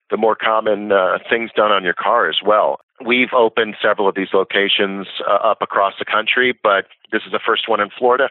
the 0.09 0.17
more 0.17 0.35
common 0.35 0.91
uh, 0.91 1.17
things 1.29 1.49
done 1.55 1.71
on 1.71 1.83
your 1.83 1.93
car 1.93 2.29
as 2.29 2.37
well. 2.45 2.79
We've 3.05 3.33
opened 3.35 3.75
several 3.81 4.07
of 4.07 4.15
these 4.15 4.29
locations 4.33 5.07
uh, 5.27 5.33
up 5.33 5.61
across 5.61 5.93
the 5.99 6.05
country, 6.05 6.57
but 6.63 6.85
this 7.11 7.23
is 7.25 7.31
the 7.31 7.41
first 7.45 7.67
one 7.67 7.81
in 7.81 7.89
Florida. 7.97 8.29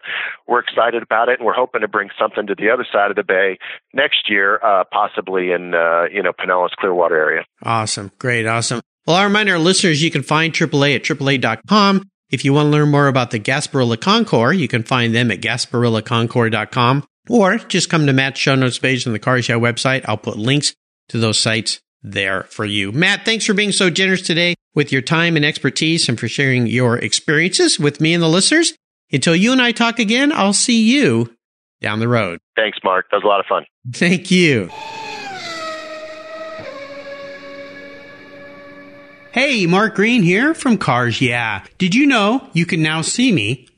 We're 0.49 0.61
excited 0.61 1.03
about 1.03 1.29
it, 1.29 1.39
and 1.39 1.47
we're 1.47 1.55
hoping 1.55 1.83
to 1.83 1.89
bring 1.89 2.09
something 2.19 2.47
to 2.47 2.55
the 2.55 2.71
other 2.71 2.87
side 2.91 3.11
of 3.11 3.17
the 3.17 3.25
bay 3.25 3.59
next 3.93 4.31
year, 4.31 4.59
uh, 4.65 4.85
possibly 4.91 5.53
in 5.53 5.75
uh, 5.75 6.05
you 6.11 6.23
know 6.23 6.33
Pinellas, 6.33 6.71
Clearwater 6.79 7.17
area. 7.17 7.45
Awesome, 7.62 8.11
great, 8.19 8.47
awesome. 8.47 8.81
Well, 9.07 9.17
I 9.17 9.25
remind 9.25 9.51
our 9.51 9.59
listeners 9.59 10.03
you 10.03 10.11
can 10.11 10.23
find 10.23 10.53
AAA 10.53 10.97
at 10.97 11.03
AAA.com. 11.03 12.09
If 12.31 12.45
you 12.45 12.55
want 12.55 12.67
to 12.67 12.71
learn 12.71 12.91
more 12.91 13.07
about 13.07 13.31
the 13.33 13.39
Gasparilla 13.39 14.01
Concours, 14.01 14.57
you 14.57 14.67
can 14.67 14.83
find 14.83 15.15
them 15.15 15.31
at 15.31 15.41
GasparillaConcours.com 15.41 17.07
or 17.29 17.59
just 17.59 17.91
come 17.91 18.07
to 18.07 18.12
Matt's 18.12 18.41
show 18.41 18.55
notes 18.55 18.79
page 18.79 19.07
on 19.07 19.12
the 19.12 19.19
Cars 19.19 19.49
Yeah 19.49 19.57
website. 19.57 20.05
I'll 20.07 20.17
put 20.17 20.39
links 20.39 20.75
to 21.11 21.19
those 21.19 21.39
sites 21.39 21.81
there 22.05 22.45
for 22.45 22.65
you. 22.65 22.93
Matt, 22.93 23.25
thanks 23.25 23.47
for 23.47 23.55
being 23.55 23.73
so 23.73 23.91
generous 23.91 24.23
today 24.23 24.55
with 24.75 24.93
your 24.93 25.03
time 25.03 25.35
and 25.37 25.45
expertise 25.45 26.09
and 26.09 26.21
for 26.21 26.29
sharing 26.29 26.67
your 26.67 26.99
experiences 26.99 27.81
with 27.81 28.01
me 28.01 28.15
and 28.15 28.23
the 28.23 28.29
listeners. 28.29 28.75
Until 29.11 29.35
you 29.35 29.53
and 29.53 29.63
I 29.63 29.73
talk 29.73 29.99
again, 29.99 30.31
I'll 30.31 30.53
see 30.53 30.83
you 30.83 31.35
down 31.81 32.01
the 32.01 32.09
road. 32.09 32.39
Thanks, 32.57 32.79
Mark. 32.85 33.07
That 33.11 33.17
was 33.19 33.25
a 33.25 33.27
lot 33.27 33.41
of 33.41 33.47
fun. 33.47 33.65
Thank 33.93 34.31
you. 34.31 34.71
Hey, 39.33 39.67
Mark 39.67 39.97
Green 39.97 40.23
here 40.23 40.55
from 40.55 40.79
Cars 40.79 41.21
Yeah. 41.21 41.65
Did 41.77 41.95
you 41.95 42.07
know 42.07 42.49
you 42.53 42.67
can 42.67 42.83
now 42.83 43.03
see 43.03 43.33
me 43.33 43.67